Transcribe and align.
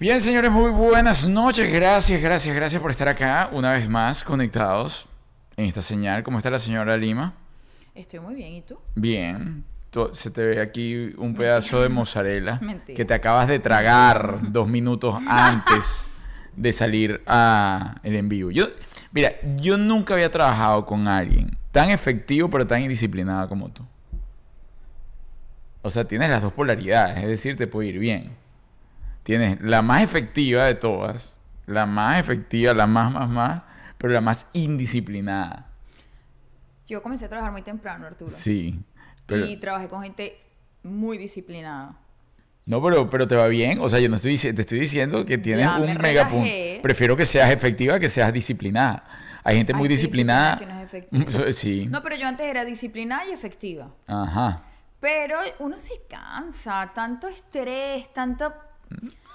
Bien, 0.00 0.20
señores, 0.20 0.52
muy 0.52 0.70
buenas 0.70 1.26
noches. 1.26 1.72
Gracias, 1.72 2.22
gracias, 2.22 2.54
gracias 2.54 2.80
por 2.80 2.92
estar 2.92 3.08
acá 3.08 3.50
una 3.52 3.72
vez 3.72 3.88
más 3.88 4.22
conectados 4.22 5.08
en 5.56 5.64
esta 5.64 5.82
señal. 5.82 6.22
¿Cómo 6.22 6.38
está 6.38 6.50
la 6.50 6.60
señora 6.60 6.96
Lima? 6.96 7.34
Estoy 7.96 8.20
muy 8.20 8.36
bien, 8.36 8.52
¿y 8.52 8.62
tú? 8.62 8.78
Bien. 8.94 9.64
Se 10.12 10.30
te 10.30 10.44
ve 10.44 10.60
aquí 10.60 11.14
un 11.16 11.34
pedazo 11.34 11.82
de 11.82 11.88
mozzarella 11.88 12.58
Mentira. 12.62 12.96
que 12.96 13.04
te 13.04 13.14
acabas 13.14 13.48
de 13.48 13.58
tragar 13.58 14.38
dos 14.52 14.68
minutos 14.68 15.16
antes 15.28 16.08
de 16.54 16.72
salir 16.72 17.22
a 17.26 17.96
el 18.02 18.16
en 18.16 18.28
vivo. 18.28 18.50
Yo, 18.50 18.68
mira, 19.12 19.32
yo 19.56 19.78
nunca 19.78 20.14
había 20.14 20.30
trabajado 20.30 20.84
con 20.84 21.08
alguien 21.08 21.56
tan 21.72 21.90
efectivo 21.90 22.50
pero 22.50 22.66
tan 22.66 22.82
indisciplinado 22.82 23.48
como 23.48 23.70
tú. 23.70 23.84
O 25.82 25.90
sea, 25.90 26.04
tienes 26.04 26.28
las 26.28 26.42
dos 26.42 26.52
polaridades, 26.52 27.18
es 27.18 27.28
decir, 27.28 27.56
te 27.56 27.66
puede 27.66 27.88
ir 27.88 27.98
bien. 27.98 28.32
Tienes 29.22 29.60
la 29.60 29.80
más 29.80 30.02
efectiva 30.02 30.64
de 30.64 30.74
todas, 30.74 31.38
la 31.66 31.86
más 31.86 32.18
efectiva, 32.20 32.74
la 32.74 32.86
más, 32.86 33.12
más, 33.12 33.28
más, 33.28 33.62
pero 33.96 34.12
la 34.12 34.20
más 34.20 34.46
indisciplinada. 34.52 35.66
Yo 36.86 37.02
comencé 37.02 37.26
a 37.26 37.28
trabajar 37.28 37.52
muy 37.52 37.62
temprano, 37.62 38.06
Arturo. 38.06 38.30
Sí. 38.34 38.80
Pero, 39.28 39.46
Y 39.46 39.56
trabajé 39.58 39.88
con 39.88 40.02
gente 40.02 40.36
muy 40.82 41.16
disciplinada. 41.18 41.96
no, 42.66 42.82
pero, 42.82 43.08
pero 43.08 43.28
te 43.28 43.36
va 43.36 43.46
bien. 43.46 43.78
O 43.80 43.88
sea, 43.88 44.00
yo 44.00 44.08
no 44.08 44.16
estoy 44.16 44.36
te 44.36 44.60
estoy 44.62 44.80
diciendo 44.80 45.24
que 45.24 45.38
tienes 45.38 45.64
Ya, 45.66 45.76
un 45.76 45.86
me 45.86 45.94
mega 45.98 46.28
punto. 46.28 46.50
Prefiero 46.82 47.16
que 47.16 47.24
seas 47.26 47.50
efectiva 47.52 48.00
que 48.00 48.08
seas 48.08 48.32
disciplinada. 48.32 49.04
Hay 49.44 49.56
gente 49.56 49.72
muy 49.74 49.86
disciplina 49.88 50.56
disciplinada. 50.56 50.58
que 50.58 50.66
no 50.66 50.80
es 50.80 51.24
efectiva. 51.24 51.52
Sí. 51.52 51.86
No, 51.88 52.02
pero 52.02 52.16
yo 52.16 52.26
antes 52.26 52.44
era 52.46 52.64
disciplinada 52.64 53.26
y 53.26 53.32
efectiva. 53.32 53.94
Ajá. 54.06 54.64
Pero 55.00 55.36
uno 55.60 55.78
se 55.78 55.92
cansa, 56.08 56.90
tanto 56.94 57.28
estrés, 57.28 58.12
tanto... 58.12 58.52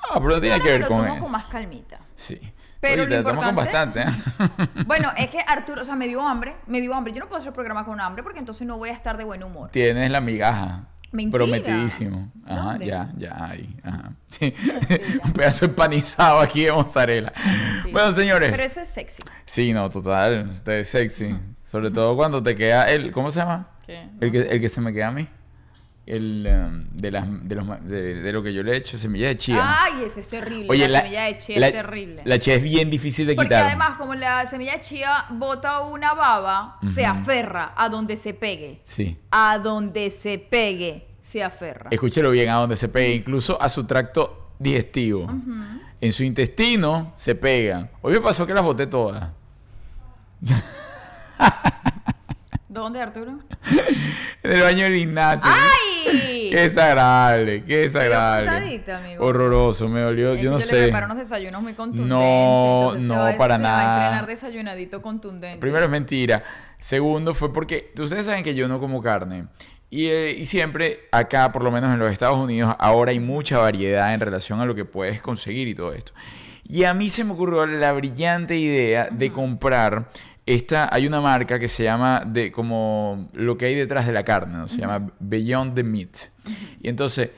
Ah, 0.10 0.16
pero 0.20 0.36
no 0.36 0.42
tiene 0.42 0.60
que 0.60 0.70
ver 0.72 0.82
lo 0.82 0.88
con 0.90 0.98
tomo 0.98 1.14
eso. 1.14 1.24
con 1.24 1.32
más 1.32 1.46
calmita. 1.46 2.00
Sí. 2.18 2.38
Pero 2.84 3.04
Oye, 3.04 3.16
lo 3.18 3.24
te 3.24 3.30
importante- 3.30 3.56
bastante, 3.56 4.02
¿eh? 4.02 4.06
Bueno, 4.86 5.10
es 5.18 5.30
que 5.30 5.40
Arturo, 5.48 5.84
o 5.84 5.86
sea, 5.86 5.96
me 5.96 6.06
dio 6.06 6.22
hambre, 6.22 6.54
me 6.68 6.82
dio 6.82 6.94
hambre. 6.94 7.14
Yo 7.14 7.22
no 7.22 7.28
puedo 7.30 7.40
hacer 7.40 7.54
programa 7.54 7.86
con 7.86 8.02
hambre 8.02 8.24
porque 8.24 8.40
entonces 8.40 8.68
no 8.68 8.78
voy 8.78 8.90
a 8.90 8.94
estar 8.94 9.16
de 9.18 9.24
buen 9.24 9.42
humor. 9.42 9.70
Tienes 9.72 10.12
la 10.12 10.20
migaja. 10.20 10.84
Mentira. 11.14 11.38
Prometidísimo. 11.46 12.30
Ajá, 12.46 12.62
¿Dónde? 12.72 12.86
ya, 12.88 13.08
ya, 13.16 13.46
ahí. 13.46 13.74
Ajá. 13.84 14.12
Sí. 14.32 14.54
un 15.24 15.32
pedazo 15.32 15.66
empanizado 15.66 16.40
aquí 16.40 16.66
de 16.66 16.72
mozzarella. 16.74 17.32
Sí. 17.84 17.92
Bueno, 17.92 18.12
señores. 18.12 18.52
Pero 18.52 18.64
eso 18.64 18.82
es 18.82 18.90
sexy. 18.90 19.24
Sí, 19.46 19.72
no, 19.72 19.90
total. 19.90 20.50
Usted 20.54 20.74
es 20.80 20.90
sexy. 20.90 21.40
Sobre 21.72 21.90
todo 21.90 22.16
cuando 22.18 22.44
te 22.44 22.54
queda 22.56 22.90
el. 22.90 23.12
¿Cómo 23.14 23.32
se 23.32 23.40
llama? 23.40 23.68
¿Qué? 23.86 24.10
El 24.20 24.32
que, 24.32 24.40
el 24.42 24.60
que 24.60 24.68
se 24.70 24.82
me 24.82 24.92
queda 24.92 25.08
a 25.08 25.12
mí. 25.12 25.28
El 26.06 26.46
em, 26.46 26.88
de, 26.92 27.12
las, 27.12 27.26
de, 27.48 27.56
los, 27.56 27.66
de, 27.86 28.16
de 28.22 28.34
lo 28.34 28.44
que 28.44 28.54
yo 28.54 28.62
le 28.62 28.74
he 28.74 28.76
hecho, 28.76 28.98
semillas 28.98 29.30
de 29.30 29.38
chía. 29.38 29.84
Ay, 29.84 30.04
eso 30.06 30.20
es 30.20 30.28
terrible. 30.28 30.88
la, 30.90 31.00
semilla 31.00 31.24
de 31.24 31.38
chía 31.38 31.60
la- 31.62 31.68
es 31.68 31.74
terrible. 31.74 32.22
La 32.26 32.40
chía 32.40 32.56
es 32.56 32.62
bien 32.64 32.90
difícil 32.90 33.26
de 33.26 33.36
Porque 33.36 33.48
quitar. 33.50 33.68
además, 33.68 33.98
como 33.98 34.14
la 34.14 34.46
semilla 34.46 34.74
de 34.74 34.82
chía 34.82 35.26
bota 35.30 35.80
una 35.80 36.14
baba, 36.14 36.78
se 36.94 37.06
aferra 37.06 37.72
a 37.78 37.88
donde 37.88 38.18
se 38.18 38.34
pegue. 38.34 38.82
Sí. 38.84 39.18
A 39.32 39.60
donde 39.60 40.12
se 40.12 40.40
pegue, 40.40 41.08
se 41.22 41.42
aferra. 41.42 41.88
Escúchelo 41.90 42.32
bien 42.32 42.50
a 42.50 42.56
donde 42.56 42.76
se 42.76 42.90
pegue, 42.90 43.16
incluso 43.16 43.62
a 43.62 43.70
su 43.70 43.86
tracto 43.86 44.52
digestivo. 44.60 45.28
En 46.02 46.12
su 46.12 46.26
intestino 46.26 47.14
se 47.16 47.34
pegan. 47.36 47.90
Hoy 48.02 48.12
me 48.16 48.20
pasó 48.20 48.46
que 48.46 48.54
las 48.54 48.64
boté 48.64 48.88
todas. 48.88 49.30
¿Dónde, 52.68 53.02
Arturo? 53.02 53.40
En 54.44 54.52
el 54.52 54.62
baño 54.62 54.84
del 54.84 54.96
gimnasio. 54.98 55.42
¡Ay! 55.46 55.93
Qué 56.04 56.60
desagradable, 56.70 57.64
qué 57.64 57.78
desagradable. 57.78 58.84
amigo. 58.94 59.26
Horroroso, 59.26 59.88
me 59.90 60.02
dolió, 60.02 60.34
Es 60.34 60.42
yo 60.42 60.52
no 60.52 60.60
yo 60.60 60.66
sé. 60.66 60.76
le 60.76 60.82
preparo 60.84 61.06
unos 61.08 61.18
desayunos 61.18 61.62
muy 61.62 61.74
contundentes. 61.74 62.10
No, 62.10 62.94
no, 62.96 63.16
va, 63.16 63.38
para 63.38 63.56
se 63.58 63.64
Va 63.64 63.70
a 63.70 63.78
nada. 63.78 64.04
entrenar 64.06 64.28
desayunadito 64.28 65.02
contundente. 65.02 65.60
Primero 65.60 65.86
es 65.86 65.92
mentira. 65.92 66.44
Segundo 66.80 67.34
fue 67.34 67.52
porque 67.54 67.92
ustedes 68.00 68.26
saben 68.26 68.44
que 68.44 68.56
yo 68.56 68.68
no 68.68 68.80
como 68.80 69.02
carne. 69.02 69.46
Y, 69.90 70.08
eh, 70.08 70.32
y 70.32 70.46
siempre 70.48 71.02
acá, 71.12 71.52
por 71.52 71.64
lo 71.64 71.72
menos 71.72 71.94
en 71.94 72.00
los 72.00 72.12
Estados 72.12 72.38
Unidos, 72.38 72.76
ahora 72.80 73.12
hay 73.12 73.20
mucha 73.20 73.60
variedad 73.60 74.14
en 74.14 74.20
relación 74.20 74.60
a 74.60 74.66
lo 74.66 74.74
que 74.76 74.86
puedes 74.86 75.22
conseguir 75.22 75.68
y 75.68 75.76
todo 75.76 75.94
esto. 75.94 76.14
Y 76.66 76.86
a 76.86 76.94
mí 76.94 77.10
se 77.10 77.24
me 77.24 77.34
ocurrió 77.34 77.66
la 77.66 77.92
brillante 77.92 78.56
idea 78.58 79.08
de 79.12 79.32
comprar 79.32 80.10
esta, 80.46 80.94
hay 80.94 81.08
una 81.08 81.22
marca 81.22 81.58
que 81.58 81.68
se 81.68 81.84
llama 81.84 82.24
de 82.26 82.52
como 82.52 83.30
lo 83.34 83.58
que 83.58 83.66
hay 83.66 83.76
detrás 83.76 84.06
de 84.06 84.14
la 84.14 84.24
carne, 84.24 84.58
¿no? 84.58 84.68
Se 84.68 84.78
llama 84.78 85.12
Beyond 85.20 85.76
the 85.76 85.84
Meat. 85.84 86.18
Y 86.82 86.90
entonces 86.90 87.30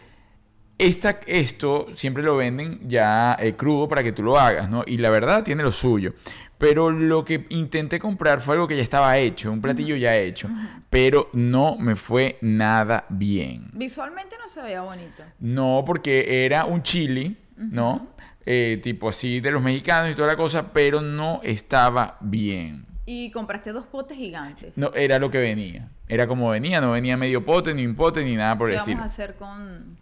esta, 0.77 1.19
esto 1.25 1.87
siempre 1.93 2.23
lo 2.23 2.35
venden 2.35 2.79
ya 2.87 3.37
eh, 3.39 3.53
crudo 3.53 3.87
para 3.87 4.03
que 4.03 4.11
tú 4.11 4.23
lo 4.23 4.37
hagas, 4.37 4.69
¿no? 4.69 4.83
Y 4.85 4.97
la 4.97 5.09
verdad 5.09 5.43
tiene 5.43 5.63
lo 5.63 5.71
suyo. 5.71 6.13
Pero 6.57 6.89
lo 6.89 7.25
que 7.25 7.45
intenté 7.49 7.99
comprar 7.99 8.39
fue 8.39 8.55
algo 8.55 8.67
que 8.67 8.77
ya 8.77 8.83
estaba 8.83 9.17
hecho, 9.17 9.51
un 9.51 9.61
platillo 9.61 9.95
ya 9.97 10.15
hecho, 10.15 10.49
pero 10.89 11.29
no 11.33 11.77
me 11.77 11.97
fue 11.97 12.37
nada 12.41 13.05
bien. 13.09 13.71
Visualmente 13.73 14.37
no 14.41 14.49
se 14.49 14.61
veía 14.61 14.81
bonito. 14.81 15.23
No, 15.39 15.83
porque 15.85 16.45
era 16.45 16.65
un 16.65 16.81
chili, 16.81 17.37
¿no? 17.57 18.07
Eh, 18.45 18.79
tipo 18.81 19.09
así 19.09 19.41
de 19.41 19.51
los 19.51 19.61
mexicanos 19.61 20.11
y 20.11 20.15
toda 20.15 20.29
la 20.29 20.37
cosa, 20.37 20.71
pero 20.71 21.01
no 21.01 21.41
estaba 21.43 22.17
bien. 22.21 22.85
Y 23.05 23.31
compraste 23.31 23.71
dos 23.71 23.85
potes 23.85 24.17
gigantes. 24.17 24.73
No, 24.75 24.91
era 24.93 25.19
lo 25.19 25.29
que 25.29 25.37
venía. 25.37 25.89
Era 26.07 26.27
como 26.27 26.49
venía, 26.49 26.81
no 26.81 26.91
venía 26.91 27.17
medio 27.17 27.45
pote, 27.45 27.73
ni 27.73 27.85
un 27.85 27.95
pote, 27.95 28.23
ni 28.23 28.35
nada 28.35 28.57
por 28.57 28.69
¿Qué 28.69 28.73
el 28.75 28.79
vamos 28.79 28.89
estilo. 28.89 29.03
a 29.03 29.05
hacer 29.05 29.35
con...? 29.35 29.97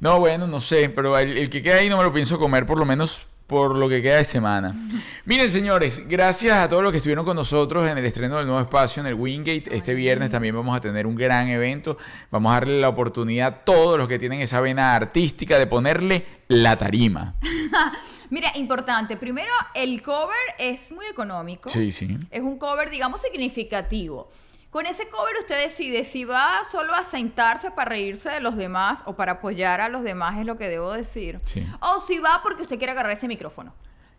No, 0.00 0.20
bueno, 0.20 0.46
no 0.46 0.60
sé, 0.60 0.90
pero 0.90 1.18
el, 1.18 1.36
el 1.36 1.50
que 1.50 1.62
queda 1.62 1.76
ahí 1.76 1.88
no 1.88 1.96
me 1.96 2.04
lo 2.04 2.12
pienso 2.12 2.38
comer 2.38 2.64
por 2.66 2.78
lo 2.78 2.84
menos 2.84 3.26
por 3.48 3.76
lo 3.76 3.88
que 3.88 4.02
queda 4.02 4.18
de 4.18 4.24
semana. 4.24 4.74
Miren, 5.24 5.50
señores, 5.50 6.06
gracias 6.06 6.58
a 6.58 6.68
todos 6.68 6.82
los 6.82 6.92
que 6.92 6.98
estuvieron 6.98 7.24
con 7.24 7.34
nosotros 7.34 7.88
en 7.88 7.96
el 7.96 8.04
estreno 8.04 8.36
del 8.36 8.46
nuevo 8.46 8.60
espacio 8.60 9.00
en 9.00 9.06
el 9.06 9.14
Wingate. 9.14 9.74
Este 9.74 9.94
viernes 9.94 10.28
también 10.30 10.54
vamos 10.54 10.76
a 10.76 10.80
tener 10.80 11.06
un 11.06 11.16
gran 11.16 11.48
evento. 11.48 11.96
Vamos 12.30 12.50
a 12.52 12.56
darle 12.56 12.78
la 12.78 12.90
oportunidad 12.90 13.46
a 13.48 13.64
todos 13.64 13.96
los 13.96 14.06
que 14.06 14.18
tienen 14.18 14.42
esa 14.42 14.60
vena 14.60 14.94
artística 14.94 15.58
de 15.58 15.66
ponerle 15.66 16.26
la 16.48 16.76
tarima. 16.76 17.36
Mira, 18.30 18.50
importante. 18.56 19.16
Primero, 19.16 19.50
el 19.74 20.02
cover 20.02 20.36
es 20.58 20.90
muy 20.92 21.06
económico. 21.06 21.68
Sí, 21.68 21.92
sí. 21.92 22.16
Es 22.30 22.42
un 22.42 22.58
cover, 22.58 22.90
digamos, 22.90 23.20
significativo. 23.22 24.30
Con 24.70 24.84
ese 24.84 25.08
cover 25.08 25.34
usted 25.38 25.62
decide 25.62 26.04
si 26.04 26.24
va 26.24 26.60
solo 26.70 26.92
a 26.94 27.02
sentarse 27.02 27.70
para 27.70 27.88
reírse 27.90 28.28
de 28.28 28.40
los 28.40 28.54
demás 28.56 29.02
o 29.06 29.16
para 29.16 29.32
apoyar 29.32 29.80
a 29.80 29.88
los 29.88 30.02
demás, 30.02 30.38
es 30.38 30.44
lo 30.44 30.58
que 30.58 30.68
debo 30.68 30.92
decir. 30.92 31.38
Sí. 31.44 31.66
O 31.80 32.00
si 32.00 32.18
va 32.18 32.40
porque 32.42 32.62
usted 32.62 32.76
quiere 32.76 32.92
agarrar 32.92 33.12
ese 33.12 33.28
micrófono. 33.28 33.74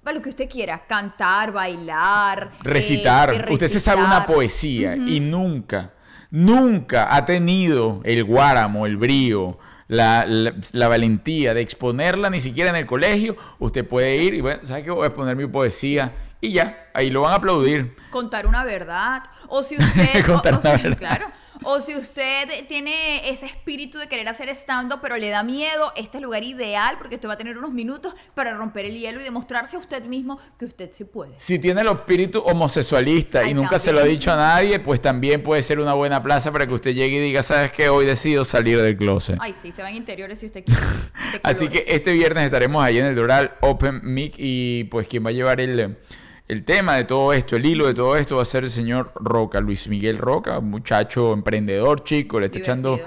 Va 0.05 0.11
lo 0.11 0.21
que 0.21 0.29
usted 0.29 0.49
quiera, 0.49 0.87
cantar, 0.87 1.51
bailar. 1.51 2.51
Recitar. 2.63 3.31
eh, 3.33 3.45
Usted 3.51 3.67
se 3.67 3.79
sabe 3.79 4.01
una 4.01 4.19
recitar. 4.21 4.35
poesía 4.35 4.95
y 4.95 5.19
nunca, 5.19 5.93
nunca 6.31 7.13
ha 7.15 7.25
tenido 7.25 8.01
el 8.03 8.23
guáramo, 8.23 8.85
el 8.85 8.97
brío, 8.97 9.59
la, 9.89 10.23
la- 10.25 10.53
la 10.71 10.87
valentía 10.87 11.53
de 11.53 11.59
exponerla 11.61 12.29
ni 12.29 12.39
siquiera 12.39 12.69
en 12.69 12.77
el 12.77 12.85
colegio. 12.85 13.35
Usted 13.59 13.85
puede 13.85 14.15
ir 14.15 14.33
y, 14.35 14.39
bueno, 14.41 14.61
¿sabe 14.63 14.83
qué? 14.83 14.91
Voy 14.91 15.03
a 15.03 15.07
exponer 15.07 15.35
mi 15.35 15.45
poesía 15.47 16.13
y 16.39 16.53
ya, 16.53 16.87
ahí 16.93 17.09
lo 17.09 17.21
van 17.23 17.33
a 17.33 17.35
aplaudir. 17.35 17.95
Contar 18.11 18.47
una 18.47 18.63
verdad. 18.63 19.23
O 19.49 19.61
si 19.63 19.75
usted. 19.79 20.25
Contar 20.25 20.53
o- 20.53 20.57
o 20.57 20.59
una 20.61 20.77
si- 20.77 20.83
verdad. 20.83 20.97
Claro. 20.97 21.25
O 21.63 21.81
si 21.81 21.95
usted 21.95 22.65
tiene 22.67 23.29
ese 23.29 23.45
espíritu 23.45 23.97
de 23.97 24.07
querer 24.07 24.27
hacer 24.29 24.47
stand-up, 24.49 24.99
pero 25.01 25.17
le 25.17 25.29
da 25.29 25.43
miedo, 25.43 25.91
este 25.95 26.09
es 26.09 26.15
el 26.15 26.23
lugar 26.23 26.43
ideal 26.43 26.95
porque 26.97 27.15
usted 27.15 27.27
va 27.27 27.33
a 27.33 27.37
tener 27.37 27.57
unos 27.57 27.71
minutos 27.71 28.13
para 28.33 28.53
romper 28.55 28.85
el 28.85 28.97
hielo 28.97 29.19
y 29.19 29.23
demostrarse 29.23 29.75
a 29.75 29.79
usted 29.79 30.03
mismo 30.05 30.39
que 30.57 30.65
usted 30.65 30.89
sí 30.93 31.03
puede. 31.03 31.33
Si 31.37 31.59
tiene 31.59 31.81
el 31.81 31.87
espíritu 31.87 32.39
homosexualista 32.39 33.47
y 33.47 33.53
nunca 33.53 33.77
se 33.77 33.91
lo 33.91 33.99
ha 33.99 34.03
dicho 34.03 34.31
a 34.31 34.37
nadie, 34.37 34.79
pues 34.79 35.01
también 35.01 35.43
puede 35.43 35.61
ser 35.61 35.79
una 35.79 35.93
buena 35.93 36.23
plaza 36.23 36.51
para 36.51 36.65
que 36.65 36.73
usted 36.73 36.93
llegue 36.93 37.17
y 37.17 37.19
diga, 37.19 37.43
¿sabes 37.43 37.71
qué? 37.71 37.89
Hoy 37.89 38.05
decido 38.05 38.45
salir 38.45 38.81
del 38.81 38.95
closet. 38.95 39.37
Ay, 39.41 39.53
sí, 39.53 39.71
se 39.71 39.81
van 39.81 39.95
interiores 39.95 40.39
si 40.39 40.45
usted 40.45 40.63
quiere. 40.63 40.81
Así 41.43 41.67
que 41.67 41.83
este 41.87 42.13
viernes 42.13 42.45
estaremos 42.45 42.83
ahí 42.83 42.99
en 42.99 43.05
el 43.05 43.15
Doral 43.15 43.55
Open 43.61 43.99
Mic 44.03 44.35
y 44.37 44.85
pues 44.85 45.07
quien 45.07 45.25
va 45.25 45.29
a 45.29 45.33
llevar 45.33 45.59
el, 45.59 45.97
el 46.49 46.65
tema 46.65 46.95
de 46.95 47.03
todo 47.03 47.31
esto, 47.31 47.55
el 47.55 47.65
hilo 47.65 47.85
de 47.85 47.93
todo 47.93 48.17
esto 48.17 48.37
va 48.37 48.41
a 48.41 48.45
ser 48.45 48.63
el 48.63 48.71
señor 48.71 49.11
Roca, 49.13 49.61
Luis 49.61 49.87
Miguel 49.87 50.17
Roca, 50.17 50.59
muchacho 50.59 51.31
emprendedor, 51.31 52.03
chico, 52.03 52.39
le 52.39 52.47
está 52.47 52.57
echando. 52.57 52.99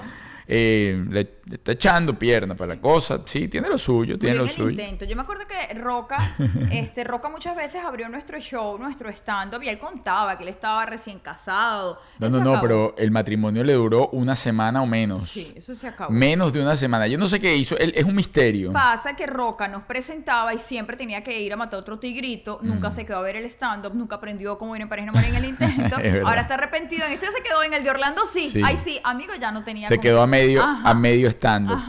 Eh, 0.47 1.03
le, 1.09 1.29
le 1.45 1.55
está 1.55 1.73
echando 1.73 2.17
pierna 2.17 2.55
para 2.55 2.75
la 2.75 2.81
cosa. 2.81 3.21
Sí, 3.25 3.47
tiene 3.47 3.69
lo 3.69 3.77
suyo, 3.77 4.17
tiene 4.17 4.35
lo 4.35 4.43
el 4.43 4.49
suyo. 4.49 4.69
intento. 4.69 5.05
Yo 5.05 5.15
me 5.15 5.21
acuerdo 5.23 5.43
que 5.47 5.73
Roca, 5.73 6.35
este, 6.71 7.03
Roca 7.03 7.29
muchas 7.29 7.55
veces 7.55 7.83
abrió 7.83 8.07
nuestro 8.09 8.39
show, 8.39 8.77
nuestro 8.77 9.09
stand-up, 9.09 9.61
y 9.63 9.69
él 9.69 9.79
contaba 9.79 10.37
que 10.37 10.43
él 10.43 10.49
estaba 10.49 10.85
recién 10.85 11.19
casado. 11.19 11.99
No, 12.19 12.27
Eso 12.27 12.39
no, 12.39 12.55
no, 12.55 12.61
pero 12.61 12.95
el 12.97 13.11
matrimonio 13.11 13.63
le 13.63 13.73
duró 13.73 14.09
una 14.09 14.35
semana 14.35 14.81
o 14.81 14.85
menos. 14.85 15.29
Sí, 15.29 15.53
eso 15.55 15.75
se 15.75 15.87
acabó. 15.87 16.11
Menos 16.11 16.53
de 16.53 16.61
una 16.61 16.75
semana. 16.75 17.07
Yo 17.07 17.17
no 17.17 17.27
sé 17.27 17.39
qué 17.39 17.55
hizo. 17.55 17.77
Él, 17.77 17.93
es 17.95 18.03
un 18.03 18.15
misterio. 18.15 18.71
Pasa 18.71 19.15
que 19.15 19.25
Roca 19.25 19.67
nos 19.67 19.83
presentaba 19.83 20.53
y 20.53 20.59
siempre 20.59 20.97
tenía 20.97 21.23
que 21.23 21.41
ir 21.41 21.53
a 21.53 21.57
matar 21.57 21.79
otro 21.79 21.99
tigrito. 21.99 22.59
Nunca 22.61 22.91
se 22.91 23.05
quedó 23.05 23.17
a 23.17 23.21
ver 23.21 23.35
el 23.35 23.45
stand-up, 23.45 23.93
nunca 23.95 24.15
aprendió 24.15 24.57
cómo 24.57 24.75
ir 24.75 24.81
en 24.81 24.89
y 24.93 25.05
no 25.05 25.13
morir 25.13 25.29
en 25.29 25.35
el 25.35 25.45
intento. 25.49 25.99
Es. 25.99 26.23
Ahora 26.23 26.41
está 26.41 26.55
arrepentido. 26.55 27.05
En 27.05 27.13
este 27.13 27.31
se 27.31 27.41
quedó 27.41 27.63
en 27.63 27.73
el 27.73 27.83
de 27.83 27.89
Orlando, 27.89 28.25
sí. 28.25 28.49
Sí. 28.49 28.61
Ay, 28.63 28.77
sí, 28.77 28.99
amigo, 29.03 29.33
ya 29.39 29.51
no 29.51 29.63
tenía 29.63 29.87
Se 29.87 29.99
quedó 29.99 30.21
a 30.21 30.27
medio, 30.33 30.63
Ajá. 30.63 30.89
a 30.89 30.93
medio 30.93 31.29
estando. 31.29 31.79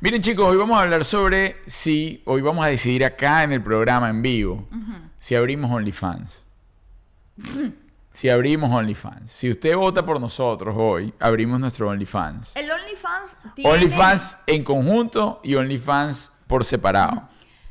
Miren 0.00 0.20
chicos, 0.20 0.44
hoy 0.46 0.56
vamos 0.56 0.76
a 0.76 0.82
hablar 0.82 1.04
sobre 1.04 1.56
si, 1.66 2.20
hoy 2.24 2.42
vamos 2.42 2.64
a 2.64 2.68
decidir 2.68 3.04
acá 3.04 3.44
en 3.44 3.52
el 3.52 3.62
programa 3.62 4.10
en 4.10 4.22
vivo, 4.22 4.66
si 5.18 5.34
abrimos 5.36 5.70
OnlyFans. 5.70 6.42
si 8.10 8.28
abrimos 8.28 8.72
OnlyFans. 8.72 9.30
Si 9.30 9.48
usted 9.48 9.76
vota 9.76 10.04
por 10.04 10.20
nosotros 10.20 10.74
hoy, 10.76 11.14
abrimos 11.20 11.60
nuestro 11.60 11.88
OnlyFans. 11.88 12.56
El 12.56 12.70
OnlyFans 12.70 13.38
tiene... 13.54 13.70
OnlyFans 13.70 14.38
en 14.46 14.64
conjunto 14.64 15.40
y 15.44 15.54
OnlyFans 15.54 16.32
por 16.48 16.64
separado. 16.64 17.28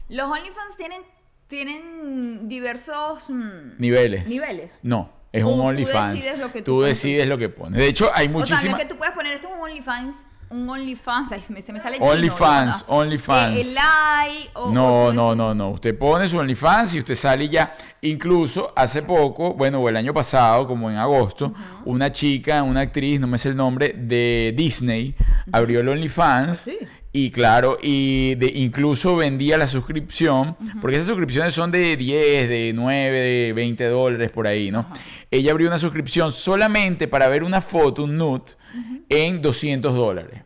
Los 0.08 0.30
OnlyFans 0.30 0.78
tienen, 0.78 1.02
tienen 1.48 2.48
diversos 2.48 3.30
mm, 3.30 3.78
Niveles. 3.80 4.28
niveles. 4.28 4.80
No, 4.84 5.10
es 5.32 5.44
un 5.44 5.60
OnlyFans. 5.60 6.26
tú 6.64 6.82
decides 6.82 7.28
lo 7.28 7.38
que 7.38 7.50
pones. 7.50 7.80
De 7.80 7.88
hecho, 7.88 8.12
hay 8.14 8.28
O 8.28 8.30
sea, 8.30 8.32
no 8.32 8.40
muchísimas... 8.40 8.80
es 8.80 8.86
que 8.86 8.94
tú 8.94 8.98
puedes 8.98 9.14
poner 9.14 9.34
esto 9.34 9.48
en 9.48 9.54
un 9.54 9.62
OnlyFans, 9.62 10.28
un 10.52 10.70
OnlyFans, 10.70 11.32
ay, 11.32 11.42
se 11.42 11.54
me, 11.54 11.62
se 11.62 11.72
me 11.72 11.80
sale. 11.80 11.98
OnlyFans. 12.02 12.84
OnlyFans. 12.88 13.58
Eh, 13.58 13.62
el 13.62 14.50
o, 14.54 14.70
No, 14.70 15.06
o 15.06 15.14
no, 15.14 15.34
no, 15.34 15.56
no. 15.56 15.70
Usted 15.70 15.98
pone 15.98 16.28
su 16.28 16.38
OnlyFans 16.38 16.96
y 16.96 17.00
usted 17.00 17.16
sale 17.16 17.48
ya. 17.48 17.72
Incluso 18.02 18.74
hace 18.76 19.02
poco, 19.02 19.54
bueno, 19.54 19.80
o 19.80 19.88
el 19.88 19.96
año 19.96 20.14
pasado, 20.14 20.68
como 20.68 20.92
en 20.92 20.98
agosto, 20.98 21.54
una 21.86 22.12
chica, 22.12 22.64
una 22.64 22.82
actriz, 22.82 23.20
no 23.22 23.28
me 23.28 23.38
sé 23.38 23.50
el 23.50 23.56
nombre, 23.56 23.94
de 23.98 24.54
Disney, 24.56 25.16
abrió 25.54 25.80
el 25.80 25.88
OnlyFans. 25.88 26.50
¿Ah, 26.50 26.56
sí? 26.56 26.78
Y 27.14 27.32
claro, 27.32 27.78
y 27.82 28.36
de, 28.36 28.48
incluso 28.48 29.18
vendía 29.18 29.58
la 29.58 29.68
suscripción, 29.68 30.56
porque 30.80 30.96
esas 30.96 31.08
suscripciones 31.08 31.54
son 31.54 31.70
de 31.70 31.98
10, 31.98 32.48
de 32.48 32.72
9, 32.74 33.20
de 33.20 33.54
20 33.54 33.86
dólares 33.88 34.32
por 34.32 34.48
ahí, 34.48 34.72
¿no? 34.72 34.86
Ella 35.30 35.52
abrió 35.52 35.68
una 35.68 35.78
suscripción 35.78 36.32
solamente 36.32 37.10
para 37.10 37.28
ver 37.28 37.44
una 37.44 37.60
foto, 37.60 38.06
un 38.06 38.18
nude, 38.18 38.56
en 39.10 39.42
200 39.42 39.94
dólares. 39.94 40.42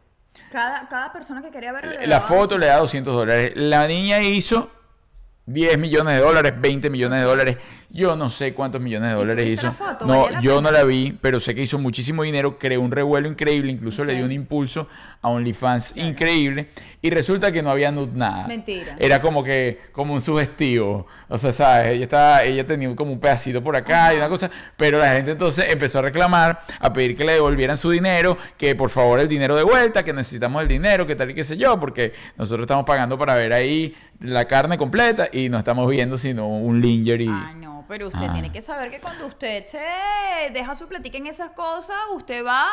Cada, 0.52 0.88
cada 0.90 1.14
persona 1.14 1.42
que 1.44 1.52
quería 1.52 1.72
ver 1.72 2.08
La 2.08 2.22
foto 2.22 2.58
le 2.58 2.66
da 2.66 2.78
200 2.78 3.14
dólares. 3.14 3.52
La 3.56 3.88
niña 3.88 4.22
hizo 4.22 4.72
10 5.46 5.78
millones 5.78 6.16
de 6.16 6.22
dólares, 6.22 6.54
20 6.58 6.90
millones 6.90 7.20
de 7.20 7.26
dólares. 7.26 7.58
Yo 7.90 8.16
no 8.16 8.30
sé 8.30 8.54
cuántos 8.54 8.82
millones 8.82 9.10
de 9.12 9.16
¿Y 9.16 9.20
dólares 9.20 9.48
hizo. 9.48 9.68
la 9.68 9.74
foto? 9.74 10.06
No, 10.06 10.22
¿Valía 10.24 10.32
la 10.38 10.42
yo 10.42 10.56
pena? 10.58 10.62
no 10.62 10.72
la 10.72 10.84
vi, 10.84 11.18
pero 11.22 11.40
sé 11.40 11.56
que 11.56 11.62
hizo 11.62 11.80
muchísimo 11.80 12.24
dinero, 12.24 12.58
creó 12.60 12.82
un 12.82 12.92
revuelo 12.92 13.28
increíble, 13.28 13.72
incluso 13.72 14.04
le 14.04 14.16
dio 14.16 14.26
un 14.26 14.32
impulso 14.32 14.88
a 15.22 15.30
OnlyFans 15.30 15.96
increíble. 15.96 16.68
Y 17.02 17.10
resulta 17.12 17.52
que 17.52 17.62
no 17.62 17.70
había 17.70 17.92
nada. 17.92 18.48
Mentira. 18.48 18.96
Era 19.00 19.22
como 19.22 19.44
que, 19.44 19.80
como 19.92 20.14
un 20.14 20.22
sugestivo. 20.22 21.06
O 21.30 21.38
sea, 21.38 21.52
¿sabes? 21.52 21.90
Ella, 21.90 22.04
estaba, 22.04 22.44
ella 22.44 22.66
tenía 22.66 22.94
como 22.96 23.12
un 23.14 23.20
pedacito 23.20 23.64
por 23.64 23.76
acá 23.76 24.14
y 24.14 24.18
una 24.18 24.28
cosa. 24.28 24.50
Pero 24.76 24.98
la 24.98 25.14
gente 25.14 25.32
entonces 25.32 25.66
empezó 25.70 26.00
a 26.00 26.02
reclamar, 26.02 26.60
a 26.80 26.92
pedir 26.92 27.16
que 27.16 27.24
le 27.24 27.34
devolvieran 27.34 27.78
su 27.78 27.92
dinero, 27.92 28.38
que 28.58 28.76
por 28.76 28.90
favor 28.90 29.20
el 29.20 29.28
dinero 29.28 29.56
de 29.56 29.64
vuelta, 29.64 30.04
que 30.04 30.14
necesitamos 30.14 30.62
el 30.64 30.68
dinero, 30.68 31.06
que 31.06 31.16
tal 31.16 31.30
y 31.30 31.36
qué 31.36 31.44
sé 31.44 31.58
yo, 31.58 31.80
porque 31.80 32.14
nosotros 32.38 32.64
estamos 32.64 32.86
pagando 32.86 33.18
para 33.18 33.36
ver 33.36 33.54
ahí 33.54 33.96
la 34.20 34.46
carne 34.46 34.78
completa 34.78 35.28
y 35.32 35.50
no 35.50 35.58
estamos 35.58 35.90
viendo 35.90 36.18
sino 36.18 36.48
un 36.48 36.82
lingerie. 36.82 37.30
Ah, 37.30 37.54
no, 37.56 37.65
pero 37.88 38.08
usted 38.08 38.26
Ah. 38.30 38.34
tiene 38.34 38.52
que 38.52 38.62
saber 38.62 38.92
que 38.92 39.00
cuando 39.00 39.28
usted 39.28 39.66
se 39.68 40.52
deja 40.54 40.76
su 40.76 40.88
platica 40.88 41.18
en 41.18 41.28
esas 41.28 41.52
cosas, 41.52 41.96
usted 42.16 42.46
va 42.46 42.68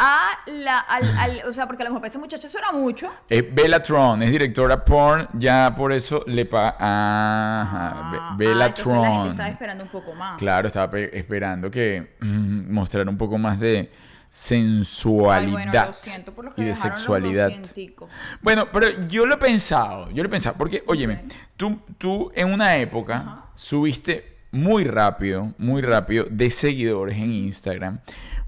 a 0.00 0.28
la, 0.46 0.78
al, 0.78 1.02
al- 1.18 1.42
o 1.48 1.52
sea, 1.52 1.66
porque 1.66 1.82
a 1.82 1.84
lo 1.84 1.90
mejor 1.90 2.02
para 2.02 2.08
ese 2.10 2.18
muchacho 2.18 2.46
eso 2.46 2.58
era 2.58 2.70
mucho. 2.70 3.10
Es 3.28 3.42
Bella 3.52 3.82
Tron, 3.82 4.22
es 4.22 4.30
directora 4.30 4.84
porn, 4.84 5.28
ya 5.32 5.74
por 5.76 5.92
eso 5.92 6.22
le 6.26 6.44
paga. 6.46 6.76
Ajá, 6.78 7.90
Ah, 8.20 8.34
Bella 8.36 8.64
ah, 8.64 8.66
entonces 8.68 8.86
la 8.86 8.92
gente 9.02 9.12
Tron. 9.18 9.28
estaba 9.30 9.48
esperando 9.48 9.84
un 9.84 9.90
poco 9.90 10.14
más. 10.14 10.38
Claro, 10.38 10.66
estaba 10.68 10.88
pe- 10.90 11.18
esperando 11.18 11.70
que 11.70 12.16
mm, 12.20 12.72
mostrara 12.72 13.10
un 13.10 13.18
poco 13.18 13.38
más 13.38 13.58
de 13.58 13.78
Ay, 13.78 13.90
sensualidad 14.30 15.52
bueno, 15.52 15.72
lo 15.86 15.92
siento 15.94 16.32
por 16.32 16.44
los 16.44 16.54
que 16.54 16.60
y 16.60 16.64
de 16.64 16.70
los 16.70 16.78
sexualidad. 16.78 17.48
200. 17.50 18.08
Bueno, 18.40 18.68
pero 18.72 18.88
yo 19.08 19.26
lo 19.26 19.34
he 19.34 19.38
pensado, 19.38 20.10
yo 20.10 20.22
lo 20.22 20.28
he 20.28 20.30
pensado, 20.30 20.54
porque, 20.56 20.84
óyeme, 20.86 21.24
tú, 21.56 21.80
tú 21.96 22.30
en 22.34 22.52
una 22.52 22.76
época 22.76 23.16
Ajá. 23.16 23.44
subiste 23.54 24.37
muy 24.50 24.84
rápido, 24.84 25.54
muy 25.58 25.82
rápido 25.82 26.26
de 26.30 26.50
seguidores 26.50 27.16
en 27.18 27.32
Instagram 27.32 28.00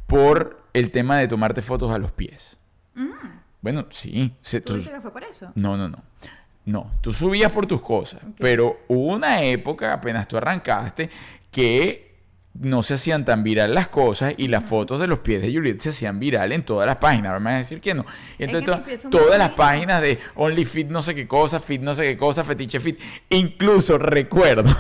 por 0.07 0.63
el 0.73 0.91
tema 0.91 1.19
de 1.19 1.29
tomarte 1.29 1.63
fotos 1.63 1.91
a 1.93 1.99
los 1.99 2.13
pies. 2.13 2.57
Bueno, 3.63 3.87
sí. 3.91 4.33
se- 4.41 4.59
Mm. 4.61 4.63
¿Tú 4.63 4.73
tú- 4.73 4.77
dices 4.79 4.93
que 4.95 5.01
fue 5.01 5.13
por 5.13 5.23
eso? 5.25 5.53
no, 5.55 5.77
no, 5.77 5.89
no. 5.89 6.03
No, 6.67 6.91
tú 7.01 7.13
subías 7.13 7.51
por 7.51 7.67
tus 7.67 7.81
cosas, 7.81 8.21
pero 8.39 8.81
hubo 8.89 9.15
una 9.15 9.43
época, 9.43 9.93
apenas 9.95 10.29
tú 10.29 10.37
arrancaste, 10.37 11.11
que 11.51 12.11
no 12.55 12.83
se 12.83 12.95
hacían 12.95 13.25
tan 13.25 13.43
viral 13.43 13.75
las 13.75 13.89
cosas 13.89 14.35
y 14.37 14.49
las 14.49 14.65
fotos 14.65 15.01
de 15.01 15.07
los 15.07 15.21
pies 15.21 15.41
de 15.43 15.53
Juliet 15.53 15.81
se 15.81 15.89
hacían 15.89 16.19
viral 16.21 16.53
en 16.53 16.63
todas 16.65 16.87
las 16.87 16.97
páginas. 16.97 17.29
Ahora 17.29 17.41
me 17.41 17.47
vas 17.47 17.55
a 17.55 17.59
decir 17.59 17.81
que 17.81 17.95
no. 17.95 18.05
Y 18.39 18.45
entonces 18.45 18.67
que 18.69 18.71
mis 18.73 18.81
to- 18.81 18.85
pies 18.87 19.01
son 19.03 19.11
muy 19.11 19.21
todas 19.21 19.39
las 19.39 19.51
páginas 19.53 20.01
de 20.03 20.19
OnlyFit 20.37 20.89
no 20.89 21.01
sé 21.03 21.15
qué 21.15 21.27
cosa, 21.27 21.61
Fit 21.61 21.81
no 21.81 21.95
sé 21.95 22.03
qué 22.05 22.17
cosa, 22.19 22.45
Fetiche 22.45 22.79
Fit. 22.81 23.01
Incluso 23.31 23.99
recuerdo, 23.99 24.71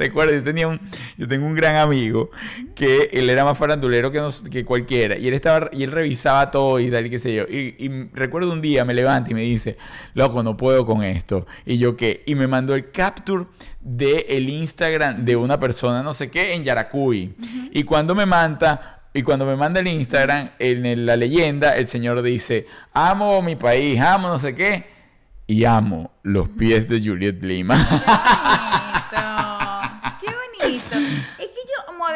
recuerdo, 0.00 0.32
yo 0.34 0.42
tenía 0.42 0.66
un, 0.66 0.80
yo 1.16 1.28
tengo 1.28 1.46
un 1.46 1.54
gran 1.54 1.76
amigo 1.76 2.30
que 2.74 3.10
él 3.12 3.30
era 3.30 3.44
más 3.44 3.56
farandulero 3.56 4.10
que, 4.10 4.18
nos- 4.18 4.42
que 4.42 4.64
cualquiera 4.64 5.16
y 5.16 5.28
él 5.28 5.34
estaba 5.34 5.68
y 5.72 5.82
él 5.84 5.92
revisaba 5.92 6.50
todo 6.50 6.80
y 6.80 6.90
tal 6.90 7.06
y 7.06 7.10
qué 7.10 7.18
sé 7.18 7.34
yo. 7.34 7.44
Y, 7.48 7.76
y 7.78 8.08
recuerdo 8.12 8.52
un 8.52 8.60
día 8.60 8.84
me 8.84 8.94
levanta 8.94 9.30
y 9.30 9.34
me 9.34 9.42
dice, 9.42 9.76
loco, 10.14 10.42
no 10.42 10.56
puedo 10.56 10.84
con 10.84 11.04
esto. 11.04 11.46
Y 11.64 11.78
yo 11.78 11.96
qué, 11.96 12.22
y 12.26 12.34
me 12.34 12.46
mandó 12.48 12.74
el 12.74 12.90
capture 12.90 13.44
de 13.80 14.26
el 14.28 14.48
Instagram 14.48 15.24
de 15.24 15.36
una 15.36 15.60
persona 15.60 16.02
no 16.02 16.12
sé 16.12 16.30
qué 16.30 16.54
en 16.54 16.64
Yaracuy. 16.64 17.34
Y 17.72 17.84
cuando 17.84 18.14
me 18.14 18.26
manda 18.26 18.96
y 19.12 19.22
cuando 19.22 19.44
me 19.44 19.56
manda 19.56 19.80
el 19.80 19.88
Instagram, 19.88 20.50
en 20.60 21.04
la 21.04 21.16
leyenda, 21.16 21.76
el 21.76 21.86
señor 21.88 22.22
dice, 22.22 22.66
amo 22.92 23.42
mi 23.42 23.56
país, 23.56 24.00
amo 24.00 24.28
no 24.28 24.38
sé 24.38 24.54
qué, 24.54 24.84
y 25.48 25.64
amo 25.64 26.12
los 26.22 26.48
pies 26.48 26.88
de 26.88 27.00
Juliet 27.00 27.42
Lima. 27.42 27.76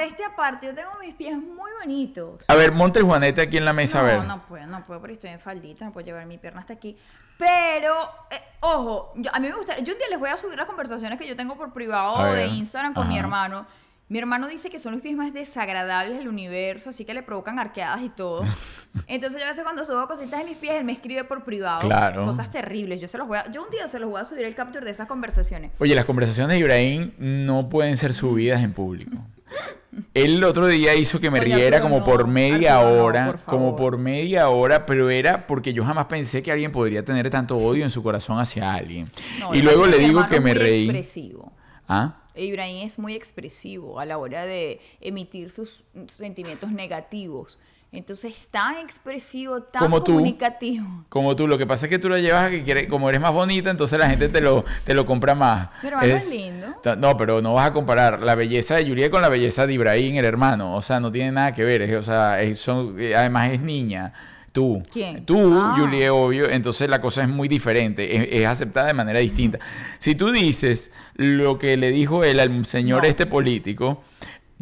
Modestia 0.04 0.26
aparte, 0.28 0.66
yo 0.66 0.74
tengo 0.74 0.90
mis 1.00 1.14
pies 1.14 1.36
muy 1.36 1.70
bonitos. 1.80 2.44
A 2.48 2.54
ver, 2.54 2.72
monte 2.72 2.98
el 2.98 3.04
Juanete 3.04 3.40
aquí 3.40 3.56
en 3.56 3.64
la 3.64 3.72
mesa, 3.72 4.00
a 4.00 4.02
no, 4.02 4.08
ver. 4.08 4.24
no 4.24 4.46
puedo, 4.46 4.66
no 4.66 4.82
puedo 4.84 5.00
porque 5.00 5.14
estoy 5.14 5.30
en 5.30 5.40
faldita, 5.40 5.84
no 5.84 5.92
puedo 5.92 6.04
llevar 6.06 6.26
mi 6.26 6.38
pierna 6.38 6.60
hasta 6.60 6.74
aquí. 6.74 6.96
Pero, 7.38 7.94
eh, 8.30 8.40
ojo, 8.60 9.12
yo- 9.16 9.34
a 9.34 9.40
mí 9.40 9.48
me 9.48 9.54
gusta, 9.54 9.78
yo 9.78 9.92
un 9.92 9.98
día 9.98 10.08
les 10.10 10.20
voy 10.20 10.30
a 10.30 10.36
subir 10.36 10.56
las 10.56 10.66
conversaciones 10.66 11.18
que 11.18 11.26
yo 11.26 11.36
tengo 11.36 11.56
por 11.56 11.72
privado 11.72 12.16
A 12.18 12.34
de 12.34 12.46
Instagram 12.46 12.94
con 12.94 13.08
mi 13.08 13.14
ajá. 13.14 13.24
hermano. 13.24 13.66
Mi 14.06 14.18
hermano 14.18 14.46
dice 14.48 14.68
que 14.68 14.78
son 14.78 14.92
los 14.92 15.00
pies 15.00 15.16
más 15.16 15.32
desagradables 15.32 16.18
del 16.18 16.28
universo, 16.28 16.90
así 16.90 17.06
que 17.06 17.14
le 17.14 17.22
provocan 17.22 17.58
arqueadas 17.58 18.02
y 18.02 18.10
todo. 18.10 18.44
Entonces 19.06 19.40
yo 19.40 19.46
a 19.46 19.48
veces 19.50 19.64
cuando 19.64 19.84
subo 19.86 20.06
cositas 20.06 20.40
de 20.40 20.44
mis 20.50 20.58
pies, 20.58 20.74
él 20.74 20.84
me 20.84 20.92
escribe 20.92 21.24
por 21.24 21.42
privado. 21.42 21.80
Claro. 21.88 22.22
Cosas 22.24 22.50
terribles. 22.50 23.00
Yo 23.00 23.08
se 23.08 23.16
los 23.16 23.26
voy 23.26 23.38
a, 23.38 23.50
yo 23.50 23.64
un 23.64 23.70
día 23.70 23.88
se 23.88 23.98
los 23.98 24.10
voy 24.10 24.20
a 24.20 24.26
subir 24.26 24.44
el 24.44 24.54
capture 24.54 24.84
de 24.84 24.90
esas 24.90 25.08
conversaciones. 25.08 25.72
Oye, 25.80 25.94
las 25.94 26.04
conversaciones 26.04 26.52
de 26.52 26.58
Ibrahim 26.58 27.12
no 27.18 27.68
pueden 27.70 27.96
ser 27.96 28.12
subidas 28.12 28.62
en 28.62 28.74
público. 28.74 29.16
Él 30.14 30.34
el 30.34 30.44
otro 30.44 30.66
día 30.66 30.94
hizo 30.94 31.20
que 31.20 31.30
me 31.30 31.40
Oye, 31.40 31.54
riera 31.54 31.80
como 31.80 32.00
no, 32.00 32.04
por 32.04 32.26
media 32.26 32.78
Arturo, 32.78 32.96
no, 32.96 33.04
hora, 33.04 33.26
por 33.26 33.40
como 33.44 33.76
por 33.76 33.98
media 33.98 34.48
hora, 34.48 34.86
pero 34.86 35.10
era 35.10 35.46
porque 35.46 35.72
yo 35.72 35.84
jamás 35.84 36.06
pensé 36.06 36.42
que 36.42 36.50
alguien 36.52 36.72
podría 36.72 37.04
tener 37.04 37.30
tanto 37.30 37.56
odio 37.56 37.84
en 37.84 37.90
su 37.90 38.02
corazón 38.02 38.38
hacia 38.38 38.72
alguien. 38.74 39.06
No, 39.40 39.54
y 39.54 39.62
luego 39.62 39.86
le 39.86 39.98
digo 39.98 40.26
que 40.28 40.40
me 40.40 40.54
reí. 40.54 40.84
expresivo. 40.84 41.52
¿Ah? 41.88 42.20
Ibrahim 42.34 42.86
es 42.86 42.98
muy 42.98 43.14
expresivo 43.14 44.00
a 44.00 44.04
la 44.04 44.18
hora 44.18 44.44
de 44.44 44.80
emitir 45.00 45.50
sus 45.50 45.84
sentimientos 46.08 46.70
negativos. 46.72 47.58
Entonces 47.94 48.36
es 48.36 48.48
tan 48.48 48.76
expresivo, 48.78 49.62
tan 49.62 49.82
Como 49.82 50.02
tú. 50.02 50.12
comunicativo. 50.12 50.86
Como 51.08 51.36
tú, 51.36 51.46
lo 51.46 51.56
que 51.58 51.66
pasa 51.66 51.86
es 51.86 51.90
que 51.90 51.98
tú 51.98 52.08
lo 52.08 52.18
llevas 52.18 52.44
a 52.48 52.50
que 52.50 52.62
quiere, 52.62 52.88
como 52.88 53.08
eres 53.08 53.20
más 53.20 53.32
bonita, 53.32 53.70
entonces 53.70 53.98
la 53.98 54.08
gente 54.10 54.28
te 54.28 54.40
lo, 54.40 54.64
te 54.84 54.94
lo 54.94 55.06
compra 55.06 55.34
más. 55.34 55.68
Mi 55.82 55.88
hermano 55.88 56.06
es 56.14 56.28
lindo. 56.28 56.66
No, 56.98 57.16
pero 57.16 57.40
no 57.40 57.54
vas 57.54 57.68
a 57.68 57.72
comparar 57.72 58.20
la 58.22 58.34
belleza 58.34 58.74
de 58.76 58.86
Juliet 58.86 59.10
con 59.10 59.22
la 59.22 59.28
belleza 59.28 59.66
de 59.66 59.74
Ibrahim, 59.74 60.16
el 60.16 60.24
hermano. 60.24 60.74
O 60.74 60.80
sea, 60.82 60.98
no 61.00 61.10
tiene 61.12 61.32
nada 61.32 61.52
que 61.52 61.62
ver. 61.64 61.82
es- 61.82 61.94
o 61.94 62.02
sea, 62.02 62.42
es- 62.42 62.58
son- 62.58 62.96
eh, 63.00 63.14
además 63.14 63.50
es 63.52 63.60
niña. 63.60 64.12
Tú. 64.52 64.82
¿Quién? 64.92 65.26
Tú, 65.26 65.58
Ah. 65.60 65.74
Obvio. 66.12 66.48
Entonces 66.48 66.88
la 66.88 67.00
cosa 67.00 67.22
es 67.22 67.28
muy 67.28 67.48
diferente. 67.48 68.16
Es, 68.16 68.28
es 68.42 68.46
aceptada 68.46 68.86
de 68.86 68.94
manera 68.94 69.18
distinta. 69.18 69.58
Si 69.98 70.14
tú 70.14 70.30
dices 70.30 70.92
lo 71.16 71.58
que 71.58 71.76
le 71.76 71.90
dijo 71.90 72.22
él 72.22 72.38
al 72.38 72.64
señor 72.64 73.02
No. 73.02 73.08
este 73.08 73.26
político, 73.26 74.04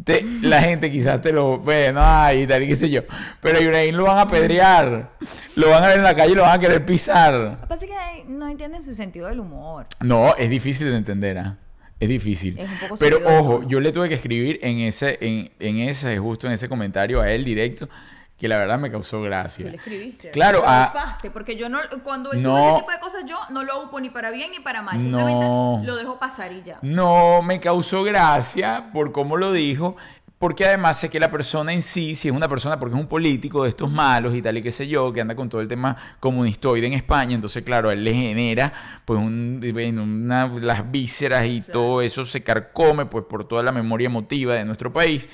te- 0.03 0.23
la 0.41 0.61
gente 0.61 0.91
quizás 0.91 1.21
te 1.21 1.31
lo, 1.31 1.57
bueno, 1.59 1.99
ay, 2.01 2.45
tal 2.47 2.63
y 2.63 2.67
qué 2.67 2.75
sé 2.75 2.89
yo. 2.89 3.01
Pero 3.41 3.57
a 3.57 3.61
Ibrahim 3.61 3.95
lo 3.95 4.03
van 4.05 4.17
a 4.17 4.21
apedrear. 4.21 5.11
Lo 5.55 5.69
van 5.69 5.83
a 5.83 5.87
ver 5.87 5.97
en 5.97 6.03
la 6.03 6.15
calle 6.15 6.31
y 6.31 6.35
lo 6.35 6.43
van 6.43 6.57
a 6.57 6.59
querer 6.59 6.85
pisar. 6.85 7.33
Lo 7.33 7.59
que 7.61 7.67
pasa 7.67 7.85
es 7.85 7.91
que 7.91 8.23
no 8.31 8.47
entienden 8.47 8.81
su 8.83 8.93
sentido 8.93 9.27
del 9.27 9.39
humor. 9.39 9.85
No, 10.01 10.35
es 10.35 10.49
difícil 10.49 10.89
de 10.89 10.97
entender, 10.97 11.37
¿ah? 11.37 11.57
Es 11.99 12.09
difícil. 12.09 12.57
Es 12.59 12.69
un 12.69 12.77
poco 12.79 12.95
Pero 12.99 13.19
ojo, 13.39 13.63
yo 13.67 13.79
le 13.79 13.91
tuve 13.93 14.09
que 14.09 14.15
escribir 14.15 14.59
en 14.61 14.79
ese, 14.79 15.17
en, 15.21 15.51
en 15.59 15.77
ese, 15.77 16.17
justo 16.19 16.47
en 16.47 16.53
ese 16.53 16.67
comentario 16.67 17.21
a 17.21 17.31
él 17.31 17.45
directo, 17.45 17.87
que 18.43 18.49
la 18.49 18.57
verdad 18.57 18.77
me 18.77 18.91
causó 18.91 19.21
gracia. 19.21 19.63
¿Qué 19.63 19.71
le 19.71 19.77
escribiste? 19.77 20.31
Claro, 20.31 20.63
a- 20.67 20.89
upaste, 20.91 21.31
porque 21.31 21.55
yo 21.55 21.69
no, 21.69 21.79
cuando 22.03 22.33
él 22.33 22.43
No. 22.43 22.49
sube 22.49 22.67
ese 22.67 22.79
tipo 22.79 22.91
de 22.91 22.99
cosas, 22.99 23.23
yo 23.25 23.37
no 23.51 23.63
lo 23.63 23.83
upo 23.85 24.01
ni 24.01 24.09
para 24.09 24.31
bien 24.31 24.51
ni 24.51 24.59
para 24.59 24.81
mal. 24.81 24.99
Simplemente 25.01 25.45
No. 25.45 25.81
lo 25.85 25.95
dejo 25.95 26.19
pasar 26.19 26.51
y 26.51 26.61
ya. 26.61 26.77
No, 26.81 27.41
me 27.41 27.61
causó 27.61 28.03
gracia 28.03 28.89
por 28.91 29.13
cómo 29.13 29.37
lo 29.37 29.53
dijo, 29.53 29.95
porque 30.39 30.65
además 30.65 30.99
sé 30.99 31.07
que 31.09 31.21
la 31.21 31.31
persona 31.31 31.71
en 31.71 31.81
sí, 31.81 32.15
si 32.15 32.27
es 32.27 32.33
una 32.35 32.49
persona, 32.49 32.77
porque 32.77 32.95
es 32.95 32.99
un 33.01 33.07
político 33.07 33.63
de 33.63 33.69
estos 33.69 33.89
malos 33.89 34.35
y 34.35 34.41
tal 34.41 34.57
y 34.57 34.61
qué 34.61 34.73
sé 34.73 34.89
yo, 34.89 35.13
que 35.13 35.21
anda 35.21 35.37
con 35.37 35.47
todo 35.47 35.61
el 35.61 35.69
tema 35.69 35.95
comunistoide 36.19 36.85
en 36.87 36.91
España, 36.95 37.33
entonces 37.35 37.63
claro, 37.63 37.87
a 37.87 37.93
él 37.93 38.03
le 38.03 38.13
genera 38.13 38.73
pues 39.05 39.21
un, 39.21 39.61
una- 40.01 40.47
las 40.59 40.91
vísceras 40.91 41.47
y 41.47 41.61
todo 41.61 42.01
eso 42.01 42.25
se 42.25 42.43
carcome 42.43 43.05
pues 43.05 43.23
por 43.23 43.47
toda 43.47 43.63
la 43.63 43.71
memoria 43.71 44.07
emotiva 44.07 44.55
de 44.55 44.65
nuestro 44.65 44.91
país. 44.91 45.29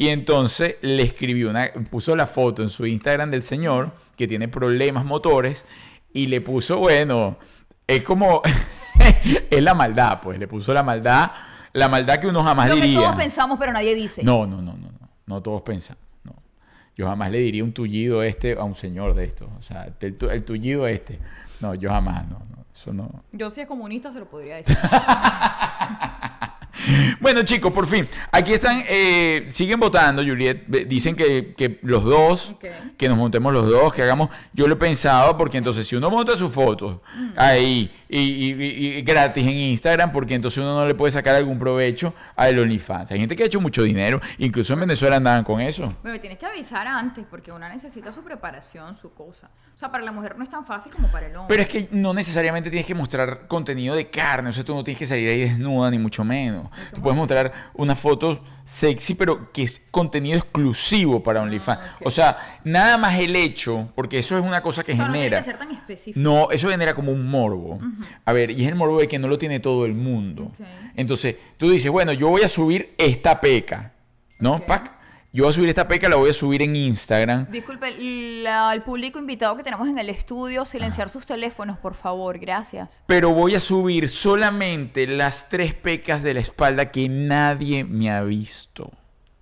Y 0.00 0.10
entonces 0.10 0.76
le 0.80 1.02
escribió 1.02 1.50
una, 1.50 1.72
puso 1.90 2.14
la 2.14 2.28
foto 2.28 2.62
en 2.62 2.68
su 2.68 2.86
Instagram 2.86 3.32
del 3.32 3.42
señor 3.42 3.90
que 4.16 4.28
tiene 4.28 4.46
problemas 4.46 5.04
motores 5.04 5.64
y 6.12 6.28
le 6.28 6.40
puso, 6.40 6.78
bueno, 6.78 7.36
es 7.84 8.04
como, 8.04 8.40
es 9.50 9.60
la 9.60 9.74
maldad, 9.74 10.20
pues, 10.22 10.38
le 10.38 10.46
puso 10.46 10.72
la 10.72 10.84
maldad, 10.84 11.32
la 11.72 11.88
maldad 11.88 12.20
que 12.20 12.28
uno 12.28 12.44
jamás 12.44 12.68
Lo 12.68 12.76
que 12.76 12.82
diría. 12.82 13.00
todos 13.00 13.16
pensamos, 13.16 13.58
pero 13.58 13.72
nadie 13.72 13.96
dice. 13.96 14.22
No, 14.22 14.46
no, 14.46 14.62
no, 14.62 14.74
no, 14.74 14.88
no, 15.00 15.08
no 15.26 15.42
todos 15.42 15.62
pensan, 15.62 15.96
no. 16.22 16.32
Yo 16.96 17.08
jamás 17.08 17.32
le 17.32 17.38
diría 17.38 17.64
un 17.64 17.72
tullido 17.72 18.22
este 18.22 18.52
a 18.52 18.62
un 18.62 18.76
señor 18.76 19.14
de 19.14 19.24
estos, 19.24 19.48
o 19.58 19.62
sea, 19.62 19.88
el, 20.00 20.16
tu- 20.16 20.30
el 20.30 20.44
tullido 20.44 20.86
este, 20.86 21.18
no, 21.60 21.74
yo 21.74 21.90
jamás, 21.90 22.24
no, 22.28 22.38
no, 22.38 22.64
eso 22.72 22.92
no. 22.92 23.24
Yo 23.32 23.50
si 23.50 23.62
es 23.62 23.66
comunista 23.66 24.12
se 24.12 24.20
lo 24.20 24.26
podría 24.30 24.58
decir. 24.58 24.78
Bueno, 27.20 27.42
chicos, 27.42 27.72
por 27.72 27.86
fin. 27.86 28.06
Aquí 28.30 28.52
están, 28.52 28.84
eh, 28.88 29.46
siguen 29.50 29.80
votando, 29.80 30.22
Juliet. 30.22 30.66
Dicen 30.86 31.16
que, 31.16 31.54
que 31.56 31.78
los 31.82 32.04
dos, 32.04 32.54
que 32.96 33.08
nos 33.08 33.18
montemos 33.18 33.52
los 33.52 33.68
dos, 33.68 33.92
que 33.92 34.02
hagamos. 34.02 34.30
Yo 34.52 34.66
lo 34.68 34.74
he 34.74 34.78
pensado, 34.78 35.36
porque 35.36 35.58
entonces 35.58 35.86
si 35.86 35.96
uno 35.96 36.10
monta 36.10 36.36
sus 36.36 36.52
fotos 36.52 36.98
Mm. 37.16 37.30
ahí 37.36 37.90
y, 38.08 38.18
y- 38.20 38.96
y- 38.98 39.02
gratis 39.02 39.46
en 39.46 39.54
Instagram, 39.54 40.12
porque 40.12 40.34
entonces 40.34 40.58
uno 40.58 40.74
no 40.74 40.86
le 40.86 40.94
puede 40.94 41.12
sacar 41.12 41.34
algún 41.34 41.58
provecho 41.58 42.14
al 42.36 42.58
OnlyFans. 42.58 43.10
Hay 43.12 43.18
gente 43.20 43.36
que 43.36 43.42
ha 43.42 43.46
hecho 43.46 43.60
mucho 43.60 43.82
dinero, 43.82 44.20
incluso 44.38 44.72
en 44.74 44.80
Venezuela 44.80 45.16
andaban 45.16 45.44
con 45.44 45.60
eso. 45.60 45.94
Me 46.02 46.18
tienes 46.18 46.38
que 46.38 46.46
avisar 46.46 46.86
antes, 46.86 47.24
porque 47.30 47.52
una 47.52 47.68
necesita 47.68 48.10
su 48.12 48.22
preparación, 48.22 48.94
su 48.94 49.12
cosa. 49.12 49.50
O 49.74 49.78
sea, 49.78 49.92
para 49.92 50.04
la 50.04 50.10
mujer 50.12 50.36
no 50.36 50.42
es 50.42 50.50
tan 50.50 50.64
fácil 50.64 50.90
como 50.92 51.08
para 51.08 51.26
el 51.26 51.36
hombre. 51.36 51.46
Pero 51.48 51.62
es 51.62 51.68
que 51.68 51.88
no 51.96 52.12
necesariamente 52.14 52.68
tienes 52.70 52.86
que 52.86 52.94
mostrar 52.94 53.46
contenido 53.46 53.94
de 53.94 54.08
carne, 54.10 54.50
o 54.50 54.52
sea, 54.52 54.64
tú 54.64 54.74
no 54.74 54.82
tienes 54.82 54.98
que 54.98 55.06
salir 55.06 55.28
ahí 55.28 55.40
desnuda, 55.40 55.90
ni 55.90 55.98
mucho 55.98 56.24
menos. 56.24 56.68
Tú 56.94 57.00
puedes 57.00 57.16
mostrar 57.16 57.52
una 57.74 57.94
foto 57.94 58.42
sexy, 58.64 59.14
pero 59.14 59.50
que 59.52 59.62
es 59.62 59.86
contenido 59.90 60.36
exclusivo 60.36 61.22
para 61.22 61.40
OnlyFans. 61.42 61.78
Ah, 61.80 61.94
ok. 62.00 62.06
O 62.06 62.10
sea, 62.10 62.36
nada 62.64 62.98
más 62.98 63.18
el 63.18 63.34
hecho, 63.36 63.88
porque 63.94 64.18
eso 64.18 64.36
es 64.36 64.44
una 64.44 64.60
cosa 64.62 64.82
que 64.82 64.94
no 64.94 65.06
genera. 65.06 65.38
que 65.38 65.44
ser 65.44 65.58
tan 65.58 65.70
específico. 65.70 66.18
No, 66.20 66.50
eso 66.50 66.68
genera 66.68 66.94
como 66.94 67.12
un 67.12 67.26
morbo. 67.26 67.78
A 68.24 68.32
ver, 68.32 68.50
y 68.50 68.62
es 68.62 68.68
el 68.68 68.74
morbo 68.74 69.00
de 69.00 69.08
que 69.08 69.18
no 69.18 69.28
lo 69.28 69.38
tiene 69.38 69.60
todo 69.60 69.84
el 69.86 69.94
mundo. 69.94 70.44
Ok. 70.44 70.66
Entonces, 70.96 71.36
tú 71.56 71.70
dices, 71.70 71.90
bueno, 71.90 72.12
yo 72.12 72.28
voy 72.28 72.42
a 72.42 72.48
subir 72.48 72.94
esta 72.98 73.40
peca, 73.40 73.92
¿no? 74.40 74.54
Ok. 74.56 74.66
Pac. 74.66 74.98
Yo 75.30 75.44
voy 75.44 75.50
a 75.50 75.54
subir 75.54 75.68
esta 75.68 75.86
peca, 75.86 76.08
la 76.08 76.16
voy 76.16 76.30
a 76.30 76.32
subir 76.32 76.62
en 76.62 76.74
Instagram. 76.74 77.50
Disculpe, 77.50 77.94
la- 78.42 78.72
el 78.72 78.82
público 78.82 79.18
invitado 79.18 79.56
que 79.56 79.62
tenemos 79.62 79.86
en 79.86 79.98
el 79.98 80.08
estudio, 80.08 80.64
silenciar 80.64 81.10
sus 81.10 81.26
teléfonos, 81.26 81.76
por 81.76 81.92
favor, 81.94 82.38
gracias. 82.38 82.98
Pero 83.06 83.32
voy 83.34 83.54
a 83.54 83.60
subir 83.60 84.08
solamente 84.08 85.06
las 85.06 85.48
tres 85.50 85.74
pecas 85.74 86.22
de 86.22 86.32
la 86.34 86.40
espalda 86.40 86.90
que 86.90 87.08
nadie 87.10 87.84
me 87.84 88.10
ha 88.10 88.22
visto. 88.22 88.90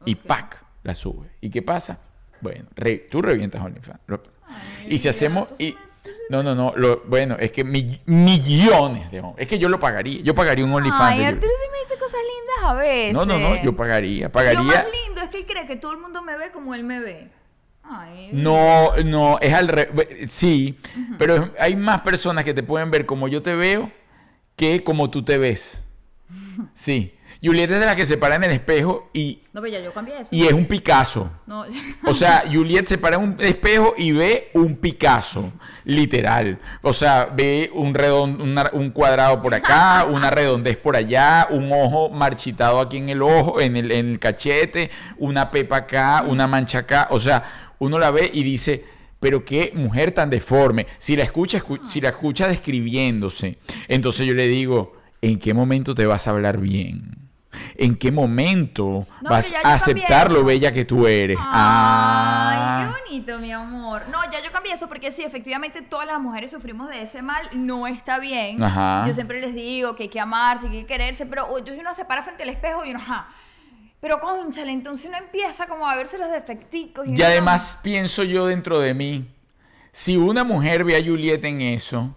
Y 0.05 0.15
Ok. 0.15 0.21
¡pac! 0.27 0.65
La 0.83 0.95
sube. 0.95 1.29
¿Y 1.41 1.51
qué 1.51 1.63
pasa? 1.63 1.99
Bueno, 2.41 2.65
re- 2.75 3.07
tú 3.11 3.23
revientas 3.23 3.65
OnlyFans. 3.65 4.01
Ay, 4.09 4.89
y 4.91 4.99
si 4.99 5.09
hacemos... 5.09 5.49
Y, 5.59 5.77
no, 6.31 6.43
no, 6.43 6.55
no. 6.55 6.73
lo- 6.77 7.03
bueno, 7.07 7.37
es 7.39 7.53
que 7.53 7.65
mi- 7.65 8.01
millones 8.07 9.11
de... 9.11 9.23
Es 9.37 9.47
que 9.47 9.59
yo 9.59 9.69
lo 9.69 9.79
pagaría. 9.81 10.21
Yo 10.23 10.35
pagaría 10.35 10.65
un 10.65 10.73
OnlyFans. 10.73 11.03
Ay, 11.19 11.25
Arturo 11.25 11.53
sí 11.63 11.71
me 11.73 11.79
dice 11.79 11.95
cosas 11.99 12.21
lindas 12.21 12.71
a 12.71 12.75
veces. 12.75 13.13
no, 13.15 13.25
no, 13.27 13.39
no. 13.39 13.63
Yo 13.63 13.75
pagaría. 13.77 14.27
Lo 14.27 14.33
Pagaría... 14.33 14.63
más 14.63 14.87
lindo 15.07 15.23
es 15.23 15.31
que 15.31 15.39
él 15.39 15.47
cree 15.47 15.67
que 15.67 15.77
todo 15.77 15.93
el 15.93 15.99
mundo 15.99 16.23
me 16.23 16.37
ve 16.37 16.51
como 16.53 16.75
él 16.75 16.85
me 16.85 17.01
ve. 17.01 17.29
Ay, 17.83 18.31
No, 18.33 18.97
no, 19.05 19.39
es 19.41 19.53
al 19.55 19.69
revés. 19.69 20.33
Sí, 20.33 20.77
pero 21.19 21.53
hay 21.59 21.77
más 21.77 22.01
personas 22.01 22.45
que 22.45 22.53
te 22.53 22.63
pueden 22.65 22.91
ver 22.91 23.07
como 23.07 23.29
yo 23.29 23.43
te 23.43 23.55
veo 23.55 23.91
que 24.57 24.83
como 24.83 25.09
tú 25.11 25.23
te 25.25 25.39
ves. 25.39 25.83
Sí. 26.75 27.13
Juliet 27.43 27.71
es 27.71 27.79
de 27.81 27.87
las 27.87 27.97
que 27.97 28.07
se 28.07 28.17
para 28.17 28.37
en 28.37 28.45
el 28.45 28.51
espejo 28.53 29.11
y, 29.13 29.43
No, 29.53 29.61
pero 29.61 29.73
ya 29.75 29.81
yo 29.81 29.93
cambié 29.93 30.15
eso. 30.21 30.29
y 30.33 30.45
es 30.47 30.53
un 30.53 30.67
Picasso. 30.67 31.31
No, 31.47 31.65
O 32.07 32.15
sea, 32.15 32.45
Juliet 32.53 32.87
se 32.87 32.99
para 32.99 33.17
en 33.17 33.23
un 33.23 33.37
espejo 33.41 33.95
y 33.97 34.13
ve 34.13 34.51
un 34.55 34.77
Picasso, 34.77 35.53
literal. 35.85 36.59
O 36.83 36.93
sea, 36.93 37.27
ve 37.27 37.71
un, 37.75 37.95
redon- 37.95 38.41
una- 38.43 38.71
un 38.73 38.91
cuadrado 38.91 39.41
por 39.43 39.55
acá, 39.55 40.05
una 40.11 40.31
redondez 40.31 40.77
por 40.77 40.97
allá, 40.97 41.47
un 41.51 41.71
ojo 41.73 42.09
marchitado 42.11 42.81
aquí 42.81 42.97
en 42.99 43.09
el 43.11 43.23
ojo, 43.23 43.61
en 43.61 43.77
el, 43.77 43.91
en 43.93 44.11
el 44.13 44.19
cachete, 44.19 44.91
una 45.19 45.51
pepa 45.51 45.77
acá, 45.77 46.25
una 46.27 46.47
mancha 46.47 46.79
acá. 46.79 47.09
O 47.11 47.21
sea, 47.21 47.73
uno 47.79 47.99
la 47.99 48.11
ve 48.11 48.31
y 48.33 48.43
dice, 48.43 48.85
pero 49.21 49.45
qué 49.45 49.73
mujer 49.75 50.13
tan 50.13 50.31
deforme. 50.31 50.87
Si 50.99 51.17
la 51.17 51.25
escucha, 51.25 51.59
escu- 51.59 51.85
si 51.87 52.01
la 52.01 52.09
escucha 52.11 52.49
describiéndose, 52.49 53.59
entonces 53.89 54.27
yo 54.27 54.35
le 54.35 54.47
digo, 54.49 54.95
¿en 55.23 55.39
qué 55.39 55.55
momento 55.55 55.95
te 55.95 56.07
vas 56.07 56.27
a 56.27 56.31
hablar 56.31 56.59
bien? 56.59 57.26
¿En 57.77 57.97
qué 57.97 58.11
momento 58.13 59.07
No, 59.21 59.31
vas 59.31 59.53
a 59.65 59.75
aceptar 59.75 60.31
lo 60.33 60.45
bella 60.45 60.73
que 60.73 60.85
tú 60.85 61.07
eres? 61.07 61.37
Ay, 61.39 61.45
Ah. 61.49 62.93
qué 62.95 63.11
bonito, 63.11 63.39
mi 63.39 63.53
amor. 63.53 64.03
No, 64.11 64.19
ya 64.33 64.43
yo 64.45 64.51
cambié 64.53 64.73
eso 64.75 64.89
porque 64.89 65.11
sí, 65.11 65.23
efectivamente 65.23 65.83
todas 65.83 66.07
las 66.07 66.21
mujeres 66.21 66.51
sufrimos 66.51 66.89
de 66.89 67.03
ese 67.03 67.23
mal, 67.23 67.43
no 67.53 67.87
está 67.87 68.19
bien. 68.19 68.63
Ajá. 68.63 69.05
Yo 69.07 69.15
siempre 69.15 69.41
les 69.41 69.55
digo 69.55 69.95
que 69.97 70.05
hay 70.05 70.09
que 70.09 70.21
amarse, 70.21 70.69
que 70.69 70.77
hay 70.77 70.81
que 70.83 70.87
quererse, 70.87 71.27
pero 71.27 71.49
yo 71.65 71.75
si 71.75 71.81
uno 71.81 71.95
se 71.95 72.05
para 72.05 72.23
frente 72.23 72.43
al 72.43 72.49
espejo 72.51 72.85
y 72.85 72.91
uno, 72.91 72.99
ajá. 72.99 73.29
Pero 74.01 74.21
conchale, 74.21 74.73
entonces 74.73 75.07
uno 75.07 75.17
empieza 75.17 75.67
como 75.67 75.89
a 75.89 75.97
verse 75.97 76.19
los 76.19 76.31
defecticos. 76.31 77.07
Y 77.07 77.11
uno- 77.13 77.25
además 77.25 77.79
pienso 77.83 78.23
yo 78.25 78.47
dentro 78.47 78.79
de 78.79 78.93
mí, 78.95 79.27
si 79.91 80.17
una 80.17 80.45
mujer 80.45 80.85
ve 80.85 80.97
a 80.97 81.01
Juliet 81.05 81.43
en 81.45 81.61
eso, 81.63 82.15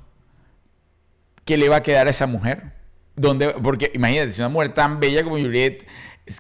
¿qué 1.46 1.58
le 1.58 1.70
va 1.70 1.78
a 1.78 1.84
quedar 1.84 2.08
a 2.08 2.10
esa 2.10 2.28
mujer? 2.28 2.74
¿Dónde? 3.20 3.50
Porque 3.62 3.92
imagínate, 3.94 4.32
si 4.32 4.42
una 4.42 4.50
mujer 4.50 4.70
tan 4.74 5.00
bella 5.00 5.24
como 5.24 5.36
Juliet 5.38 5.86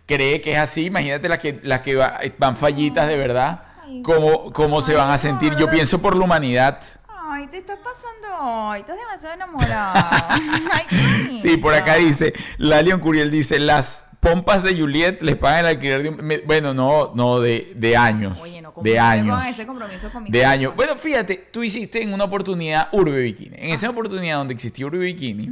cree 0.05 0.39
que 0.41 0.53
es 0.53 0.57
así, 0.59 0.85
imagínate 0.85 1.27
las 1.27 1.39
que, 1.39 1.59
las 1.63 1.81
que 1.81 1.95
va- 1.95 2.19
van 2.37 2.55
fallitas 2.55 3.07
de 3.07 3.17
verdad. 3.17 3.63
¿cómo, 4.03 4.53
cómo 4.53 4.81
se 4.81 4.93
van 4.93 5.09
a 5.09 5.17
sentir? 5.17 5.55
Yo 5.55 5.69
pienso 5.69 5.99
por 5.99 6.15
la 6.15 6.23
humanidad. 6.25 6.79
Ay, 7.07 7.47
te 7.47 7.57
estás 7.57 7.79
pasando 7.79 8.43
hoy, 8.69 8.79
estás 8.81 8.95
demasiado. 8.97 9.39
Ay, 10.71 10.83
qué 10.89 11.39
Sí, 11.41 11.57
por 11.57 11.73
acá 11.73 11.95
dice, 11.95 12.33
Lalion 12.57 12.99
Curiel 12.99 13.31
dice, 13.31 13.59
las 13.59 14.05
pompas 14.19 14.63
de 14.63 14.77
Juliet 14.77 15.21
les 15.21 15.35
pagan 15.37 15.59
el 15.61 15.65
alquiler 15.67 16.03
de 16.03 16.09
un... 16.09 16.17
me- 16.17 16.39
Bueno, 16.39 16.73
no, 16.73 17.11
no, 17.15 17.39
de, 17.39 17.73
de 17.75 17.95
años. 17.97 18.37
Oye, 18.41 18.61
no 18.61 18.73
de 18.81 18.99
años. 18.99 19.43
ese 19.47 19.65
compromiso 19.65 20.09
con 20.11 20.23
mi 20.23 20.29
De 20.29 20.45
años. 20.45 20.73
Bueno, 20.75 20.95
fíjate, 20.95 21.47
tú 21.51 21.63
hiciste 21.63 22.01
en 22.01 22.13
una 22.13 22.25
oportunidad 22.25 22.89
Urbe 22.93 23.21
Bikini. 23.21 23.55
En 23.57 23.69
esa 23.71 23.89
oportunidad 23.89 24.37
donde 24.37 24.53
existía 24.53 24.85
Urbe 24.85 24.99
Bikini, 24.99 25.49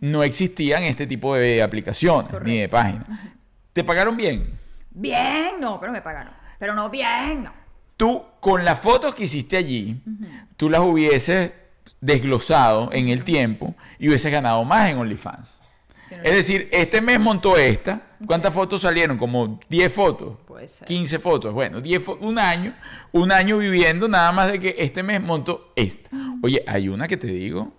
no 0.00 0.22
existían 0.22 0.82
este 0.84 1.06
tipo 1.06 1.34
de 1.34 1.62
aplicaciones 1.62 2.30
ni 2.44 2.58
de 2.58 2.68
páginas. 2.68 3.06
¿Te 3.72 3.84
pagaron 3.84 4.16
bien? 4.16 4.58
Bien, 4.90 5.52
no, 5.60 5.78
pero 5.80 5.92
me 5.92 6.02
pagaron. 6.02 6.32
Pero 6.58 6.74
no 6.74 6.90
bien, 6.90 7.44
no. 7.44 7.52
Tú, 7.96 8.24
con 8.40 8.64
las 8.64 8.78
fotos 8.80 9.14
que 9.14 9.24
hiciste 9.24 9.56
allí, 9.56 10.00
tú 10.56 10.68
las 10.70 10.80
hubieses 10.80 11.52
desglosado 12.00 12.90
en 12.92 13.08
el 13.08 13.24
tiempo 13.24 13.74
y 13.98 14.08
hubieses 14.08 14.30
ganado 14.32 14.64
más 14.64 14.90
en 14.90 14.98
OnlyFans. 14.98 15.58
Si 16.08 16.14
no- 16.16 16.22
Es 16.22 16.32
decir, 16.32 16.68
este 16.72 17.00
mes 17.00 17.20
montó 17.20 17.56
esta. 17.56 18.00
¿Cuántas 18.26 18.52
fotos 18.54 18.80
salieron? 18.82 19.18
Como 19.18 19.60
10 19.68 19.92
fotos. 19.92 20.38
Puede 20.46 20.66
ser. 20.66 20.86
15 20.88 21.18
fotos. 21.18 21.52
Bueno, 21.54 21.80
10 21.80 22.04
fo- 22.04 22.18
un 22.20 22.38
año, 22.38 22.74
un 23.12 23.30
año 23.30 23.58
viviendo 23.58 24.08
nada 24.08 24.32
más 24.32 24.50
de 24.50 24.58
que 24.58 24.74
este 24.78 25.02
mes 25.02 25.20
montó 25.22 25.72
esta. 25.76 26.10
Oye, 26.42 26.64
hay 26.66 26.88
una 26.88 27.06
que 27.06 27.16
te 27.16 27.26
digo, 27.28 27.72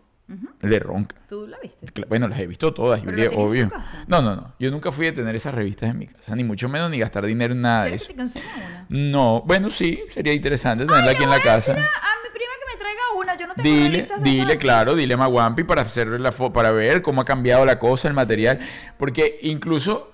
le 0.62 0.80
ronca. 0.80 1.16
¿Tú 1.28 1.48
la 1.48 1.58
viste? 1.62 2.06
Bueno, 2.08 2.28
las 2.28 2.40
he 2.40 2.48
visto 2.48 2.74
todas, 2.74 3.00
¿Pero 3.02 3.12
Julia, 3.12 3.30
en 3.32 3.40
obvio. 3.40 3.64
tu 3.66 3.70
casa? 3.72 4.04
No, 4.08 4.22
no, 4.22 4.36
no. 4.36 4.54
Yo 4.60 4.70
nunca 4.72 4.92
fui 4.92 5.08
a 5.08 5.14
tener 5.14 5.36
esas 5.36 5.54
revistas 5.54 5.90
en 5.90 5.98
mi 5.98 6.08
casa, 6.08 6.36
ni 6.36 6.44
mucho 6.44 6.68
menos 6.70 6.90
ni 6.92 7.00
gastar 7.00 7.26
dinero 7.26 7.54
en 7.54 7.62
nada 7.62 7.84
de 7.86 7.90
¿Quieres 7.92 8.02
eso. 8.04 8.10
que 8.10 8.16
te 8.16 8.58
una? 8.58 8.86
No, 8.90 9.42
bueno, 9.46 9.70
sí, 9.70 10.02
sería 10.10 10.34
interesante 10.34 10.86
tenerla 10.86 11.10
Ay, 11.10 11.16
aquí 11.16 11.24
en 11.24 11.30
la 11.30 11.42
casa. 11.42 11.72
A, 11.72 11.76
mi 11.76 12.30
prima 12.34 12.52
que 12.60 12.74
me 12.76 12.80
traiga 12.80 13.02
una, 13.18 13.38
yo 13.38 13.48
no 13.48 13.54
tengo 13.56 13.70
Dile, 13.70 14.08
dile, 14.22 14.58
claro, 14.58 14.96
dile 14.96 15.14
a 15.14 15.18
Maguampi 15.18 15.64
para 15.64 15.82
hacer 15.84 16.08
la 16.20 16.32
fo- 16.34 16.52
para 16.52 16.72
ver 16.72 17.02
cómo 17.02 17.22
ha 17.22 17.26
cambiado 17.26 17.66
la 17.66 17.80
cosa, 17.80 18.08
el 18.08 18.14
material. 18.14 18.60
Porque 18.98 19.40
incluso 19.44 20.14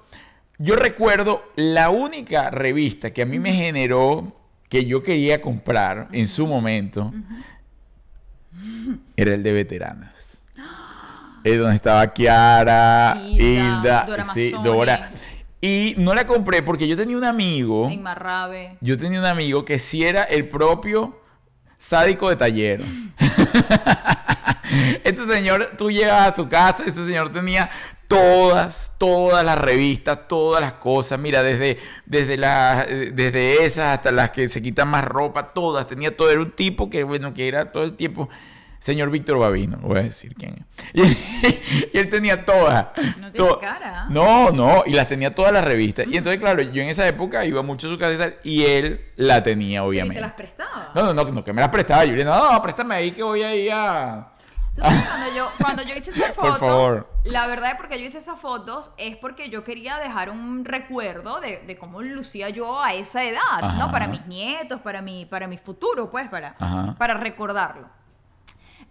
yo 0.57 0.75
recuerdo 0.75 1.43
la 1.55 1.89
única 1.89 2.49
revista 2.49 3.11
que 3.11 3.21
a 3.21 3.25
mí 3.25 3.39
me 3.39 3.53
generó 3.53 4.35
que 4.69 4.85
yo 4.85 5.03
quería 5.03 5.41
comprar 5.41 6.07
en 6.11 6.27
su 6.27 6.47
momento 6.47 7.13
era 9.15 9.33
el 9.33 9.43
de 9.43 9.53
veteranas. 9.53 10.37
Es 11.43 11.59
donde 11.59 11.75
estaba 11.75 12.11
Kiara, 12.11 13.21
Hilda, 13.23 13.43
Hilda, 13.43 14.05
Dora 14.07 14.23
sí. 14.23 14.53
Dora. 14.63 15.09
Y 15.61 15.95
no 15.97 16.13
la 16.13 16.25
compré 16.25 16.63
porque 16.63 16.87
yo 16.87 16.97
tenía 16.97 17.17
un 17.17 17.23
amigo, 17.23 17.89
Inmarrabe. 17.89 18.77
yo 18.81 18.97
tenía 18.97 19.19
un 19.19 19.25
amigo 19.25 19.63
que 19.65 19.79
sí 19.79 20.03
era 20.03 20.23
el 20.23 20.49
propio 20.49 21.21
sádico 21.77 22.29
de 22.29 22.35
taller. 22.35 22.81
Este 25.03 25.25
señor, 25.27 25.73
tú 25.77 25.91
llegas 25.91 26.33
a 26.33 26.35
su 26.35 26.49
casa, 26.49 26.83
este 26.85 27.05
señor 27.05 27.31
tenía 27.31 27.69
todas, 28.07 28.93
todas 28.97 29.43
las 29.43 29.57
revistas, 29.57 30.27
todas 30.27 30.61
las 30.61 30.73
cosas, 30.73 31.19
mira, 31.19 31.43
desde, 31.43 31.79
desde, 32.05 32.37
las, 32.37 32.87
desde 32.87 33.63
esas 33.65 33.97
hasta 33.97 34.11
las 34.11 34.31
que 34.31 34.47
se 34.49 34.61
quitan 34.61 34.87
más 34.89 35.03
ropa, 35.03 35.53
todas, 35.53 35.87
tenía 35.87 36.15
todo, 36.15 36.29
era 36.29 36.39
un 36.41 36.51
tipo 36.51 36.89
que, 36.89 37.03
bueno, 37.03 37.33
que 37.33 37.47
era 37.47 37.71
todo 37.71 37.83
el 37.83 37.93
tiempo, 37.95 38.29
señor 38.79 39.09
Víctor 39.09 39.39
Babino, 39.39 39.77
voy 39.81 39.99
a 39.99 40.03
decir 40.03 40.35
quién 40.35 40.55
es. 40.59 40.65
Y, 41.93 41.97
él 41.97 42.09
tenía 42.09 42.45
todas. 42.45 42.87
No 43.19 43.31
tiene 43.31 43.49
to- 43.49 43.59
cara. 43.59 44.05
No, 44.09 44.51
no, 44.51 44.83
y 44.85 44.93
las 44.93 45.07
tenía 45.07 45.33
todas 45.33 45.51
las 45.51 45.63
revistas. 45.65 46.05
Y 46.07 46.17
entonces, 46.17 46.39
claro, 46.39 46.61
yo 46.61 46.81
en 46.81 46.89
esa 46.89 47.07
época 47.07 47.45
iba 47.45 47.61
mucho 47.63 47.87
a 47.87 47.89
su 47.91 47.97
casa 47.97 48.13
y 48.13 48.17
tal, 48.17 48.35
y 48.43 48.63
él 48.65 49.01
la 49.15 49.41
tenía, 49.43 49.77
¿Y 49.77 49.79
obviamente. 49.79 50.15
te 50.15 50.21
las 50.21 50.33
prestaba? 50.33 50.91
No, 50.93 51.03
no, 51.03 51.13
no, 51.13 51.23
no, 51.31 51.43
que 51.43 51.53
me 51.53 51.61
las 51.61 51.69
prestaba. 51.69 52.03
Yo 52.05 52.11
le 52.11 52.17
dije, 52.17 52.25
no, 52.29 52.51
no, 52.53 52.61
préstame 52.61 52.95
ahí 52.95 53.11
que 53.11 53.23
voy 53.23 53.41
ahí 53.43 53.69
a... 53.71 54.27
Cuando 54.79 55.35
yo, 55.35 55.49
cuando 55.59 55.83
yo 55.83 55.95
hice 55.95 56.11
esas 56.11 56.35
fotos, 56.35 57.05
la 57.23 57.47
verdad 57.47 57.71
es 57.71 57.77
porque 57.77 57.99
yo 57.99 58.05
hice 58.05 58.17
esas 58.17 58.39
fotos 58.39 58.91
es 58.97 59.15
porque 59.17 59.49
yo 59.49 59.63
quería 59.63 59.97
dejar 59.97 60.29
un 60.29 60.65
recuerdo 60.65 61.39
de, 61.39 61.59
de 61.59 61.77
cómo 61.77 62.01
lucía 62.01 62.49
yo 62.49 62.81
a 62.81 62.93
esa 62.93 63.23
edad, 63.23 63.41
Ajá. 63.61 63.77
¿no? 63.77 63.91
Para 63.91 64.07
mis 64.07 64.25
nietos, 64.27 64.81
para 64.81 65.01
mi, 65.01 65.25
para 65.25 65.47
mi 65.47 65.57
futuro, 65.57 66.11
pues, 66.11 66.29
para, 66.29 66.55
Ajá. 66.59 66.95
para 66.97 67.13
recordarlo. 67.13 67.89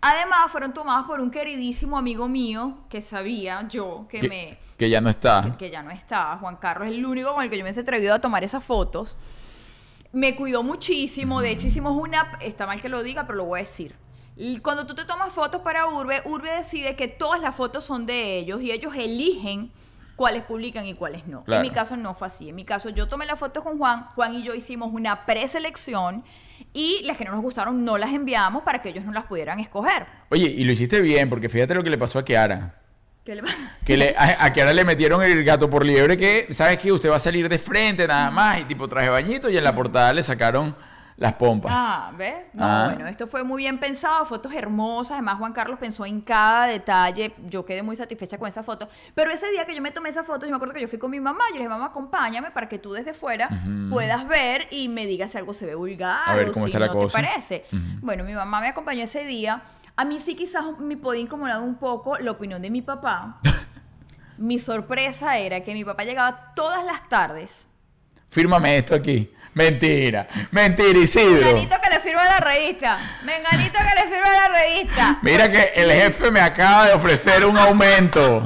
Además, 0.00 0.50
fueron 0.50 0.74
tomadas 0.74 1.06
por 1.06 1.20
un 1.20 1.30
queridísimo 1.30 1.96
amigo 1.96 2.28
mío 2.28 2.78
que 2.90 3.00
sabía 3.00 3.66
yo 3.68 4.06
que, 4.08 4.20
que, 4.20 4.28
me 4.28 4.58
que 4.76 4.90
ya 4.90 5.00
no 5.00 5.08
está. 5.08 5.42
que, 5.42 5.56
que 5.56 5.70
ya 5.70 5.82
no 5.82 5.90
está. 5.90 6.36
Juan 6.38 6.56
Carlos 6.56 6.88
es 6.88 6.94
el 6.94 7.06
único 7.06 7.34
con 7.34 7.42
el 7.42 7.50
que 7.50 7.56
yo 7.56 7.64
me 7.64 7.70
he 7.70 7.78
atrevido 7.78 8.14
a 8.14 8.20
tomar 8.20 8.44
esas 8.44 8.62
fotos. 8.62 9.16
Me 10.12 10.36
cuidó 10.36 10.62
muchísimo. 10.62 11.40
De 11.40 11.52
hecho, 11.52 11.68
hicimos 11.68 11.96
una. 11.96 12.38
Está 12.40 12.66
mal 12.66 12.82
que 12.82 12.88
lo 12.88 13.02
diga, 13.02 13.26
pero 13.26 13.38
lo 13.38 13.44
voy 13.44 13.60
a 13.60 13.62
decir. 13.62 13.96
Cuando 14.62 14.86
tú 14.86 14.94
te 14.94 15.04
tomas 15.04 15.32
fotos 15.32 15.60
para 15.60 15.86
Urbe, 15.86 16.20
Urbe 16.24 16.50
decide 16.50 16.96
que 16.96 17.08
todas 17.08 17.40
las 17.40 17.54
fotos 17.54 17.84
son 17.84 18.04
de 18.06 18.38
ellos 18.38 18.60
y 18.62 18.72
ellos 18.72 18.92
eligen 18.96 19.70
cuáles 20.16 20.42
publican 20.42 20.86
y 20.86 20.94
cuáles 20.94 21.26
no. 21.26 21.44
Claro. 21.44 21.62
En 21.62 21.68
mi 21.68 21.74
caso 21.74 21.96
no 21.96 22.14
fue 22.14 22.26
así. 22.26 22.48
En 22.48 22.56
mi 22.56 22.64
caso 22.64 22.88
yo 22.90 23.06
tomé 23.06 23.26
la 23.26 23.36
foto 23.36 23.62
con 23.62 23.78
Juan, 23.78 24.06
Juan 24.14 24.34
y 24.34 24.42
yo 24.42 24.54
hicimos 24.54 24.92
una 24.92 25.24
preselección 25.24 26.24
y 26.72 27.02
las 27.04 27.16
que 27.16 27.24
no 27.24 27.32
nos 27.32 27.42
gustaron 27.42 27.84
no 27.84 27.96
las 27.98 28.12
enviamos 28.12 28.62
para 28.64 28.82
que 28.82 28.88
ellos 28.88 29.04
no 29.04 29.12
las 29.12 29.24
pudieran 29.24 29.60
escoger. 29.60 30.06
Oye, 30.30 30.48
y 30.48 30.64
lo 30.64 30.72
hiciste 30.72 31.00
bien, 31.00 31.30
porque 31.30 31.48
fíjate 31.48 31.74
lo 31.74 31.84
que 31.84 31.90
le 31.90 31.98
pasó 31.98 32.18
a 32.18 32.24
Kiara. 32.24 32.80
¿Qué 33.24 33.36
le 33.36 33.42
Que 33.86 33.96
le, 33.96 34.14
a, 34.16 34.44
a 34.44 34.52
Kiara 34.52 34.72
le 34.72 34.84
metieron 34.84 35.22
el 35.22 35.44
gato 35.44 35.70
por 35.70 35.86
liebre 35.86 36.18
que, 36.18 36.48
¿sabes 36.50 36.78
qué? 36.78 36.92
Usted 36.92 37.10
va 37.10 37.16
a 37.16 37.20
salir 37.20 37.48
de 37.48 37.58
frente 37.58 38.06
nada 38.06 38.30
más 38.30 38.60
y 38.60 38.64
tipo 38.64 38.88
traje 38.88 39.08
bañito 39.08 39.48
y 39.48 39.56
en 39.56 39.64
la 39.64 39.74
portada 39.74 40.12
le 40.12 40.22
sacaron 40.22 40.76
las 41.16 41.34
pompas. 41.34 41.72
Ah, 41.74 42.12
¿ves? 42.16 42.48
No, 42.54 42.64
Ah. 42.64 42.90
bueno, 42.92 43.06
esto 43.08 43.26
fue 43.28 43.44
muy 43.44 43.62
bien 43.62 43.78
pensado, 43.78 44.24
fotos 44.24 44.52
hermosas, 44.52 45.12
además 45.12 45.38
Juan 45.38 45.52
Carlos 45.52 45.78
pensó 45.78 46.04
en 46.04 46.20
cada 46.20 46.66
detalle, 46.66 47.34
yo 47.48 47.64
quedé 47.64 47.82
muy 47.84 47.94
satisfecha 47.94 48.36
con 48.36 48.48
esa 48.48 48.62
foto, 48.64 48.88
pero 49.14 49.30
ese 49.30 49.48
día 49.52 49.64
que 49.64 49.74
yo 49.76 49.80
me 49.82 49.92
tomé 49.92 50.08
esa 50.08 50.24
foto, 50.24 50.44
yo 50.46 50.50
me 50.50 50.56
acuerdo 50.56 50.74
que 50.74 50.80
yo 50.80 50.88
fui 50.88 50.98
con 50.98 51.10
mi 51.12 51.20
mamá, 51.20 51.44
yo 51.50 51.54
le 51.54 51.58
dije, 51.60 51.68
mamá, 51.68 51.86
acompáñame 51.86 52.50
para 52.50 52.68
que 52.68 52.78
tú 52.78 52.92
desde 52.92 53.14
fuera 53.14 53.48
puedas 53.90 54.26
ver 54.26 54.66
y 54.72 54.88
me 54.88 55.06
digas 55.06 55.30
si 55.30 55.38
algo 55.38 55.54
se 55.54 55.66
ve 55.66 55.74
vulgar 55.76 56.18
A 56.26 56.34
ver 56.36 56.48
o 56.48 56.52
cómo 56.52 56.66
si 56.66 56.72
está 56.72 56.80
la 56.80 56.86
no 56.88 56.94
cosa. 56.94 57.18
te 57.18 57.24
parece. 57.24 57.64
Bueno, 58.02 58.24
mi 58.24 58.32
mamá 58.32 58.60
me 58.60 58.68
acompañó 58.68 59.04
ese 59.04 59.24
día, 59.24 59.62
a 59.96 60.04
mí 60.04 60.18
sí 60.18 60.34
quizás 60.34 60.64
me 60.80 60.96
podía 60.96 61.20
incomodar 61.22 61.60
un 61.62 61.76
poco 61.76 62.18
la 62.18 62.32
opinión 62.32 62.60
de 62.60 62.70
mi 62.70 62.82
papá. 62.82 63.38
mi 64.36 64.58
sorpresa 64.58 65.38
era 65.38 65.60
que 65.62 65.74
mi 65.74 65.84
papá 65.84 66.02
llegaba 66.02 66.54
todas 66.56 66.84
las 66.84 67.08
tardes 67.08 67.52
Fírmame 68.30 68.78
esto 68.78 68.94
aquí. 68.94 69.30
Mentira. 69.54 70.26
Mentira, 70.50 70.98
Isidro. 70.98 71.46
Menganito 71.46 71.76
que 71.80 71.90
le 71.90 72.00
firma 72.00 72.24
la 72.24 72.40
revista. 72.40 72.98
Menganito 73.22 73.78
que 73.78 74.02
le 74.02 74.14
firma 74.14 74.32
la 74.32 74.48
revista. 74.48 75.18
Mira 75.22 75.50
que 75.50 75.72
el 75.76 75.92
jefe 75.92 76.30
me 76.30 76.40
acaba 76.40 76.88
de 76.88 76.92
ofrecer 76.94 77.46
un 77.46 77.56
aumento. 77.56 78.44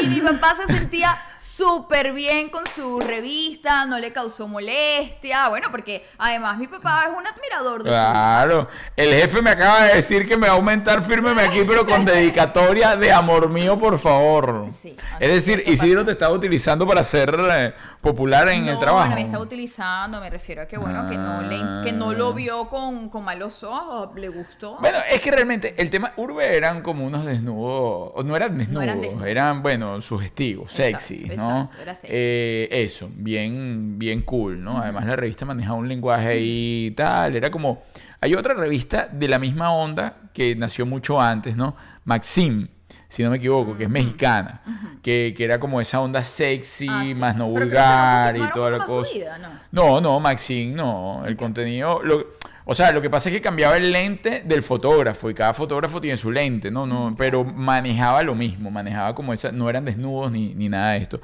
Y 0.00 0.06
mi 0.06 0.20
papá 0.20 0.54
se 0.54 0.66
sentía 0.72 1.18
súper 1.56 2.12
bien 2.12 2.50
con 2.50 2.64
su 2.66 3.00
revista, 3.00 3.86
no 3.86 3.98
le 3.98 4.12
causó 4.12 4.46
molestia. 4.46 5.48
Bueno, 5.48 5.68
porque 5.70 6.04
además 6.18 6.58
mi 6.58 6.66
papá 6.66 7.04
es 7.10 7.16
un 7.16 7.26
admirador 7.26 7.82
de 7.82 7.88
su... 7.88 7.94
Claro. 7.94 8.68
El 8.94 9.14
jefe 9.14 9.40
me 9.40 9.50
acaba 9.50 9.84
de 9.84 9.94
decir 9.94 10.28
que 10.28 10.36
me 10.36 10.48
va 10.48 10.52
a 10.52 10.56
aumentar, 10.56 11.02
fírmeme 11.02 11.40
aquí, 11.40 11.62
pero 11.66 11.86
con 11.86 12.04
dedicatoria 12.04 12.94
de 12.96 13.10
amor 13.10 13.48
mío, 13.48 13.78
por 13.78 13.98
favor. 13.98 14.66
Sí, 14.70 14.94
es 15.18 15.30
decir, 15.30 15.62
Isidro 15.66 16.00
pasó. 16.00 16.06
te 16.06 16.12
estaba 16.12 16.34
utilizando 16.34 16.86
para 16.86 17.02
ser 17.02 17.34
eh, 17.50 17.74
popular 18.02 18.50
en 18.50 18.66
el 18.68 18.74
No, 18.74 18.78
trabajo. 18.78 19.08
No, 19.08 19.14
me 19.14 19.22
está 19.22 19.38
utilizando, 19.38 20.20
me 20.20 20.28
refiero 20.28 20.62
a 20.62 20.66
que 20.66 20.76
bueno, 20.76 21.08
que 21.08 21.16
no 21.16 21.40
le, 21.40 21.84
que 21.84 21.92
no 21.92 22.12
lo 22.12 22.34
vio 22.34 22.68
con, 22.68 23.08
con 23.08 23.24
malos 23.24 23.64
ojos, 23.64 24.10
le 24.16 24.28
gustó. 24.28 24.76
Bueno, 24.80 24.98
es 25.10 25.22
que 25.22 25.30
realmente 25.30 25.74
el 25.78 25.88
tema 25.88 26.12
Urbe 26.16 26.54
eran 26.54 26.82
como 26.82 27.06
unos 27.06 27.24
desnudos, 27.24 28.12
o 28.14 28.22
no 28.22 28.36
eran 28.36 28.58
desnudos, 28.58 28.82
eran 28.84 28.98
eran, 29.02 29.22
desnudos. 29.22 29.62
bueno, 29.62 30.02
sugestivos, 30.02 30.78
Exacto, 30.78 31.06
sexy, 31.06 31.36
¿no? 31.36 31.45
Exacto, 31.48 31.94
sexy. 31.94 32.06
Eh, 32.10 32.68
eso, 32.70 33.10
bien, 33.14 33.98
bien 33.98 34.22
cool, 34.22 34.62
¿no? 34.62 34.78
Además 34.80 35.06
la 35.06 35.16
revista 35.16 35.44
manejaba 35.44 35.78
un 35.78 35.88
lenguaje 35.88 36.28
ahí 36.28 36.86
y 36.86 36.90
tal, 36.92 37.36
era 37.36 37.50
como... 37.50 37.82
Hay 38.20 38.34
otra 38.34 38.54
revista 38.54 39.08
de 39.12 39.28
la 39.28 39.38
misma 39.38 39.72
onda 39.72 40.16
que 40.32 40.56
nació 40.56 40.86
mucho 40.86 41.20
antes, 41.20 41.54
¿no? 41.56 41.76
Maxim, 42.04 42.66
si 43.08 43.22
no 43.22 43.30
me 43.30 43.36
equivoco, 43.36 43.76
que 43.76 43.84
es 43.84 43.90
mexicana, 43.90 44.62
que, 45.02 45.34
que 45.36 45.44
era 45.44 45.60
como 45.60 45.80
esa 45.80 46.00
onda 46.00 46.22
sexy, 46.24 46.86
Ah, 46.88 47.02
sí. 47.04 47.14
más 47.14 47.36
no 47.36 47.52
Pero 47.52 47.66
vulgar 47.66 48.36
no 48.36 48.44
y 48.46 48.50
toda 48.52 48.70
la 48.70 48.84
cosa. 48.84 49.10
¿no? 49.38 49.50
No, 49.70 50.00
no, 50.00 50.18
Maxine, 50.20 50.74
no. 50.74 51.24
El 51.26 51.36
contenido. 51.36 52.02
Lo, 52.02 52.26
o 52.68 52.74
sea, 52.74 52.90
lo 52.92 53.00
que 53.00 53.08
pasa 53.08 53.28
es 53.28 53.34
que 53.36 53.40
cambiaba 53.40 53.76
el 53.76 53.92
lente 53.92 54.42
del 54.44 54.62
fotógrafo 54.62 55.30
y 55.30 55.34
cada 55.34 55.54
fotógrafo 55.54 56.00
tiene 56.00 56.16
su 56.16 56.30
lente, 56.32 56.70
¿no? 56.70 56.84
no 56.86 57.14
pero 57.16 57.44
manejaba 57.44 58.22
lo 58.22 58.34
mismo, 58.34 58.70
manejaba 58.70 59.14
como 59.14 59.32
esa. 59.32 59.52
No 59.52 59.70
eran 59.70 59.84
desnudos 59.84 60.30
ni, 60.32 60.52
ni 60.54 60.68
nada 60.68 60.92
de 60.92 60.98
esto. 60.98 61.20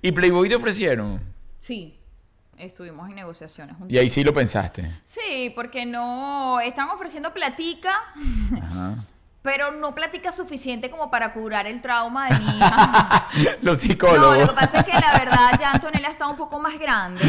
Y 0.00 0.12
Playboy 0.12 0.48
te 0.48 0.54
ofrecieron. 0.54 1.20
Sí, 1.58 1.98
estuvimos 2.56 3.08
en 3.08 3.16
negociaciones. 3.16 3.74
un 3.80 3.90
Y 3.90 3.98
ahí 3.98 4.08
sí 4.08 4.22
lo 4.22 4.32
pensaste. 4.32 4.90
Sí, 5.02 5.52
porque 5.56 5.84
no 5.84 6.60
están 6.60 6.88
ofreciendo 6.90 7.32
platica, 7.34 7.92
Ajá. 8.62 8.96
pero 9.42 9.72
no 9.72 9.94
platica 9.94 10.30
suficiente 10.32 10.88
como 10.90 11.10
para 11.10 11.32
curar 11.32 11.66
el 11.66 11.80
trauma 11.82 12.28
de 12.28 12.38
mi 12.38 12.46
hija. 12.56 13.28
Los 13.62 13.78
No, 13.78 13.80
psicólogos. 13.82 14.38
lo 14.38 14.48
que 14.48 14.54
pasa 14.54 14.78
es 14.78 14.84
que 14.84 14.92
la 14.92 15.18
verdad 15.18 15.50
ya 15.58 15.72
Antonella 15.72 16.08
está 16.08 16.28
un 16.28 16.36
poco 16.36 16.58
más 16.60 16.78
grande. 16.78 17.24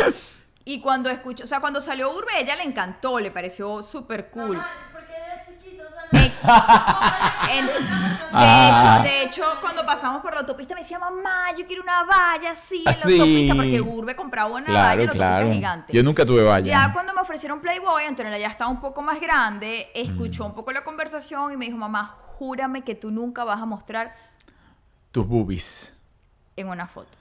Y 0.67 0.81
cuando 0.81 1.09
escuchó, 1.11 1.43
o 1.43 1.47
sea, 1.47 1.59
cuando 1.61 1.79
salió 1.79 2.11
Urbe, 2.11 2.33
a 2.33 2.39
ella 2.39 2.55
le 2.55 2.63
encantó, 2.63 3.19
le 3.19 3.29
pareció 3.29 3.83
súper 3.83 4.31
cool. 4.31 4.57
Mamá, 4.57 4.69
porque 4.91 5.13
era 5.13 5.41
chiquito, 5.45 5.83
o 5.83 6.09
sea, 6.09 7.49
en- 7.51 7.67
de, 7.67 7.73
Ah. 8.37 8.97
hecho, 9.03 9.03
de 9.09 9.23
hecho, 9.23 9.43
cuando 9.61 9.85
pasamos 9.85 10.21
por 10.23 10.33
la 10.33 10.39
autopista 10.41 10.73
me 10.73 10.81
decía, 10.81 10.97
mamá, 10.99 11.51
yo 11.57 11.65
quiero 11.67 11.83
una 11.83 12.03
valla 12.03 12.51
así 12.51 12.77
en 12.79 12.83
la 12.85 12.91
autopista, 12.91 13.55
porque 13.55 13.79
Urbe 13.81 14.15
compraba 14.15 14.49
una 14.55 14.65
valla 14.65 14.69
en 14.69 14.73
Claro, 14.73 14.85
la 14.97 15.01
autopista 15.03 15.17
claro. 15.27 15.53
gigante. 15.53 15.93
Yo 15.93 16.03
nunca 16.03 16.25
tuve 16.25 16.41
valla. 16.43 16.65
Ya 16.67 16.91
cuando 16.93 17.13
me 17.13 17.21
ofrecieron 17.21 17.61
Playboy, 17.61 18.03
Antonella 18.05 18.37
ya 18.39 18.47
estaba 18.47 18.69
un 18.71 18.81
poco 18.81 19.01
más 19.03 19.21
grande, 19.21 19.89
escuchó 19.93 20.45
un 20.45 20.55
poco 20.55 20.71
la 20.71 20.83
conversación 20.83 21.53
y 21.53 21.57
me 21.57 21.65
dijo, 21.65 21.77
mamá, 21.77 22.17
júrame 22.33 22.81
que 22.83 22.95
tú 22.95 23.11
nunca 23.11 23.43
vas 23.43 23.61
a 23.61 23.65
mostrar 23.65 24.15
Tus 25.11 25.27
boobies. 25.27 25.93
en 26.55 26.67
una 26.69 26.87
foto. 26.87 27.17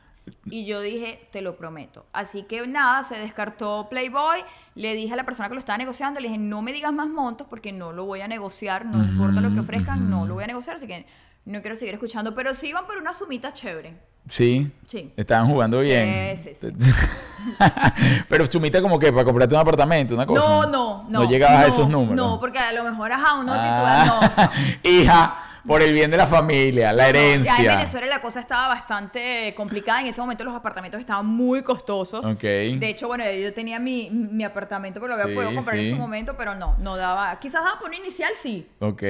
Y 0.46 0.64
yo 0.64 0.80
dije, 0.80 1.28
te 1.32 1.42
lo 1.42 1.56
prometo. 1.56 2.06
Así 2.12 2.44
que 2.44 2.66
nada, 2.66 3.02
se 3.02 3.18
descartó 3.18 3.88
Playboy. 3.90 4.42
Le 4.74 4.94
dije 4.94 5.12
a 5.12 5.16
la 5.16 5.24
persona 5.24 5.48
que 5.48 5.54
lo 5.54 5.58
estaba 5.60 5.76
negociando, 5.78 6.18
le 6.20 6.28
dije, 6.28 6.38
no 6.38 6.62
me 6.62 6.72
digas 6.72 6.92
más 6.92 7.08
montos 7.08 7.46
porque 7.48 7.72
no 7.72 7.92
lo 7.92 8.06
voy 8.06 8.20
a 8.22 8.28
negociar, 8.28 8.87
no 8.87 9.02
importa 9.04 9.40
lo 9.40 9.52
que 9.52 9.60
ofrezcan, 9.60 10.08
no 10.08 10.26
lo 10.26 10.34
voy 10.34 10.44
a 10.44 10.46
negociar, 10.46 10.76
así 10.76 10.87
que 10.87 11.06
no 11.44 11.60
quiero 11.60 11.76
seguir 11.76 11.94
escuchando. 11.94 12.34
Pero 12.34 12.54
sí 12.54 12.68
iban 12.68 12.87
por 12.87 12.96
una 12.98 13.12
sumita 13.12 13.52
chévere. 13.52 13.96
Sí. 14.26 14.70
Sí. 14.87 15.12
Estaban 15.16 15.46
jugando 15.46 15.80
Sí, 15.80 15.87
bien. 15.88 16.37
sí, 16.38 16.54
sí. 16.54 16.68
Pero 18.28 18.46
sumita 18.46 18.80
como 18.80 18.98
que 18.98 19.12
para 19.12 19.24
comprarte 19.24 19.54
un 19.54 19.60
apartamento, 19.60 20.14
una 20.14 20.24
cosa. 20.26 20.40
No, 20.40 20.62
no, 20.66 21.02
no. 21.08 21.20
No 21.20 21.28
llegabas 21.28 21.64
a 21.64 21.66
esos 21.68 21.88
números. 21.88 22.16
No, 22.16 22.40
porque 22.40 22.58
a 22.58 22.72
lo 22.72 22.84
mejor, 22.84 23.12
ajá, 23.12 23.38
uno 23.40 23.52
Ah. 23.54 24.06
titular, 24.08 24.50
no. 24.82 24.90
Hija, 24.90 25.37
por 25.66 25.83
el 25.83 25.92
bien 25.92 26.11
de 26.11 26.16
la 26.16 26.27
familia, 26.27 26.92
la 26.92 27.09
herencia. 27.09 27.57
Ya 27.62 27.72
en 27.72 27.79
Venezuela 27.79 28.07
la 28.07 28.20
cosa 28.20 28.40
estaba 28.40 28.68
bastante 28.68 29.53
complicada. 29.57 30.00
En 30.00 30.07
ese 30.09 30.20
momento 30.20 30.44
los 30.44 30.55
apartamentos 30.55 31.00
estaban 31.00 31.27
muy 31.27 31.62
costosos. 31.62 32.24
Ok. 32.24 32.42
De 32.42 32.88
hecho, 32.88 33.07
bueno, 33.09 33.24
yo 33.33 33.53
tenía 33.55 33.79
mi, 33.79 34.11
mi 34.11 34.44
apartamento, 34.44 35.00
pero 35.00 35.14
lo 35.14 35.20
había 35.22 35.35
Sí, 35.35 35.37
podido 35.37 35.55
comprar 35.55 35.79
en 35.79 35.85
sí. 35.85 35.90
su 35.90 35.96
momento, 35.96 36.37
pero 36.37 36.55
no, 36.55 36.77
no 36.79 36.96
daba. 36.96 37.38
Quizás 37.40 37.64
daba 37.64 37.79
por 37.79 37.88
un 37.88 37.94
inicial, 37.96 38.33
sí. 38.40 38.66
Ok. 38.81 39.03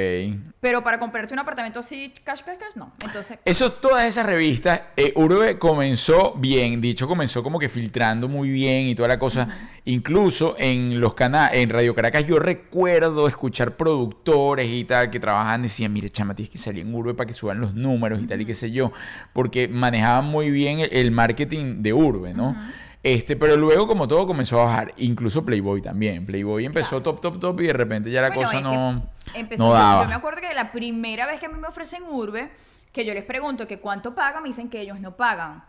Pero 0.61 0.83
para 0.83 0.99
comprarte 0.99 1.35
un 1.35 1.40
apartamento 1.40 1.81
así, 1.81 2.12
cash, 2.25 2.43
cash, 2.43 2.57
cash, 2.59 2.75
no. 2.77 2.93
Entonces, 3.05 3.38
Eso, 3.45 3.73
todas 3.73 4.05
esas 4.07 4.25
revistas, 4.27 4.81
eh, 4.97 5.12
Urbe 5.17 5.59
comenzó 5.59 6.35
bien, 6.37 6.81
dicho, 6.81 7.07
comenzó 7.09 7.43
como 7.43 7.59
que 7.59 7.69
filtrando 7.69 8.29
muy 8.29 8.49
bien 8.51 8.87
y 8.87 8.95
toda 8.95 9.09
la 9.09 9.19
cosa. 9.19 9.49
Incluso 9.87 10.55
en 10.59 11.01
los 11.01 11.14
canales, 11.14 11.61
en 11.61 11.69
Radio 11.69 11.95
Caracas, 11.95 12.25
yo 12.25 12.38
recuerdo 12.38 13.29
escuchar 13.29 13.77
productores 13.77 14.69
y 14.71 14.85
tal 14.85 15.11
que 15.11 15.21
trabajaban, 15.21 15.62
decían, 15.62 15.93
mire, 15.93 16.09
chama, 16.11 16.35
tienes 16.46 16.50
que 16.50 16.59
salir 16.59 16.87
en 16.87 16.94
Urbe 16.94 17.14
para 17.14 17.26
que 17.26 17.35
suban 17.35 17.61
los 17.61 17.74
números 17.74 18.20
y 18.22 18.26
tal 18.26 18.40
y 18.40 18.46
qué 18.46 18.54
sé 18.54 18.70
yo, 18.70 18.92
porque 19.33 19.68
manejaban 19.68 20.26
muy 20.26 20.50
bien 20.50 20.80
el, 20.80 20.88
el 20.92 21.11
marketing 21.11 21.83
de 21.83 21.92
Urbe, 21.92 22.35
¿no? 22.35 22.54
Este, 23.02 23.37
pero 23.37 23.57
luego 23.57 23.87
como 23.87 24.09
todo 24.09 24.26
comenzó 24.26 24.61
a 24.61 24.64
bajar, 24.64 24.94
incluso 24.96 25.44
Playboy 25.44 25.83
también. 25.83 26.24
Playboy 26.24 26.64
empezó 26.64 27.02
top, 27.02 27.20
top, 27.20 27.38
top 27.38 27.61
y 27.61 27.66
de 27.66 27.72
repente 27.74 28.11
ya 28.11 28.22
la 28.22 28.28
Bueno, 28.30 28.42
cosa 28.42 28.61
no, 28.62 29.07
empezó- 29.35 29.62
no 29.64 29.70
yo- 29.70 29.74
daba. 29.74 30.02
Yo, 30.04 30.09
me 30.09 30.14
acuerdo 30.14 30.40
que 30.40 30.54
la 30.54 30.72
primera 30.72 31.26
vez 31.26 31.38
que 31.38 31.46
a 31.46 31.48
mí 31.50 31.59
me 31.61 31.68
ofrecen 31.68 32.02
Urbe, 32.09 32.50
que 32.92 33.04
yo 33.04 33.12
les 33.12 33.24
pregunto 33.24 33.66
que 33.68 33.78
cuánto 33.78 34.14
pagan, 34.14 34.42
me 34.42 34.48
dicen 34.48 34.70
que 34.70 34.80
ellos 34.80 35.00
no 35.00 35.16
pagan. 35.16 35.64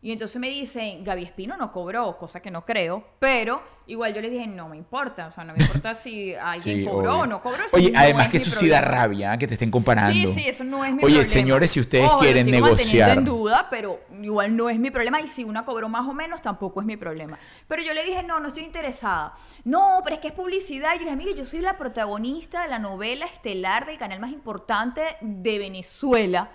Y 0.00 0.12
entonces 0.12 0.40
me 0.40 0.48
dicen, 0.48 1.02
Gaby 1.02 1.24
Espino 1.24 1.56
no 1.56 1.72
cobró, 1.72 2.16
cosa 2.18 2.38
que 2.40 2.52
no 2.52 2.64
creo, 2.64 3.02
pero 3.18 3.60
igual 3.88 4.14
yo 4.14 4.20
les 4.20 4.30
dije, 4.30 4.46
no 4.46 4.68
me 4.68 4.76
importa, 4.76 5.26
o 5.26 5.32
sea, 5.32 5.42
no 5.42 5.54
me 5.54 5.60
importa 5.64 5.92
si 5.92 6.32
alguien 6.40 6.78
Sí, 6.78 6.84
cobró 6.84 7.14
obvio. 7.14 7.22
o 7.22 7.26
no 7.26 7.42
cobró. 7.42 7.64
Oye, 7.72 7.90
no 7.90 7.98
además 7.98 8.26
es 8.26 8.30
que 8.30 8.36
eso 8.36 8.50
sí 8.50 8.68
da 8.68 8.78
problema. 8.78 9.02
rabia, 9.02 9.34
¿eh? 9.34 9.38
que 9.38 9.48
te 9.48 9.54
estén 9.54 9.72
comparando. 9.72 10.12
Sí, 10.12 10.40
sí, 10.40 10.48
eso 10.48 10.62
no 10.62 10.84
es 10.84 10.92
mi 10.92 10.98
Oye, 10.98 11.14
problema. 11.14 11.24
señores, 11.24 11.70
si 11.72 11.80
ustedes 11.80 12.06
Ojo, 12.06 12.20
quieren 12.20 12.48
negociar. 12.48 13.18
en 13.18 13.24
duda, 13.24 13.66
pero 13.72 13.98
igual 14.22 14.56
no 14.56 14.70
es 14.70 14.78
mi 14.78 14.92
problema. 14.92 15.20
Y 15.20 15.26
si 15.26 15.42
una 15.42 15.64
cobró 15.64 15.88
más 15.88 16.06
o 16.06 16.12
menos, 16.12 16.42
tampoco 16.42 16.78
es 16.80 16.86
mi 16.86 16.96
problema. 16.96 17.36
Pero 17.66 17.82
yo 17.82 17.92
le 17.92 18.04
dije, 18.04 18.22
no, 18.22 18.38
no 18.38 18.48
estoy 18.48 18.62
interesada. 18.62 19.34
No, 19.64 20.00
pero 20.04 20.14
es 20.14 20.20
que 20.20 20.28
es 20.28 20.34
publicidad. 20.34 20.90
Y 20.94 20.98
yo 20.98 21.06
le 21.06 21.10
dije, 21.10 21.12
amiga, 21.14 21.32
yo 21.36 21.44
soy 21.44 21.58
la 21.58 21.76
protagonista 21.76 22.62
de 22.62 22.68
la 22.68 22.78
novela 22.78 23.26
estelar 23.26 23.84
del 23.84 23.98
canal 23.98 24.20
más 24.20 24.30
importante 24.30 25.02
de 25.22 25.58
Venezuela. 25.58 26.50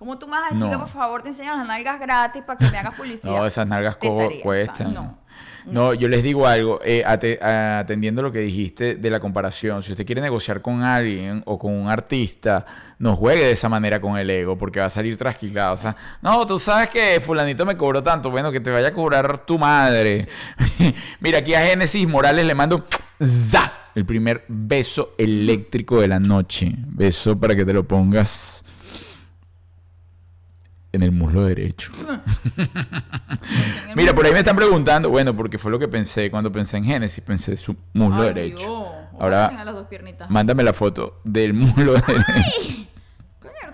¿Cómo 0.00 0.18
tú 0.18 0.26
me 0.26 0.32
vas 0.32 0.50
a 0.50 0.54
decir 0.54 0.64
No. 0.66 0.70
que 0.72 0.78
por 0.78 0.88
favor 0.88 1.20
te 1.22 1.28
enseñan 1.28 1.58
las 1.58 1.66
nalgas 1.68 2.00
gratis 2.00 2.42
para 2.42 2.58
que 2.58 2.70
me 2.70 2.78
hagas 2.78 2.94
publicidad? 2.94 3.30
No, 3.36 3.44
esas 3.46 3.66
nalgas 3.66 3.98
o 4.02 4.16
sea, 4.30 4.40
cuestan. 4.42 4.94
no. 4.94 5.18
No, 5.66 5.92
yo 5.92 6.08
les 6.08 6.22
digo 6.22 6.46
algo, 6.46 6.80
eh, 6.82 7.04
ate- 7.06 7.38
atendiendo 7.42 8.22
lo 8.22 8.32
que 8.32 8.38
dijiste 8.38 8.94
de 8.94 9.10
la 9.10 9.20
comparación, 9.20 9.82
si 9.82 9.92
usted 9.92 10.06
quiere 10.06 10.22
negociar 10.22 10.62
con 10.62 10.82
alguien 10.82 11.42
o 11.44 11.58
con 11.58 11.74
un 11.74 11.88
artista, 11.90 12.64
no 12.98 13.14
juegue 13.14 13.44
de 13.44 13.50
esa 13.52 13.68
manera 13.68 14.00
con 14.00 14.16
el 14.16 14.30
ego, 14.30 14.56
porque 14.56 14.80
va 14.80 14.86
a 14.86 14.90
salir 14.90 15.18
trasquilado. 15.18 15.74
O 15.74 15.76
sea, 15.76 15.94
no, 16.22 16.46
tú 16.46 16.58
sabes 16.58 16.88
que 16.88 17.20
fulanito 17.20 17.66
me 17.66 17.76
cobró 17.76 18.02
tanto, 18.02 18.30
bueno, 18.30 18.50
que 18.50 18.58
te 18.60 18.70
vaya 18.70 18.88
a 18.88 18.92
cobrar 18.94 19.44
tu 19.44 19.58
madre. 19.58 20.28
Mira, 21.20 21.38
aquí 21.40 21.54
a 21.54 21.60
Génesis 21.60 22.08
Morales 22.08 22.46
le 22.46 22.54
mando 22.54 22.86
¡za! 23.22 23.70
el 23.94 24.06
primer 24.06 24.46
beso 24.48 25.14
eléctrico 25.18 26.00
de 26.00 26.08
la 26.08 26.18
noche. 26.18 26.72
Beso 26.86 27.38
para 27.38 27.54
que 27.54 27.66
te 27.66 27.74
lo 27.74 27.86
pongas 27.86 28.64
en 30.92 31.02
el 31.02 31.12
muslo 31.12 31.44
derecho. 31.44 31.92
Mira, 33.94 34.14
por 34.14 34.26
ahí 34.26 34.32
me 34.32 34.40
están 34.40 34.56
preguntando, 34.56 35.10
bueno, 35.10 35.34
porque 35.36 35.58
fue 35.58 35.70
lo 35.70 35.78
que 35.78 35.88
pensé 35.88 36.30
cuando 36.30 36.50
pensé 36.50 36.76
en 36.78 36.84
Génesis, 36.84 37.22
pensé 37.22 37.56
su 37.56 37.76
muslo 37.92 38.22
Ay, 38.22 38.28
derecho. 38.28 38.56
Dios. 38.58 38.88
Ahora, 39.18 39.64
las 39.64 39.74
dos 39.74 39.86
mándame 40.28 40.62
la 40.62 40.72
foto 40.72 41.20
del 41.24 41.52
muslo 41.54 41.92
derecho. 41.94 42.86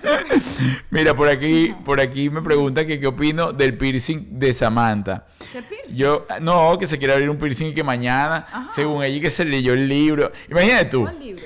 Mira, 0.90 1.14
por 1.14 1.28
aquí, 1.28 1.74
por 1.84 2.00
aquí 2.00 2.30
me 2.30 2.42
pregunta 2.42 2.86
que 2.86 3.00
qué 3.00 3.06
opino 3.06 3.52
del 3.52 3.76
piercing 3.76 4.38
de 4.38 4.52
Samantha. 4.52 5.26
¿Qué 5.52 5.62
piercing? 5.62 5.96
Yo, 5.96 6.26
no, 6.40 6.78
que 6.78 6.86
se 6.86 6.98
quiere 6.98 7.14
abrir 7.14 7.30
un 7.30 7.38
piercing 7.38 7.68
y 7.68 7.74
que 7.74 7.82
mañana, 7.82 8.46
Ajá. 8.50 8.66
según 8.70 9.02
ella, 9.04 9.20
que 9.20 9.30
se 9.30 9.44
leyó 9.44 9.72
el 9.72 9.88
libro. 9.88 10.32
Imagínate 10.50 10.86
tú, 10.86 11.02
¿Cuál 11.02 11.18
libro? 11.18 11.42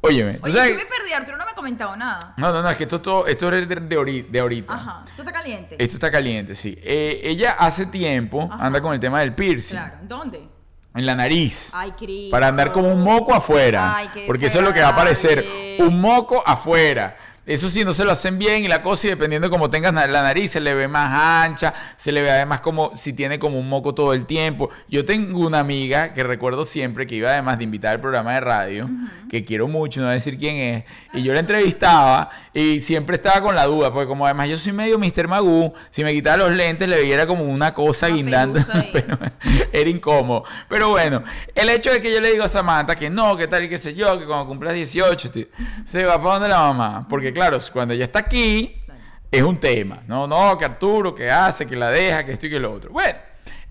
Óyeme, 0.00 0.34
¿tú 0.34 0.46
Oye, 0.46 0.70
yo 0.70 0.76
me 0.76 0.86
perdí, 0.86 1.12
Arturo 1.12 1.36
no 1.36 1.44
me 1.44 1.50
ha 1.50 1.54
comentado 1.54 1.96
nada. 1.96 2.34
No, 2.36 2.52
no, 2.52 2.62
no, 2.62 2.70
es 2.70 2.76
que 2.76 2.84
esto, 2.84 2.96
es 2.96 3.02
todo, 3.02 3.26
esto 3.26 3.52
es 3.54 3.68
de, 3.68 3.74
de 3.76 3.96
ahori- 3.98 4.28
de 4.28 4.40
ahorita. 4.40 4.72
Ajá, 4.74 5.04
¿tú 5.16 5.22
está 5.22 5.32
caliente? 5.32 5.76
Esto 5.78 5.96
está 5.96 6.10
caliente, 6.10 6.54
sí. 6.54 6.78
Eh, 6.82 7.20
ella 7.24 7.52
hace 7.58 7.86
tiempo 7.86 8.48
Ajá. 8.50 8.64
anda 8.66 8.80
con 8.80 8.94
el 8.94 9.00
tema 9.00 9.20
del 9.20 9.34
piercing. 9.34 9.76
Claro, 9.76 9.94
¿dónde? 10.02 10.48
En 10.92 11.06
la 11.06 11.14
nariz. 11.14 11.68
Ay, 11.72 11.92
Cris. 11.92 12.30
Para 12.32 12.48
andar 12.48 12.72
como 12.72 12.92
un 12.92 13.02
moco 13.02 13.32
afuera. 13.32 13.94
Ay, 13.96 14.08
qué 14.12 14.24
porque 14.26 14.46
eso 14.46 14.58
es 14.58 14.64
lo 14.64 14.72
que 14.72 14.80
va 14.80 14.88
a 14.88 14.90
aparecer. 14.90 15.46
Un 15.78 16.00
moco 16.00 16.42
afuera. 16.44 17.16
Eso 17.46 17.68
sí, 17.68 17.84
no 17.84 17.92
se 17.92 18.04
lo 18.04 18.12
hacen 18.12 18.38
bien 18.38 18.64
y 18.64 18.68
la 18.68 18.82
cosa, 18.82 19.06
y 19.06 19.10
dependiendo 19.10 19.48
de 19.48 19.50
cómo 19.50 19.70
tengas 19.70 19.92
la 19.94 20.06
nariz, 20.22 20.50
se 20.52 20.60
le 20.60 20.72
ve 20.74 20.86
más 20.88 21.44
ancha, 21.44 21.72
se 21.96 22.12
le 22.12 22.22
ve 22.22 22.30
además 22.30 22.60
como 22.60 22.94
si 22.94 23.12
tiene 23.12 23.38
como 23.38 23.58
un 23.58 23.68
moco 23.68 23.94
todo 23.94 24.12
el 24.12 24.26
tiempo. 24.26 24.70
Yo 24.88 25.04
tengo 25.04 25.40
una 25.46 25.58
amiga 25.60 26.12
que 26.14 26.22
recuerdo 26.22 26.64
siempre 26.64 27.06
que 27.06 27.16
iba 27.16 27.30
además 27.30 27.58
de 27.58 27.64
invitar 27.64 27.94
al 27.94 28.00
programa 28.00 28.34
de 28.34 28.40
radio, 28.40 28.88
que 29.28 29.44
quiero 29.44 29.66
mucho, 29.68 30.00
no 30.00 30.06
voy 30.06 30.10
a 30.12 30.14
decir 30.14 30.38
quién 30.38 30.56
es, 30.56 30.84
y 31.14 31.22
yo 31.22 31.32
la 31.32 31.40
entrevistaba 31.40 32.30
y 32.54 32.80
siempre 32.80 33.16
estaba 33.16 33.40
con 33.40 33.54
la 33.54 33.64
duda, 33.64 33.92
porque 33.92 34.06
como 34.06 34.26
además 34.26 34.48
yo 34.48 34.56
soy 34.56 34.72
medio 34.72 34.98
Mr. 34.98 35.26
Magoo, 35.26 35.72
si 35.88 36.04
me 36.04 36.12
quitaba 36.12 36.36
los 36.36 36.50
lentes 36.52 36.88
le 36.88 37.00
viera 37.02 37.26
como 37.26 37.44
una 37.44 37.74
cosa 37.74 38.08
guindando, 38.08 38.60
pero 38.92 39.18
era 39.72 39.90
incómodo. 39.90 40.44
Pero 40.68 40.90
bueno, 40.90 41.24
el 41.54 41.68
hecho 41.70 41.90
de 41.90 42.00
que 42.00 42.12
yo 42.12 42.20
le 42.20 42.30
digo 42.32 42.44
a 42.44 42.48
Samantha 42.48 42.94
que 42.94 43.10
no, 43.10 43.36
que 43.36 43.46
tal 43.48 43.64
y 43.64 43.68
qué 43.68 43.78
sé 43.78 43.94
yo, 43.94 44.18
que 44.18 44.26
cuando 44.26 44.46
cumplas 44.46 44.74
18 44.74 45.30
te- 45.30 45.50
se 45.84 46.04
va 46.04 46.18
para 46.20 46.34
donde 46.34 46.48
la 46.48 46.58
mamá. 46.58 47.06
Porque 47.08 47.29
claro, 47.32 47.58
cuando 47.72 47.94
ella 47.94 48.04
está 48.04 48.20
aquí, 48.20 48.76
es 49.30 49.42
un 49.42 49.58
tema. 49.58 50.02
No, 50.06 50.26
no, 50.26 50.56
que 50.58 50.64
Arturo, 50.64 51.14
que 51.14 51.30
hace, 51.30 51.66
que 51.66 51.76
la 51.76 51.90
deja, 51.90 52.24
que 52.24 52.32
esto 52.32 52.46
y 52.46 52.50
que 52.50 52.60
lo 52.60 52.72
otro. 52.72 52.90
Bueno, 52.90 53.18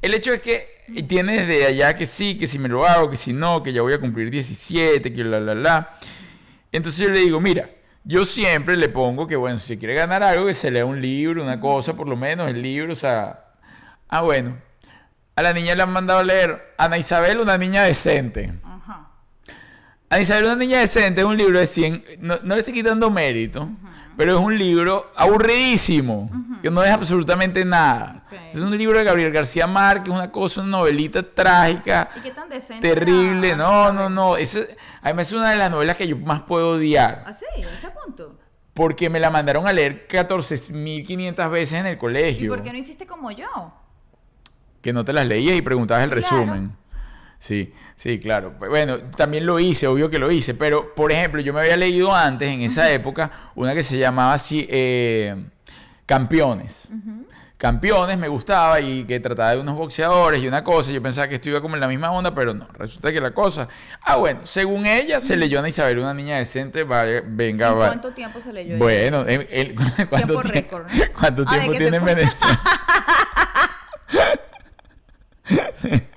el 0.02 0.14
hecho 0.14 0.34
es 0.34 0.42
que 0.42 1.04
tiene 1.08 1.46
desde 1.46 1.66
allá 1.66 1.96
que 1.96 2.06
sí, 2.06 2.38
que 2.38 2.48
si 2.48 2.58
me 2.58 2.70
lo 2.70 2.86
hago, 2.86 3.10
que 3.10 3.18
si 3.18 3.34
no, 3.34 3.62
que 3.62 3.74
ya 3.74 3.82
voy 3.82 3.94
a 3.94 4.00
cumplir 4.00 4.30
17, 4.30 5.12
que 5.12 5.24
la, 5.24 5.40
la, 5.40 5.56
la. 5.56 5.94
Entonces 6.72 7.06
yo 7.06 7.10
le 7.10 7.20
digo, 7.20 7.40
mira, 7.40 7.70
yo 8.04 8.26
siempre 8.26 8.78
le 8.78 8.90
pongo 8.90 9.28
que, 9.28 9.36
bueno, 9.36 9.60
si 9.60 9.78
quiere 9.78 9.94
ganar 9.94 10.24
algo, 10.24 10.46
que 10.46 10.54
se 10.54 10.72
lea 10.72 10.86
un 10.86 11.02
libro, 11.02 11.44
una 11.44 11.60
cosa, 11.60 11.96
por 11.96 12.08
lo 12.08 12.16
menos 12.16 12.50
el 12.50 12.62
libro, 12.62 12.94
o 12.94 12.96
sea... 12.96 13.46
Ah, 14.08 14.22
bueno. 14.22 14.58
A 15.36 15.42
la 15.42 15.54
niña 15.54 15.76
le 15.76 15.84
han 15.84 15.92
mandado 15.92 16.20
a 16.20 16.24
leer 16.24 16.74
Ana 16.78 16.98
Isabel, 16.98 17.40
una 17.40 17.58
niña 17.58 17.84
decente. 17.84 18.52
Ana 20.10 20.22
Isabel, 20.22 20.46
una 20.46 20.56
niña 20.56 20.80
decente, 20.80 21.22
es 21.22 21.28
un 21.28 21.38
libro 21.38 21.60
de 21.60 21.66
100... 21.68 22.04
No, 22.20 22.38
no 22.44 22.56
le 22.56 22.60
estoy 22.62 22.74
quitando 22.74 23.12
mérito, 23.12 23.70
pero 24.18 24.34
es 24.34 24.40
un 24.40 24.58
libro 24.58 25.12
aburridísimo, 25.16 26.30
que 26.64 26.72
no 26.72 26.84
es 26.84 26.90
absolutamente 26.92 27.64
nada. 27.64 28.24
Ok. 28.26 28.34
Es 28.50 28.56
un 28.56 28.76
libro 28.76 28.98
de 28.98 29.04
Gabriel 29.04 29.32
García 29.32 29.68
Márquez, 29.68 30.12
una 30.14 30.32
cosa, 30.32 30.62
una 30.62 30.78
novelita 30.80 31.22
trágica, 31.22 32.10
¿Y 32.18 32.22
qué 32.22 32.32
tan 32.32 32.50
decente? 32.50 32.82
terrible. 32.90 33.56
No, 33.56 33.94
no, 33.94 34.10
no. 34.10 34.36
Ese- 34.36 34.76
además 35.04 35.28
es 35.28 35.34
una 35.34 35.52
de 35.52 35.58
las 35.58 35.70
novelas 35.70 35.96
que 35.96 36.08
yo 36.08 36.18
más 36.18 36.42
puedo 36.42 36.72
odiar. 36.72 37.24
¿Ah, 37.28 37.34
sí? 37.34 37.46
¿A 37.58 37.78
ese 37.78 37.90
punto? 37.92 38.40
Porque 38.74 39.10
me 39.12 39.20
la 39.20 39.30
mandaron 39.30 39.68
a 39.68 39.74
leer 39.74 40.08
14.500 40.08 41.52
veces 41.52 41.80
en 41.80 41.86
el 41.86 41.94
¿Y 41.96 41.98
colegio. 41.98 42.50
por 42.50 42.64
qué 42.64 42.72
no 42.72 42.80
hiciste 42.80 43.06
como 43.06 43.30
yo? 43.30 43.46
Que 44.82 44.92
no 44.92 45.06
te 45.06 45.14
las 45.14 45.28
leías 45.28 45.56
y 45.56 45.62
preguntabas 45.62 46.04
el 46.04 46.10
Claro. 46.10 46.22
resumen. 46.38 46.76
Sí, 47.40 47.74
sí, 47.96 48.20
claro. 48.20 48.54
Bueno, 48.60 48.98
también 49.16 49.46
lo 49.46 49.60
hice, 49.60 49.88
obvio 49.88 50.10
que 50.10 50.20
lo 50.20 50.30
hice. 50.30 50.54
Pero, 50.56 50.94
por 50.94 51.12
ejemplo, 51.12 51.40
yo 51.42 51.54
me 51.54 51.62
había 51.62 51.78
leído 51.78 52.14
antes, 52.14 52.50
en 52.50 52.62
esa 52.62 52.92
época, 52.92 53.32
una 53.56 53.74
que 53.74 53.82
se 53.84 53.98
llamaba 53.98 54.34
así, 54.34 54.68
eh, 54.70 55.36
Campeones. 56.06 56.88
Campeones 57.58 58.18
me 58.18 58.28
gustaba 58.30 58.80
y 58.80 59.04
que 59.04 59.20
trataba 59.20 59.52
de 59.52 59.60
unos 59.60 59.76
boxeadores 59.76 60.42
y 60.42 60.48
una 60.48 60.64
cosa. 60.64 60.92
Yo 60.92 61.02
pensaba 61.02 61.28
que 61.28 61.36
esto 61.36 61.50
iba 61.50 61.60
como 61.62 61.76
en 61.76 61.82
la 61.82 61.88
misma 61.90 62.10
onda, 62.12 62.34
pero 62.34 62.54
no. 62.54 62.68
Resulta 62.74 63.12
que 63.12 63.20
la 63.22 63.32
cosa. 63.32 63.68
Ah, 64.02 64.16
bueno, 64.16 64.42
según 64.46 64.86
ella, 64.86 65.20
se 65.22 65.36
leyó 65.36 65.62
a 65.62 65.68
Isabel, 65.68 66.00
una 66.00 66.14
niña 66.14 66.38
decente. 66.38 66.84
Vaya, 66.84 67.22
venga, 67.26 67.70
¿En 67.70 67.76
cuánto 67.76 68.14
tiempo 68.14 68.40
se 68.42 68.54
leyó? 68.54 68.78
Bueno, 68.78 69.22
el- 69.22 69.48
el- 69.52 69.76
¿cuánto, 70.10 70.28
Tiempo 70.28 70.42
tie- 70.44 70.52
récord, 70.52 70.88
¿no? 70.90 71.04
¿cuánto 71.20 71.44
Ah, 71.48 71.54
de 71.54 71.60
tiempo 71.60 71.72
que 71.74 71.78
tiene 71.80 71.98
en. 71.98 72.06
Venezuela? 72.06 72.60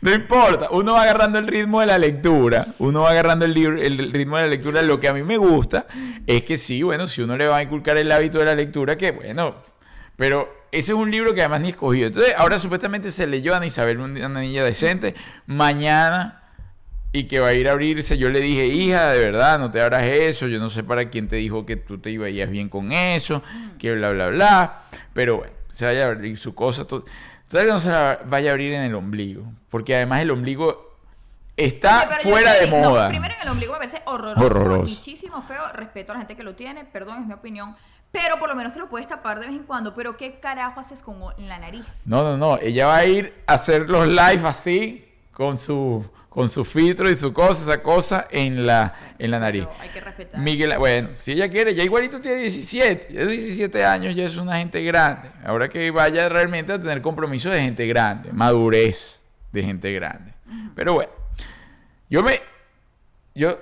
No 0.00 0.12
importa, 0.12 0.68
uno 0.70 0.92
va 0.92 1.02
agarrando 1.02 1.38
el 1.40 1.48
ritmo 1.48 1.80
de 1.80 1.86
la 1.86 1.98
lectura, 1.98 2.66
uno 2.78 3.00
va 3.00 3.10
agarrando 3.10 3.44
el, 3.44 3.56
el 3.56 4.12
ritmo 4.12 4.36
de 4.36 4.42
la 4.44 4.48
lectura. 4.48 4.82
Lo 4.82 5.00
que 5.00 5.08
a 5.08 5.12
mí 5.12 5.24
me 5.24 5.36
gusta 5.36 5.86
es 6.26 6.42
que 6.42 6.56
sí, 6.56 6.82
bueno, 6.82 7.08
si 7.08 7.22
uno 7.22 7.36
le 7.36 7.48
va 7.48 7.56
a 7.56 7.62
inculcar 7.62 7.96
el 7.96 8.12
hábito 8.12 8.38
de 8.38 8.44
la 8.44 8.54
lectura, 8.54 8.96
que 8.96 9.10
bueno, 9.10 9.56
pero 10.14 10.48
ese 10.70 10.92
es 10.92 10.98
un 10.98 11.10
libro 11.10 11.34
que 11.34 11.40
además 11.40 11.60
ni 11.62 11.70
escogido. 11.70 12.08
Entonces, 12.08 12.34
ahora 12.36 12.58
supuestamente 12.58 13.10
se 13.10 13.26
leyó 13.26 13.54
a 13.54 13.56
Ana 13.56 13.66
Isabel, 13.66 13.98
una 13.98 14.40
niña 14.40 14.62
decente, 14.62 15.14
mañana 15.46 16.42
y 17.12 17.24
que 17.24 17.40
va 17.40 17.48
a 17.48 17.54
ir 17.54 17.68
a 17.68 17.72
abrirse. 17.72 18.18
Yo 18.18 18.28
le 18.28 18.40
dije, 18.40 18.66
hija, 18.66 19.10
de 19.10 19.18
verdad, 19.18 19.58
no 19.58 19.70
te 19.70 19.80
abras 19.80 20.04
eso. 20.04 20.48
Yo 20.48 20.58
no 20.58 20.68
sé 20.68 20.84
para 20.84 21.08
quién 21.08 21.28
te 21.28 21.36
dijo 21.36 21.64
que 21.64 21.76
tú 21.76 21.98
te 21.98 22.10
ibas 22.10 22.30
bien 22.50 22.68
con 22.68 22.92
eso, 22.92 23.42
que 23.78 23.94
bla, 23.94 24.10
bla, 24.10 24.28
bla. 24.28 24.82
Pero 25.12 25.38
bueno, 25.38 25.52
se 25.72 25.86
vaya 25.86 26.04
a 26.04 26.10
abrir 26.10 26.36
su 26.36 26.54
cosa. 26.54 26.86
todo. 26.86 27.04
¿Sabes 27.48 27.66
que 27.66 27.72
no 27.72 27.80
se 27.80 27.90
la 27.90 28.20
vaya 28.26 28.50
a 28.50 28.52
abrir 28.52 28.72
en 28.72 28.82
el 28.82 28.94
ombligo? 28.94 29.44
Porque 29.70 29.94
además 29.96 30.20
el 30.20 30.30
ombligo 30.30 30.96
está 31.56 32.08
Oye, 32.08 32.30
fuera 32.30 32.54
de 32.54 32.66
digo, 32.66 32.78
no, 32.80 32.90
moda. 32.90 33.08
primero 33.08 33.34
en 33.34 33.42
el 33.42 33.48
ombligo 33.48 33.72
me 33.72 33.78
parece 33.78 34.02
horroroso, 34.04 34.44
Horroroso. 34.46 34.90
muchísimo 34.94 35.42
feo. 35.42 35.62
Respeto 35.72 36.12
a 36.12 36.14
la 36.14 36.20
gente 36.20 36.36
que 36.36 36.42
lo 36.42 36.54
tiene, 36.54 36.84
perdón, 36.84 37.20
es 37.22 37.26
mi 37.26 37.34
opinión. 37.34 37.76
Pero 38.12 38.38
por 38.38 38.48
lo 38.48 38.54
menos 38.54 38.72
te 38.72 38.78
lo 38.78 38.88
puedes 38.88 39.08
tapar 39.08 39.40
de 39.40 39.46
vez 39.46 39.54
en 39.56 39.64
cuando. 39.64 39.94
Pero 39.94 40.16
¿qué 40.16 40.38
carajo 40.40 40.80
haces 40.80 41.02
con 41.02 41.18
la 41.38 41.58
nariz? 41.58 41.84
No, 42.04 42.22
no, 42.22 42.36
no. 42.36 42.58
Ella 42.58 42.86
va 42.86 42.96
a 42.96 43.04
ir 43.04 43.34
a 43.46 43.54
hacer 43.54 43.88
los 43.90 44.06
live 44.06 44.42
así, 44.46 45.06
con 45.32 45.58
su, 45.58 46.04
con 46.36 46.50
su 46.50 46.66
filtro 46.66 47.08
y 47.08 47.16
su 47.16 47.32
cosa, 47.32 47.62
esa 47.62 47.82
cosa 47.82 48.28
en 48.30 48.66
la, 48.66 48.92
en 49.18 49.30
la 49.30 49.38
nariz. 49.38 49.64
Pero 49.64 49.80
hay 49.80 49.88
que 49.88 50.00
respetar. 50.02 50.38
Miguel, 50.38 50.76
bueno, 50.76 51.08
si 51.14 51.32
ella 51.32 51.48
quiere, 51.48 51.74
ya 51.74 51.82
igualito 51.82 52.20
tiene 52.20 52.42
17, 52.42 53.08
ya 53.10 53.24
17 53.24 53.84
años, 53.86 54.14
ya 54.14 54.24
es 54.24 54.36
una 54.36 54.58
gente 54.58 54.82
grande. 54.82 55.30
Ahora 55.46 55.70
que 55.70 55.90
vaya 55.90 56.28
realmente 56.28 56.74
a 56.74 56.78
tener 56.78 57.00
compromiso 57.00 57.48
de 57.48 57.62
gente 57.62 57.86
grande, 57.86 58.32
madurez 58.34 59.18
de 59.50 59.62
gente 59.62 59.90
grande. 59.94 60.34
Pero 60.74 60.92
bueno, 60.92 61.10
yo 62.10 62.22
me, 62.22 62.42
yo, 63.34 63.58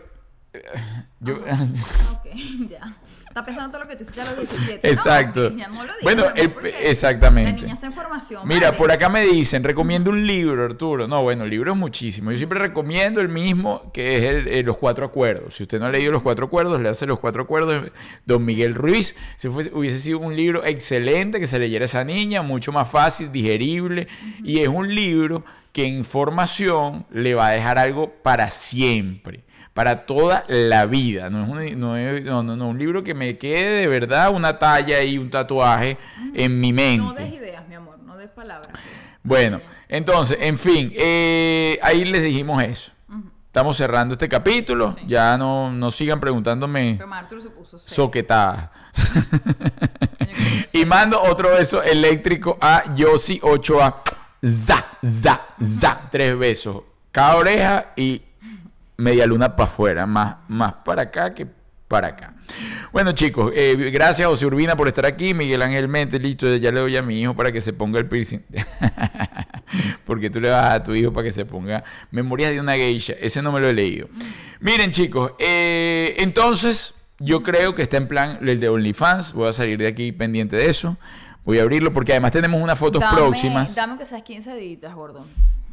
yo, 1.21 1.45
Ah, 1.49 1.69
ok, 2.15 2.27
ya. 2.71 2.93
Está 3.35 3.47
pensando 3.47 3.73
todo 3.73 3.83
lo 3.83 3.89
que 3.89 3.97
tú 3.97 4.05
hiciste 4.05 4.21
a 4.21 4.25
los 4.27 4.37
17. 4.49 4.89
Exacto. 4.89 5.51
No, 5.51 5.57
ya 5.57 5.67
no 5.67 5.75
lo 5.75 5.81
digas, 5.83 6.03
Bueno, 6.05 6.25
el- 6.37 6.51
porque 6.53 6.89
exactamente. 6.89 7.51
La 7.51 7.57
niña 7.57 7.75
está 7.75 7.87
en 7.89 7.93
formación. 7.93 8.47
Mira, 8.47 8.77
por 8.77 8.93
acá 8.93 9.09
me 9.09 9.23
dicen, 9.23 9.65
recomiendo 9.65 10.11
un 10.11 10.25
libro, 10.25 10.65
Arturo. 10.65 11.09
No, 11.09 11.21
bueno, 11.25 11.45
libros 11.45 11.77
muchísimo. 11.77 12.31
Yo 12.31 12.37
siempre 12.39 12.61
recomiendo 12.61 13.21
el 13.21 13.29
mismo, 13.29 13.91
que 13.93 14.19
es 14.19 14.23
el, 14.23 14.47
eh, 14.47 14.63
Los 14.63 14.77
Cuatro 14.77 15.05
Acuerdos. 15.05 15.57
Si 15.57 15.65
usted 15.65 15.81
no 15.81 15.87
ha 15.87 15.91
leído 15.91 16.13
Los 16.13 16.23
Cuatro 16.23 16.47
Acuerdos, 16.47 16.81
le 16.81 16.89
hace 16.89 17.07
Los 17.07 17.19
Cuatro 17.19 17.43
Acuerdos 17.43 17.91
Don 18.25 18.45
Miguel 18.45 18.73
Ruiz. 18.77 19.17
Si 19.37 19.49
fuese- 19.49 19.73
hubiese 19.75 19.99
sido 19.99 20.21
un 20.21 20.37
libro 20.37 20.65
excelente 20.65 21.41
que 21.41 21.49
se 21.49 21.59
leyera 21.59 21.83
a 21.83 21.87
esa 21.87 22.05
niña, 22.05 22.43
mucho 22.43 22.71
más 22.71 22.89
fácil, 22.89 23.33
digerible. 23.33 24.07
Y 24.45 24.61
es 24.61 24.69
un 24.69 24.95
libro 24.95 25.45
que 25.73 25.87
en 25.87 26.05
formación 26.05 27.05
le 27.11 27.35
va 27.35 27.49
a 27.49 27.51
dejar 27.51 27.79
algo 27.79 28.13
para 28.23 28.53
siempre. 28.53 29.44
Para 29.75 30.07
toda 30.07 30.45
la 30.49 30.87
vida. 30.87 31.29
No 31.31 31.61
es, 31.61 31.73
un, 31.75 31.81
no, 31.81 31.97
es- 31.97 32.25
no, 32.25 32.43
no, 32.43 32.69
un 32.69 32.79
libro 32.79 33.03
que 33.05 33.13
me 33.13 33.37
quede 33.37 33.81
de 33.81 33.87
verdad 33.89 34.33
una 34.33 34.59
talla 34.59 35.03
y 35.03 35.19
un 35.19 35.29
tatuaje 35.31 35.99
en 36.33 36.59
mi 36.61 36.73
mente. 36.73 37.05
No 37.05 37.13
des 37.13 37.33
ideas, 37.35 37.67
mi 37.69 37.75
amor, 37.75 37.99
no 37.99 38.17
des 38.17 38.31
palabras. 38.31 38.73
Bueno, 39.23 39.61
entonces, 39.89 40.39
en 40.41 40.59
fin, 40.59 40.93
eh, 40.97 41.79
ahí 41.83 42.05
les 42.05 42.23
dijimos 42.23 42.63
eso. 42.63 42.93
Estamos 43.47 43.77
cerrando 43.77 44.15
este 44.15 44.29
capítulo. 44.29 44.97
Sí. 44.99 45.05
Ya 45.07 45.39
no, 45.39 45.71
no 45.71 45.93
sigan 45.93 46.19
preguntándome 46.19 46.99
Pero 47.29 47.41
se 47.41 47.51
puso 47.51 48.11
que 48.11 48.25
y 50.73 50.85
mando 50.85 51.21
otro 51.23 51.51
beso 51.51 51.83
eléctrico 51.83 52.59
a 52.61 52.95
Yossi 52.95 53.41
8A. 53.41 53.95
Za, 54.45 54.85
za, 55.05 55.43
za. 55.61 56.01
Tres 56.11 56.37
besos. 56.37 56.83
Cada 57.13 57.37
oreja 57.37 57.93
y 57.97 58.23
media 58.97 59.27
luna 59.27 59.57
para 59.57 59.69
afuera. 59.71 60.07
Más, 60.07 60.37
más 60.49 60.75
para 60.85 61.03
acá 61.03 61.35
que 61.35 61.47
para 61.89 62.09
acá. 62.09 62.35
Bueno, 62.93 63.13
chicos, 63.13 63.53
eh, 63.55 63.75
gracias 63.93 64.27
José 64.27 64.47
Urbina 64.47 64.75
por 64.77 64.89
estar 64.89 65.05
aquí. 65.07 65.35
Miguel 65.35 65.63
Ángel 65.63 65.87
Mente, 65.89 66.19
listo. 66.19 66.55
Ya 66.57 66.73
le 66.73 66.81
doy 66.81 66.97
a 66.97 67.03
mi 67.03 67.21
hijo 67.21 67.35
para 67.35 67.53
que 67.53 67.61
se 67.61 67.73
ponga 67.73 67.99
el 67.99 68.07
piercing. 68.07 68.41
Porque 70.07 70.31
tú 70.31 70.41
le 70.41 70.51
vas 70.51 70.73
a 70.75 70.83
tu 70.83 70.95
hijo 70.95 71.13
para 71.13 71.25
que 71.25 71.33
se 71.33 71.45
ponga 71.45 71.85
Memorias 72.11 72.53
de 72.53 72.61
una 72.61 72.75
geisha. 72.75 73.15
Ese 73.21 73.43
no 73.43 73.53
me 73.53 73.61
lo 73.61 73.69
he 73.69 73.73
leído. 73.73 74.09
Miren, 74.61 74.91
chicos, 74.91 75.33
eh, 75.39 76.15
entonces 76.19 76.95
yo 77.19 77.43
creo 77.43 77.75
que 77.75 77.83
está 77.83 77.97
en 77.97 78.09
plan 78.09 78.39
el 78.43 78.61
de 78.61 78.69
OnlyFans. 78.69 79.33
Voy 79.33 79.49
a 79.49 79.53
salir 79.53 79.79
de 79.79 79.87
aquí 79.87 80.13
pendiente 80.13 80.57
de 80.57 80.71
eso. 80.71 80.97
Voy 81.45 81.59
a 81.59 81.63
abrirlo 81.63 81.93
porque 81.93 82.13
además 82.13 82.33
tenemos 82.33 82.61
unas 82.63 82.79
fotos 82.79 83.03
Dame- 83.03 83.17
próximas. 83.17 83.75
Dame 83.75 83.99
que 83.99 84.07
seas 84.07 84.23
15 84.23 84.55
días, 84.55 84.95
gordo. 84.95 85.25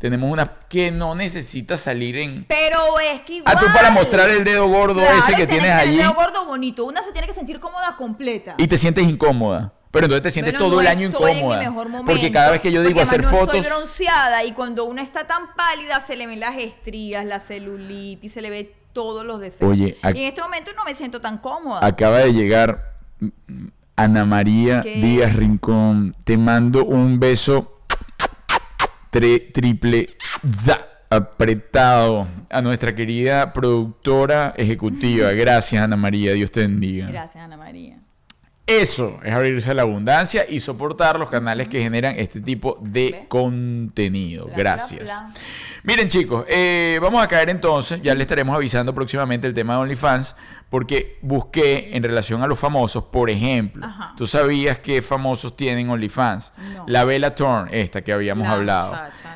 Tenemos 0.01 0.31
una 0.31 0.51
que 0.67 0.89
no 0.91 1.13
necesita 1.13 1.77
salir 1.77 2.17
en. 2.17 2.43
Pero 2.45 2.99
es 2.99 3.21
que 3.21 3.33
igual. 3.35 3.55
Ah, 3.55 3.59
tú 3.59 3.67
para 3.71 3.91
mostrar 3.91 4.31
el 4.31 4.43
dedo 4.43 4.67
gordo 4.67 4.99
Claro, 4.99 5.19
ese 5.19 5.33
que 5.33 5.45
tiene 5.45 5.61
tienes 5.65 5.71
allí 5.71 5.91
El 5.91 5.97
dedo 5.99 6.13
gordo 6.15 6.45
bonito. 6.45 6.85
Una 6.85 7.03
se 7.03 7.11
tiene 7.11 7.27
que 7.27 7.33
sentir 7.33 7.59
cómoda 7.59 7.95
completa. 7.95 8.55
y 8.57 8.67
te 8.67 8.77
sientes 8.79 9.03
incómoda. 9.05 9.73
Pero 9.91 10.05
entonces 10.05 10.23
te 10.23 10.31
sientes 10.31 10.53
Pero 10.53 10.65
todo 10.65 10.75
no 10.77 10.81
el 10.81 10.87
año 10.87 11.09
estoy 11.09 11.31
en 11.33 11.37
mi 11.47 11.53
incómoda. 11.53 12.03
porque 12.05 12.31
cada 12.31 12.49
vez 12.49 12.61
que 12.61 12.71
yo 12.71 12.81
digo 12.81 12.95
porque 12.95 13.01
hacer 13.03 13.21
no 13.21 13.29
fotos. 13.29 13.53
estoy 13.55 13.69
bronceada 13.69 14.43
y 14.43 14.53
cuando 14.53 14.85
una 14.85 15.03
está 15.03 15.27
tan 15.27 15.53
pálida 15.55 15.99
se 15.99 16.15
le 16.15 16.25
ven 16.25 16.39
las 16.39 16.57
estrías, 16.57 17.23
la 17.23 17.39
celulitis, 17.39 18.31
se 18.33 18.41
le 18.41 18.49
ve 18.49 18.75
todos 18.93 19.23
los 19.23 19.39
defectos. 19.39 19.69
Oye, 19.69 19.97
y 20.03 20.07
en 20.07 20.17
este 20.17 20.41
momento 20.41 20.71
no 20.75 20.83
me 20.83 20.95
siento 20.95 21.21
tan 21.21 21.37
cómoda. 21.37 21.85
Acaba 21.85 22.19
de 22.19 22.33
llegar 22.33 22.95
mm, 23.19 23.67
Ana 23.97 24.25
María 24.25 24.81
¿Qué? 24.81 24.95
Díaz 24.95 25.35
Rincón. 25.35 26.15
Te 26.23 26.37
mando 26.37 26.85
un 26.85 27.19
beso 27.19 27.70
triple 29.11 30.07
za, 30.47 30.79
apretado 31.09 32.27
a 32.49 32.61
nuestra 32.61 32.95
querida 32.95 33.51
productora 33.51 34.53
ejecutiva. 34.57 35.31
Gracias, 35.31 35.83
Ana 35.83 35.97
María. 35.97 36.33
Dios 36.33 36.51
te 36.51 36.61
bendiga. 36.61 37.07
Gracias, 37.07 37.43
Ana 37.43 37.57
María. 37.57 37.99
Eso 38.79 39.19
es 39.23 39.33
abrirse 39.33 39.71
a 39.71 39.73
la 39.73 39.81
abundancia 39.81 40.45
y 40.47 40.59
soportar 40.59 41.19
los 41.19 41.29
canales 41.29 41.67
que 41.67 41.81
generan 41.81 42.15
este 42.17 42.39
tipo 42.39 42.77
de 42.81 43.11
¿Ve? 43.11 43.25
contenido. 43.27 44.45
Bla, 44.45 44.55
Gracias. 44.55 45.03
bla, 45.03 45.19
bla. 45.27 45.33
Miren 45.83 46.07
chicos, 46.09 46.45
eh, 46.47 46.99
vamos 47.01 47.23
a 47.23 47.27
caer 47.27 47.49
entonces, 47.49 48.01
ya 48.03 48.13
le 48.13 48.21
estaremos 48.21 48.55
avisando 48.55 48.93
próximamente 48.93 49.47
el 49.47 49.53
tema 49.53 49.73
de 49.73 49.79
OnlyFans, 49.81 50.35
porque 50.69 51.17
busqué 51.21 51.95
en 51.97 52.03
relación 52.03 52.43
a 52.43 52.47
los 52.47 52.59
famosos, 52.59 53.05
por 53.05 53.29
ejemplo, 53.31 53.85
Ajá. 53.85 54.13
tú 54.15 54.27
sabías 54.27 54.77
que 54.77 55.01
famosos 55.01 55.57
tienen 55.57 55.89
OnlyFans. 55.89 56.53
No. 56.75 56.85
La 56.87 57.03
Bella 57.03 57.33
Thorne, 57.35 57.81
esta 57.81 58.03
que 58.03 58.13
habíamos 58.13 58.47
La 58.47 58.53
hablado. 58.53 58.91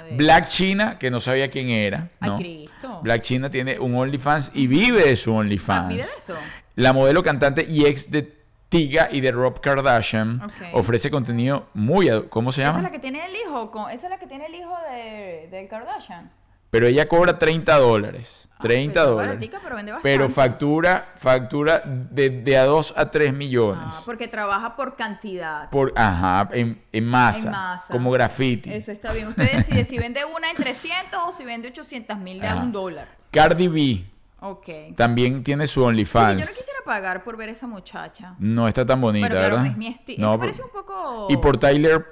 de- 0.07 0.15
Black 0.17 0.47
China, 0.47 0.97
que 0.99 1.09
no 1.11 1.19
sabía 1.19 1.49
quién 1.49 1.69
era. 1.69 2.09
Ay, 2.19 2.29
¿no? 2.29 2.37
Cristo. 2.37 2.99
Black 3.03 3.21
China 3.23 3.49
tiene 3.49 3.79
un 3.79 3.95
OnlyFans 3.95 4.51
y 4.53 4.67
vive 4.67 5.03
de 5.07 5.15
su 5.17 5.33
OnlyFans. 5.33 5.85
Ah, 5.85 5.89
¿vive 5.89 6.03
de 6.03 6.09
eso? 6.17 6.35
La 6.75 6.93
modelo, 6.93 7.23
cantante 7.23 7.65
y 7.67 7.85
ex 7.85 8.11
de 8.11 8.34
Tiga 8.69 9.09
y 9.11 9.21
de 9.21 9.31
Rob 9.31 9.61
Kardashian 9.61 10.41
ofrece 10.73 11.11
contenido 11.11 11.67
muy... 11.73 12.09
¿Cómo 12.29 12.51
se 12.51 12.61
Esa 12.61 12.71
llama? 12.71 12.79
es 12.79 12.83
la 12.83 12.91
que 12.91 12.99
tiene 12.99 13.25
el 13.25 13.35
hijo, 13.35 13.71
con, 13.71 13.89
esa 13.91 14.07
es 14.07 14.09
la 14.09 14.17
que 14.17 14.27
tiene 14.27 14.47
el 14.47 14.55
hijo 14.55 14.75
de, 14.91 15.47
del 15.51 15.67
Kardashian. 15.67 16.31
Pero 16.71 16.87
ella 16.87 17.07
cobra 17.07 17.39
30 17.39 17.77
dólares. 17.77 18.49
Ah, 18.51 18.57
30 18.61 18.93
pues 18.93 19.03
es 19.03 19.09
dólares. 19.09 19.27
baratica, 19.35 19.59
pero 19.63 19.75
vende 19.77 19.93
Pero 20.03 20.29
factura, 20.29 21.13
factura 21.15 21.81
de, 21.85 22.29
de 22.29 22.57
a 22.57 22.65
2 22.65 22.93
a 22.97 23.11
3 23.11 23.33
millones. 23.33 23.85
Ah, 23.87 24.01
porque 24.03 24.27
trabaja 24.27 24.75
por 24.75 24.97
cantidad. 24.97 25.69
Por, 25.69 25.93
ajá, 25.95 26.49
en, 26.51 26.83
en 26.91 27.05
masa, 27.05 27.45
En 27.47 27.51
masa. 27.51 27.93
Como 27.93 28.11
graffiti. 28.11 28.73
Eso 28.73 28.91
está 28.91 29.13
bien. 29.13 29.27
Usted 29.29 29.53
decide 29.53 29.85
si 29.85 29.97
vende 29.97 30.25
una 30.25 30.49
en 30.49 30.57
300 30.57 31.17
o 31.27 31.31
si 31.31 31.45
vende 31.45 31.69
800 31.69 32.17
mil 32.17 32.41
de 32.41 32.47
a 32.47 32.55
un 32.57 32.73
dólar. 32.73 33.07
Cardi 33.31 33.67
B 33.69 34.05
Ok. 34.41 34.67
también 34.95 35.43
tiene 35.43 35.65
su 35.67 35.81
Oye, 35.81 35.89
OnlyFans. 35.89 36.39
yo 36.39 36.45
no 36.45 36.51
quisiera 36.57 36.79
pagar 36.85 37.23
por 37.23 37.35
ver 37.37 37.49
a 37.49 37.51
esa 37.53 37.67
muchacha. 37.67 38.35
No 38.39 38.67
está 38.67 38.85
tan 38.85 39.01
bonita, 39.01 39.27
Pero 39.27 39.39
claro, 39.39 39.55
¿verdad? 39.55 39.71
es 39.71 39.77
mi 39.77 39.87
estilo. 39.87 40.21
No, 40.27 40.33
me 40.33 40.39
parece 40.39 40.61
un 40.61 40.69
poco... 40.69 41.27
Y 41.29 41.37
por 41.37 41.57
Tyler 41.57 42.05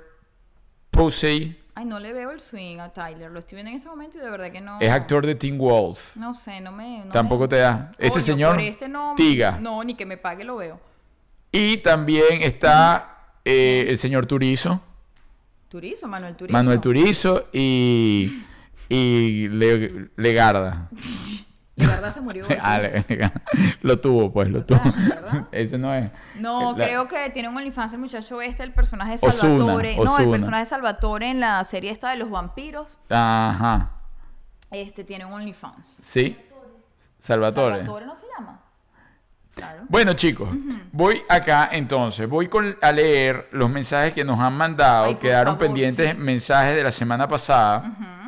Posey, 0.91 1.59
Ay, 1.75 1.85
no 1.85 1.99
le 1.99 2.13
veo 2.13 2.29
el 2.29 2.39
swing 2.39 2.77
a 2.77 2.89
Tyler. 2.93 3.31
Lo 3.31 3.39
estoy 3.39 3.55
viendo 3.55 3.71
en 3.71 3.77
este 3.77 3.89
momento 3.89 4.19
y 4.19 4.21
de 4.21 4.29
verdad 4.29 4.51
que 4.51 4.61
no... 4.61 4.77
es 4.79 4.91
actor 4.91 5.25
de 5.25 5.33
Teen 5.33 5.57
Wolf. 5.57 6.15
No 6.15 6.35
sé, 6.35 6.61
no 6.61 6.71
me... 6.71 7.03
no 7.05 7.11
Tampoco 7.11 7.43
me- 7.43 7.47
te 7.47 7.55
da. 7.57 7.91
Este 7.97 8.11
Coño, 8.11 8.21
señor, 8.21 8.59
este 8.59 8.87
no, 8.87 9.15
Tiga. 9.17 9.57
No, 9.59 9.83
ni 9.83 9.95
que 9.95 10.05
me 10.05 10.17
pague 10.17 10.43
lo 10.43 10.55
veo. 10.57 10.79
Y 11.51 11.77
también 11.77 12.41
está 12.43 13.35
eh, 13.43 13.85
el 13.89 13.97
señor 13.97 14.25
Turizo, 14.27 14.81
Turizo, 15.67 16.07
Manuel 16.07 16.35
Turizo. 16.35 16.53
Manuel 16.53 16.79
Turizo 16.79 17.47
y, 17.51 18.43
y 18.87 19.47
Le- 19.49 20.09
Legarda. 20.15 20.89
De 21.75 21.87
verdad 21.87 22.13
se 22.13 22.21
murió. 22.21 22.45
Lo 23.81 23.99
tuvo, 23.99 24.31
pues, 24.31 24.49
lo 24.49 24.59
O 24.59 24.63
tuvo. 24.63 24.79
Ese 25.51 25.77
no 25.79 25.93
es. 25.93 26.11
No, 26.35 26.77
La- 26.77 26.85
creo 26.85 27.07
que 27.07 27.29
tiene 27.31 27.49
un 27.49 27.57
OnlyFans 27.57 27.93
el 27.93 27.99
muchacho 27.99 28.41
este, 28.41 28.61
el 28.63 28.71
personaje 28.73 29.11
de 29.17 29.27
Ozuna, 29.27 29.31
Salvatore. 29.41 29.95
No, 29.97 30.19
el 30.19 30.29
personaje 30.29 30.63
de 30.63 30.69
Salvatore 30.69 31.29
en 31.31 31.39
la 31.39 31.63
serie 31.63 31.89
esta 31.91 32.11
de 32.11 32.17
los 32.17 32.29
vampiros. 32.29 32.99
Ajá. 33.09 33.89
Este 34.69 35.03
tiene 35.03 35.25
un 35.25 35.33
OnlyFans. 35.33 35.97
Sí. 36.01 36.37
Salvatore. 37.19 37.77
Salvatore 37.77 38.05
no 38.05 38.15
se 38.17 38.25
llama. 38.37 38.59
Claro. 39.55 39.83
Bueno, 39.87 40.13
chicos, 40.13 40.49
voy 40.91 41.21
acá 41.29 41.69
entonces, 41.71 42.27
voy 42.27 42.47
con- 42.47 42.75
a 42.81 42.91
leer 42.91 43.49
los 43.51 43.69
mensajes 43.69 44.11
que 44.13 44.23
nos 44.23 44.39
han 44.39 44.53
por 45.05 45.19
Quedaron 45.19 45.53
favor, 45.55 45.67
pendientes 45.67 46.09
sí. 46.11 46.17
mensajes 46.17 46.75
de 46.75 46.83
la 46.83 46.91
semana 46.91 47.27
pasada 47.27 48.22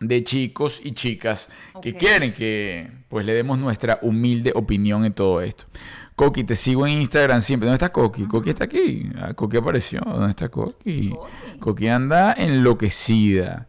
de 0.00 0.22
chicos 0.24 0.80
y 0.84 0.92
chicas 0.92 1.48
que 1.80 1.94
quieren 1.94 2.32
que 2.34 2.90
pues 3.08 3.24
le 3.24 3.32
demos 3.34 3.58
nuestra 3.58 3.98
humilde 4.02 4.52
opinión 4.54 5.04
en 5.04 5.12
todo 5.14 5.40
esto. 5.40 5.64
Coqui, 6.16 6.44
te 6.44 6.54
sigo 6.54 6.86
en 6.86 6.94
Instagram 7.00 7.42
siempre. 7.42 7.66
¿Dónde 7.66 7.76
está 7.76 7.92
Coqui? 7.92 8.24
Coqui 8.26 8.48
está 8.50 8.64
aquí. 8.64 9.08
Ah, 9.20 9.34
Coqui 9.34 9.58
apareció. 9.58 10.00
¿Dónde 10.04 10.30
está 10.30 10.48
Coqui? 10.48 11.10
Coqui. 11.10 11.58
Coqui 11.60 11.88
anda 11.88 12.32
enloquecida. 12.32 13.66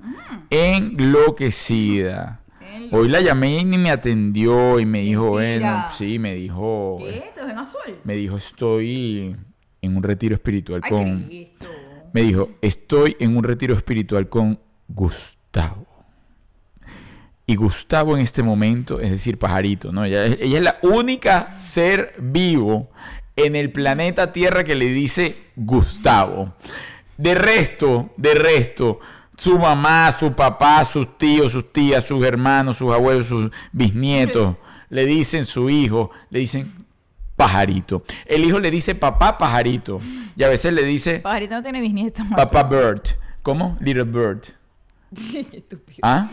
Enloquecida. 0.50 2.42
Enlo- 2.62 2.98
Hoy 3.00 3.10
la 3.10 3.22
llamé 3.22 3.60
y 3.60 3.66
ni 3.66 3.78
me 3.78 3.90
atendió 3.92 4.80
y 4.80 4.86
me 4.86 5.02
dijo, 5.02 5.30
bueno, 5.32 5.86
sí, 5.92 6.20
me 6.20 6.36
dijo, 6.36 6.98
¿Qué? 7.00 7.32
¿Te 7.36 7.46
ven 7.46 7.58
azul? 7.58 7.82
me 8.04 8.16
dijo, 8.16 8.38
estoy 8.38 9.36
en 9.82 9.98
un 9.98 10.04
retiro 10.04 10.36
espiritual 10.36 10.82
Ay, 10.84 10.90
con, 10.90 11.24
Cristo. 11.24 11.68
me 12.14 12.22
dijo, 12.22 12.50
estoy 12.62 13.16
en 13.20 13.36
un 13.38 13.44
retiro 13.44 13.74
espiritual 13.74 14.30
con 14.30 14.60
Gustavo. 14.88 15.87
Y 17.50 17.56
Gustavo 17.56 18.16
en 18.16 18.22
este 18.22 18.44
momento, 18.44 19.00
es 19.00 19.10
decir, 19.10 19.40
pajarito, 19.40 19.92
¿no? 19.94 20.04
Ella, 20.06 20.26
es- 20.26 20.38
ella 20.42 20.58
es 20.58 20.64
la 20.64 20.78
única 20.84 21.60
ser 21.60 22.14
vivo 22.20 22.90
en 23.38 23.56
el 23.56 23.72
planeta 23.72 24.32
Tierra 24.34 24.64
que 24.66 24.76
le 24.76 24.86
dice 24.88 25.36
Gustavo. 25.56 26.54
De 27.18 27.34
resto, 27.36 28.10
de 28.18 28.34
resto, 28.36 29.00
su 29.38 29.58
mamá, 29.58 30.12
su 30.12 30.34
papá, 30.34 30.84
sus 30.86 31.18
tíos, 31.18 31.52
sus 31.54 31.72
tías, 31.72 32.04
sus 32.06 32.24
hermanos, 32.26 32.78
sus 32.78 32.94
abuelos, 32.94 33.28
sus 33.28 33.50
bisnietos, 33.72 34.56
le 34.90 35.06
dicen 35.06 35.46
su 35.46 35.70
hijo, 35.70 36.12
le 36.30 36.40
dicen 36.40 36.86
pajarito. 37.38 38.04
El 38.26 38.44
hijo 38.44 38.60
le 38.60 38.70
dice 38.72 38.94
papá 38.94 39.38
pajarito. 39.38 40.00
Y 40.36 40.44
a 40.44 40.50
veces 40.50 40.74
le 40.74 40.84
dice 40.84 41.20
Pajarito 41.20 41.54
no 41.56 41.64
tiene 41.64 41.80
bisnietos. 41.82 42.26
papá 42.36 42.64
bird. 42.64 43.02
¿Cómo? 43.42 43.78
Little 43.80 44.04
bird. 44.04 44.44
Sí, 45.16 45.48
qué 45.50 45.58
estúpido. 45.58 46.00
¿Ah? 46.02 46.30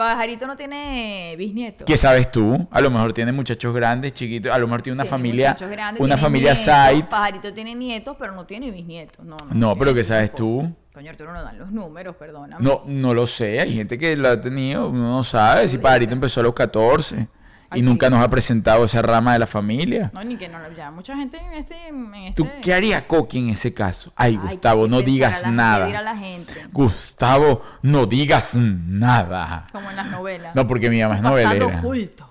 Pajarito 0.00 0.46
no 0.46 0.56
tiene 0.56 1.34
bisnietos. 1.36 1.84
¿Qué 1.84 1.94
sabes 1.98 2.32
tú? 2.32 2.66
A 2.70 2.80
lo 2.80 2.90
mejor 2.90 3.12
tiene 3.12 3.32
muchachos 3.32 3.74
grandes, 3.74 4.14
chiquitos. 4.14 4.50
A 4.50 4.58
lo 4.58 4.66
mejor 4.66 4.80
tiene 4.80 4.94
una 4.94 5.02
Tiene 5.02 5.10
familia, 5.10 5.48
muchachos 5.50 5.70
grandes, 5.70 6.00
una 6.02 6.16
familia 6.16 6.56
side. 6.56 7.04
Pajarito 7.04 7.52
tiene 7.52 7.74
nietos, 7.74 8.16
pero 8.18 8.32
no 8.32 8.46
tiene 8.46 8.70
bisnietos. 8.70 9.22
No, 9.22 9.36
no. 9.36 9.54
No, 9.54 9.76
pero 9.76 9.92
¿qué 9.92 10.02
sabes 10.02 10.34
tú? 10.34 10.74
Coño, 10.94 11.10
Arturo, 11.10 11.34
no 11.34 11.42
dan 11.42 11.58
los 11.58 11.70
números, 11.70 12.16
perdóname. 12.16 12.64
No, 12.64 12.82
no 12.86 13.12
lo 13.12 13.26
sé. 13.26 13.60
Hay 13.60 13.74
gente 13.74 13.98
que 13.98 14.16
lo 14.16 14.30
ha 14.30 14.40
tenido. 14.40 14.88
Uno 14.88 15.16
no 15.16 15.22
sabe 15.22 15.68
si 15.68 15.76
Pajarito 15.76 16.14
empezó 16.14 16.40
a 16.40 16.44
los 16.44 16.54
14 16.54 17.28
y 17.74 17.82
nunca 17.82 18.10
nos 18.10 18.22
ha 18.24 18.28
presentado 18.28 18.84
esa 18.84 19.00
rama 19.02 19.32
de 19.34 19.38
la 19.38 19.46
familia. 19.46 20.10
No, 20.12 20.24
ni 20.24 20.36
que 20.36 20.48
no 20.48 20.58
lo 20.58 20.72
ya. 20.74 20.90
Mucha 20.90 21.16
gente 21.16 21.38
en 21.38 21.52
este. 21.54 21.88
En 21.88 22.14
este... 22.14 22.42
¿Tú 22.42 22.48
qué 22.62 22.74
haría 22.74 23.06
Coqui 23.06 23.38
en 23.38 23.50
ese 23.50 23.72
caso? 23.72 24.12
Ay, 24.16 24.38
Ay, 24.42 24.48
Gustavo, 24.54 24.84
¿qué 24.84 24.90
no 24.90 25.02
digas 25.02 25.42
la- 25.42 25.50
nada. 25.50 26.02
la 26.02 26.16
gente? 26.16 26.66
Gustavo, 26.72 27.62
no 27.82 28.06
digas 28.06 28.54
nada. 28.54 29.68
Como 29.72 29.90
en 29.90 29.96
las 29.96 30.10
novelas. 30.10 30.54
No, 30.54 30.66
porque 30.66 30.90
mi 30.90 31.00
mamá 31.00 31.14
es 31.16 31.22
pasado 31.22 31.44
novelera. 31.58 31.78
oculto. 31.78 32.26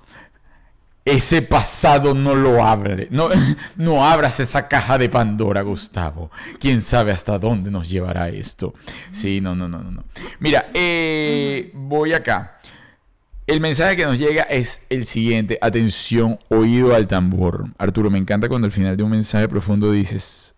Ese 1.06 1.42
pasado 1.42 2.14
no 2.14 2.36
lo 2.36 2.64
abre. 2.64 3.08
No, 3.10 3.30
no 3.78 4.06
abras 4.06 4.40
esa 4.42 4.68
caja 4.68 4.98
de 4.98 5.10
Pandora, 5.10 5.62
Gustavo. 5.62 6.30
Quién 6.60 6.82
sabe 6.84 7.12
hasta 7.12 7.40
dónde 7.40 7.72
nos 7.72 7.90
llevará 7.90 8.28
esto. 8.30 8.74
Sí, 9.12 9.42
no, 9.42 9.56
no, 9.56 9.68
no, 9.68 9.80
no. 9.82 9.90
no. 9.92 10.04
Mira, 10.40 10.68
eh, 10.74 11.72
voy 11.74 12.14
acá. 12.14 12.58
El 13.50 13.62
mensaje 13.62 13.96
que 13.96 14.06
nos 14.06 14.20
llega 14.20 14.44
es 14.44 14.86
el 14.90 15.06
siguiente. 15.06 15.58
Atención, 15.60 16.38
oído 16.50 16.94
al 16.94 17.08
tambor. 17.08 17.66
Arturo, 17.80 18.12
me 18.12 18.20
encanta 18.20 18.48
cuando 18.48 18.66
al 18.68 18.72
final 18.72 18.96
de 18.96 19.02
un 19.02 19.10
mensaje 19.10 19.50
profundo 19.50 19.92
dices, 19.92 20.54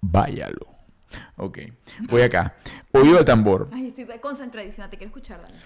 váyalo. 0.00 0.68
Ok, 1.36 1.58
voy 2.08 2.22
acá. 2.22 2.54
Oído 2.92 3.18
al 3.18 3.24
tambor. 3.24 3.68
Ay, 3.72 3.88
estoy 3.88 4.06
concentradísima. 4.20 4.88
Te 4.88 4.96
quiero 4.96 5.08
escuchar, 5.08 5.42
dale. 5.42 5.58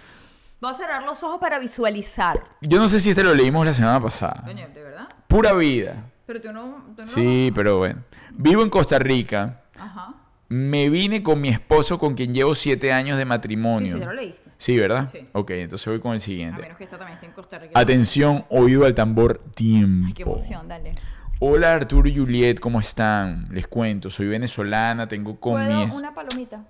Voy 0.63 0.71
a 0.71 0.75
cerrar 0.75 1.03
los 1.03 1.23
ojos 1.23 1.39
para 1.39 1.59
visualizar. 1.59 2.43
Yo 2.63 2.79
no 2.79 2.89
sé 2.89 3.01
si 3.01 3.11
este 3.11 3.23
lo 3.23 3.35
leímos 3.35 3.67
la 3.67 3.75
semana 3.75 4.01
pasada. 4.01 4.43
Coño, 4.43 4.67
¿de 4.75 4.83
verdad? 4.83 5.09
Pura 5.29 5.53
vida. 5.53 6.11
Pero 6.25 6.41
tú 6.41 6.53
no... 6.55 6.87
Tú 6.97 7.03
no 7.03 7.07
Sí, 7.07 7.53
pero 7.55 7.77
bueno. 7.77 8.03
Vivo 8.31 8.63
en 8.63 8.71
Costa 8.71 8.99
Rica. 8.99 9.61
Ajá. 9.79 10.22
Me 10.55 10.91
vine 10.91 11.23
con 11.23 11.41
mi 11.41 11.49
esposo 11.49 11.99
con 11.99 12.13
quien 12.15 12.35
llevo 12.35 12.55
siete 12.55 12.93
años 12.93 13.17
de 13.17 13.23
Sí, 13.23 13.29
matrimonio. 13.29 13.95
sí, 13.95 14.01
ya 14.01 14.05
lo 14.07 14.13
leíste. 14.13 14.51
Sí, 14.59 14.79
¿verdad? 14.79 15.09
Sí. 15.11 15.27
Ok, 15.33 15.51
entonces 15.53 15.87
voy 15.89 15.99
con 15.99 16.11
el 16.13 16.19
A 16.19 16.21
siguiente. 16.21 16.61
menos 16.61 16.77
que 16.77 16.85
esta 16.85 16.99
también 16.99 17.15
esté 17.15 17.27
en 17.27 17.33
Costa 17.33 17.59
Rica. 17.59 17.73
Atención, 17.81 18.45
oído 18.51 18.85
al 18.85 18.95
tambor, 18.95 19.39
tiempo. 19.55 20.09
Ay, 20.09 20.13
qué 20.13 20.23
emoción, 20.25 20.69
dale. 20.69 20.95
Hola 21.41 21.75
Arturo 21.75 22.07
y 22.07 22.15
Juliet, 22.19 22.61
¿cómo 22.61 22.81
están? 22.81 23.49
Les 23.51 23.67
cuento, 23.67 24.11
soy 24.11 24.29
venezolana, 24.29 25.09
tengo 25.09 25.41
con 25.41 25.55
¿Puedo 25.55 25.97
una 25.97 26.15
palomita? 26.15 26.65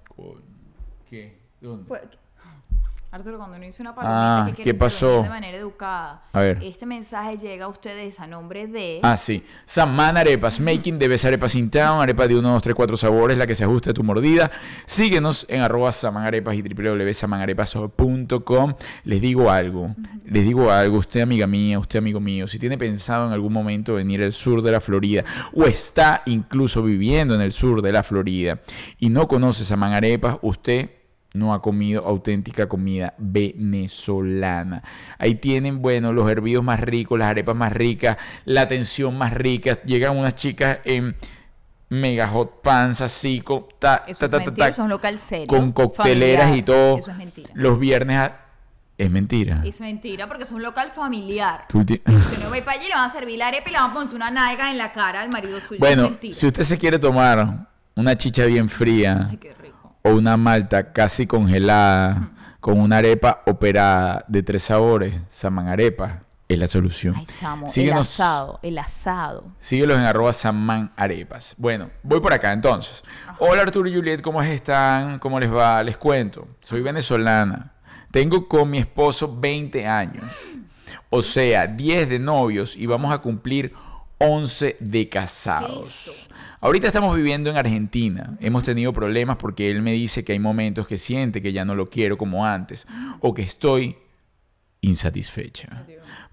¿Qué? 1.10 1.36
¿Dónde? 1.60 1.92
Arturo, 3.14 3.36
cuando 3.36 3.58
uno 3.58 3.66
dice 3.66 3.82
una 3.82 3.94
palomita, 3.94 4.46
Ah, 4.46 4.50
que 4.56 4.62
¿qué 4.62 4.72
pasó? 4.72 5.22
de 5.22 5.28
manera 5.28 5.58
educada. 5.58 6.22
A 6.32 6.40
ver. 6.40 6.58
Este 6.62 6.86
mensaje 6.86 7.36
llega 7.36 7.66
a 7.66 7.68
ustedes 7.68 8.18
a 8.18 8.26
nombre 8.26 8.66
de... 8.66 9.00
Ah, 9.02 9.18
sí. 9.18 9.44
Samán 9.66 10.16
Arepas, 10.16 10.58
making 10.60 10.98
the 10.98 11.08
best 11.08 11.26
arepas 11.26 11.54
in 11.54 11.68
town. 11.68 12.00
Arepa 12.00 12.26
de 12.26 12.38
1, 12.38 12.48
2, 12.48 12.62
3, 12.62 12.74
4 12.74 12.96
sabores, 12.96 13.36
la 13.36 13.46
que 13.46 13.54
se 13.54 13.64
ajuste 13.64 13.90
a 13.90 13.92
tu 13.92 14.02
mordida. 14.02 14.50
Síguenos 14.86 15.44
en 15.50 15.60
arroba 15.60 15.92
Samán 15.92 16.24
Arepas 16.24 16.54
y 16.54 16.62
www.samanarepas.com. 16.62 18.74
Les 19.04 19.20
digo 19.20 19.50
algo, 19.50 19.94
les 20.24 20.44
digo 20.44 20.70
algo. 20.70 20.96
Usted, 20.96 21.20
amiga 21.20 21.46
mía, 21.46 21.78
usted, 21.78 21.98
amigo 21.98 22.18
mío, 22.18 22.48
si 22.48 22.58
tiene 22.58 22.78
pensado 22.78 23.26
en 23.26 23.34
algún 23.34 23.52
momento 23.52 23.92
venir 23.92 24.22
al 24.22 24.32
sur 24.32 24.62
de 24.62 24.72
la 24.72 24.80
Florida 24.80 25.22
o 25.54 25.64
está 25.64 26.22
incluso 26.24 26.82
viviendo 26.82 27.34
en 27.34 27.42
el 27.42 27.52
sur 27.52 27.82
de 27.82 27.92
la 27.92 28.02
Florida 28.02 28.60
y 28.98 29.10
no 29.10 29.28
conoce 29.28 29.66
Samán 29.66 29.92
Arepas, 29.92 30.38
usted 30.40 30.88
no 31.34 31.54
ha 31.54 31.62
comido 31.62 32.06
auténtica 32.06 32.68
comida 32.68 33.14
venezolana. 33.18 34.82
Ahí 35.18 35.36
tienen, 35.36 35.80
bueno, 35.80 36.12
los 36.12 36.30
hervidos 36.30 36.62
más 36.64 36.80
ricos, 36.80 37.18
las 37.18 37.28
arepas 37.28 37.56
más 37.56 37.72
ricas, 37.72 38.16
la 38.44 38.62
atención 38.62 39.16
más 39.16 39.32
rica. 39.32 39.80
Llegan 39.84 40.16
unas 40.16 40.34
chicas 40.34 40.78
en 40.84 41.16
mega 41.88 42.28
hot 42.28 42.62
pants 42.62 43.00
así, 43.00 43.40
con, 43.40 43.66
ta, 43.78 44.04
Eso 44.06 44.28
ta, 44.28 44.42
ta, 44.44 44.54
ta, 44.72 44.86
local 44.86 45.18
serio, 45.18 45.46
con 45.46 45.72
cocteleras 45.72 46.56
y 46.56 46.62
todo. 46.62 46.98
Eso 46.98 47.10
es 47.10 47.16
mentira. 47.16 47.50
Los 47.54 47.78
viernes 47.78 48.16
a- 48.16 48.38
es 48.98 49.10
mentira. 49.10 49.62
Es 49.64 49.80
mentira 49.80 50.28
porque 50.28 50.44
es 50.44 50.52
un 50.52 50.62
local 50.62 50.90
familiar. 50.94 51.66
Usted 51.72 52.00
no 52.06 52.50
va 52.50 52.58
para 52.64 52.78
allí, 52.78 52.88
le 52.88 52.94
van 52.94 53.08
a 53.08 53.12
servir 53.12 53.38
la 53.38 53.48
arepa 53.48 53.68
y 53.70 53.72
le 53.72 53.78
van 53.78 53.90
a 53.90 53.94
poner 53.94 54.14
una 54.14 54.30
nalga 54.30 54.70
en 54.70 54.78
la 54.78 54.92
cara 54.92 55.22
al 55.22 55.30
marido 55.30 55.60
suyo. 55.60 55.80
Bueno, 55.80 56.16
si 56.30 56.46
usted 56.46 56.62
se 56.62 56.78
quiere 56.78 56.98
tomar 56.98 57.68
una 57.96 58.16
chicha 58.16 58.44
bien 58.44 58.68
fría 58.68 59.28
Ay, 59.30 59.36
qué. 59.38 59.54
O 60.02 60.10
una 60.10 60.36
malta 60.36 60.92
casi 60.92 61.26
congelada 61.26 62.30
con 62.60 62.78
una 62.78 62.98
arepa 62.98 63.42
operada 63.46 64.24
de 64.28 64.42
tres 64.42 64.64
sabores, 64.64 65.16
Saman 65.28 65.68
Arepa, 65.68 66.22
es 66.48 66.58
la 66.58 66.66
solución. 66.66 67.14
Ay, 67.16 67.26
chamo, 67.40 67.66
el 67.74 67.92
asado, 67.92 68.60
el 68.62 68.78
asado. 68.78 69.44
Síguelos 69.58 69.98
en 69.98 70.04
arroba 70.04 70.32
Samán 70.32 70.92
Arepas. 70.96 71.54
Bueno, 71.56 71.90
voy 72.02 72.20
por 72.20 72.32
acá 72.32 72.52
entonces. 72.52 73.02
Hola 73.38 73.62
Arturo 73.62 73.88
y 73.88 73.94
Juliet, 73.94 74.20
¿cómo 74.20 74.42
están? 74.42 75.18
¿Cómo 75.18 75.40
les 75.40 75.52
va? 75.52 75.82
Les 75.82 75.96
cuento. 75.96 76.46
Soy 76.60 76.82
venezolana. 76.82 77.72
Tengo 78.10 78.46
con 78.46 78.68
mi 78.70 78.78
esposo 78.78 79.34
20 79.40 79.86
años. 79.86 80.36
O 81.10 81.22
sea, 81.22 81.66
10 81.66 82.08
de 82.08 82.18
novios 82.18 82.76
y 82.76 82.86
vamos 82.86 83.12
a 83.12 83.18
cumplir 83.18 83.74
11 84.18 84.76
de 84.78 85.08
casados. 85.08 86.04
Cristo. 86.04 86.31
Ahorita 86.62 86.86
estamos 86.86 87.16
viviendo 87.16 87.50
en 87.50 87.56
Argentina. 87.56 88.36
Hemos 88.38 88.62
tenido 88.62 88.92
problemas 88.92 89.36
porque 89.36 89.68
él 89.68 89.82
me 89.82 89.90
dice 89.94 90.24
que 90.24 90.30
hay 90.30 90.38
momentos 90.38 90.86
que 90.86 90.96
siente 90.96 91.42
que 91.42 91.52
ya 91.52 91.64
no 91.64 91.74
lo 91.74 91.90
quiero 91.90 92.16
como 92.16 92.46
antes 92.46 92.86
o 93.18 93.34
que 93.34 93.42
estoy 93.42 93.96
insatisfecha. 94.80 95.84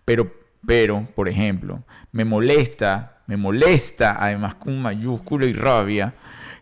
Pero, 0.06 0.32
pero, 0.63 1.08
por 1.15 1.28
ejemplo, 1.30 1.84
me 2.12 2.26
molesta, 2.26 3.24
me 3.26 3.38
molesta, 3.38 4.18
además 4.24 4.54
con 4.54 4.80
mayúscula 4.80 5.48
y 5.48 5.54
rabia, 5.54 6.13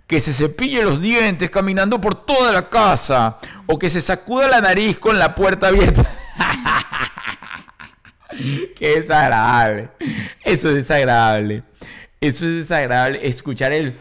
que 0.07 0.21
se 0.21 0.31
cepille 0.31 0.83
los 0.83 1.01
dientes 1.01 1.49
caminando 1.49 1.99
por 1.99 2.25
toda 2.25 2.53
la 2.53 2.69
casa 2.69 3.37
o 3.65 3.77
que 3.77 3.89
se 3.89 3.99
sacuda 3.99 4.47
la 4.47 4.61
nariz 4.61 4.97
con 4.97 5.19
la 5.19 5.35
puerta 5.35 5.67
abierta. 5.67 6.09
Qué 8.77 8.95
desagradable. 8.95 9.89
Eso 10.45 10.69
es 10.69 10.75
desagradable. 10.75 11.63
Eso 12.21 12.45
es 12.45 12.55
desagradable. 12.55 13.27
Escuchar 13.27 13.71
el, 13.73 13.99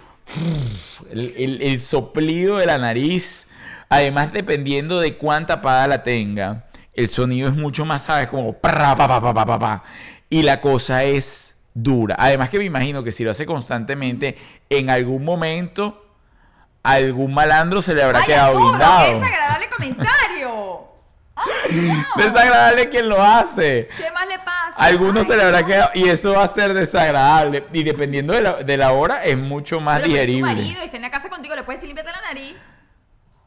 el, 1.11 1.35
el- 1.37 1.63
el 1.63 1.81
soplido 1.81 2.57
de 2.59 2.67
la 2.67 2.79
nariz. 2.79 3.47
Además, 3.89 4.33
dependiendo 4.33 4.99
de 5.01 5.17
cuán 5.17 5.47
tapada 5.47 5.87
la 5.87 6.03
tenga, 6.03 6.65
el 6.95 7.09
sonido 7.09 7.49
es 7.49 7.55
mucho 7.55 7.85
más, 7.85 8.03
¿sabes? 8.05 8.29
Como 8.29 8.53
pa, 8.55 8.97
pa, 8.97 9.09
pa, 9.09 9.21
pa, 9.33 9.45
pa, 9.45 9.59
pa. 9.59 9.85
Y 10.29 10.43
la 10.43 10.61
cosa 10.61 11.05
es 11.05 11.57
dura. 11.73 12.17
Además 12.19 12.49
que 12.49 12.59
me 12.59 12.65
imagino 12.65 13.05
que 13.05 13.13
si 13.13 13.23
lo 13.23 13.31
hace 13.31 13.47
constantemente, 13.47 14.37
en 14.71 14.91
algún 14.91 15.25
momento, 15.25 16.05
algún 16.83 17.33
malandro 17.35 17.81
se 17.83 17.95
le 17.95 18.03
habrá 18.03 18.21
¡Ay, 18.21 18.27
quedado 18.27 18.59
guindado. 18.59 19.07
¡Qué 19.07 19.15
desagradable 19.15 19.67
comentario! 19.69 20.36
Desagradable 22.17 22.89
quien 22.89 23.09
lo 23.09 23.23
hace. 23.23 23.89
¿Qué 23.97 24.11
más 24.11 24.27
le 24.27 24.39
pasa? 24.39 24.75
Algunos 24.77 25.25
Ay, 25.25 25.31
se 25.33 25.37
le 25.37 25.43
habrá 25.43 25.61
no. 25.63 25.67
quedado 25.67 25.91
y 25.95 26.09
eso 26.09 26.33
va 26.35 26.45
a 26.45 26.49
ser 26.55 26.75
desagradable. 26.75 27.65
Y 27.73 27.83
dependiendo 27.85 28.33
de 28.33 28.43
la, 28.43 28.53
de 28.63 28.77
la 28.77 28.93
hora, 28.93 29.25
es 29.25 29.37
mucho 29.37 29.81
más 29.81 30.01
Pero 30.01 30.07
si 30.11 30.17
es 30.17 30.21
tu 30.21 30.27
digerible. 30.27 30.55
marido 30.55 30.81
y 30.83 30.85
está 30.85 30.97
en 30.97 31.03
la 31.03 31.11
casa 31.11 31.29
contigo, 31.29 31.55
le 31.55 31.63
puedes 31.63 31.81
decir, 31.81 31.95
límpiate 31.95 32.11
la 32.21 32.27
nariz. 32.29 32.55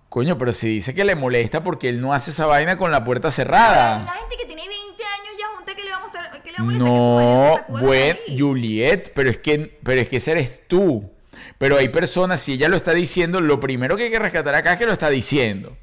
Coño, 0.10 0.38
pero 0.40 0.54
si 0.54 0.68
dice 0.68 0.94
que 0.96 1.04
le 1.04 1.16
molesta 1.16 1.64
porque 1.64 1.88
él 1.90 2.02
no 2.02 2.14
hace 2.14 2.32
esa 2.32 2.48
vaina 2.48 2.78
con 2.78 2.92
la 2.92 3.04
puerta 3.04 3.28
La 3.28 3.32
cerrada. 3.32 4.00
gente 4.20 4.38
que 4.38 4.46
tiene 4.46 4.64
20 4.68 5.04
años 5.04 5.34
ya 5.40 5.48
junta, 5.56 5.76
¿qué 5.76 5.84
le 5.84 5.92
va 5.92 5.98
a 5.98 6.00
mostrar? 6.00 6.42
¿Qué 6.42 6.52
le 6.52 6.58
va 6.58 6.62
a 6.62 6.64
molestar 6.64 6.88
que 6.88 6.96
su 6.98 7.04
marido 7.14 7.56
se 7.68 7.72
No, 7.72 7.78
la 7.82 8.14
nariz? 8.16 8.40
Juliet, 8.40 9.12
pero 9.14 9.30
es 9.30 9.38
que, 9.38 9.80
pero 9.84 10.02
es 10.02 10.10
que 10.10 10.16
ese 10.18 10.32
eres 10.32 10.68
tú. 10.68 11.12
Pero 11.60 11.78
hay 11.78 11.90
personas, 11.90 12.40
si 12.40 12.54
ella 12.54 12.70
lo 12.70 12.76
está 12.78 12.92
diciendo, 12.94 13.40
lo 13.42 13.60
primero 13.60 13.98
que 13.98 14.04
hay 14.06 14.12
que 14.12 14.18
rescatar 14.20 14.56
acá 14.56 14.74
es 14.74 14.80
que 14.80 14.86
lo 14.86 14.94
está 14.94 15.10
diciendo. 15.10 15.78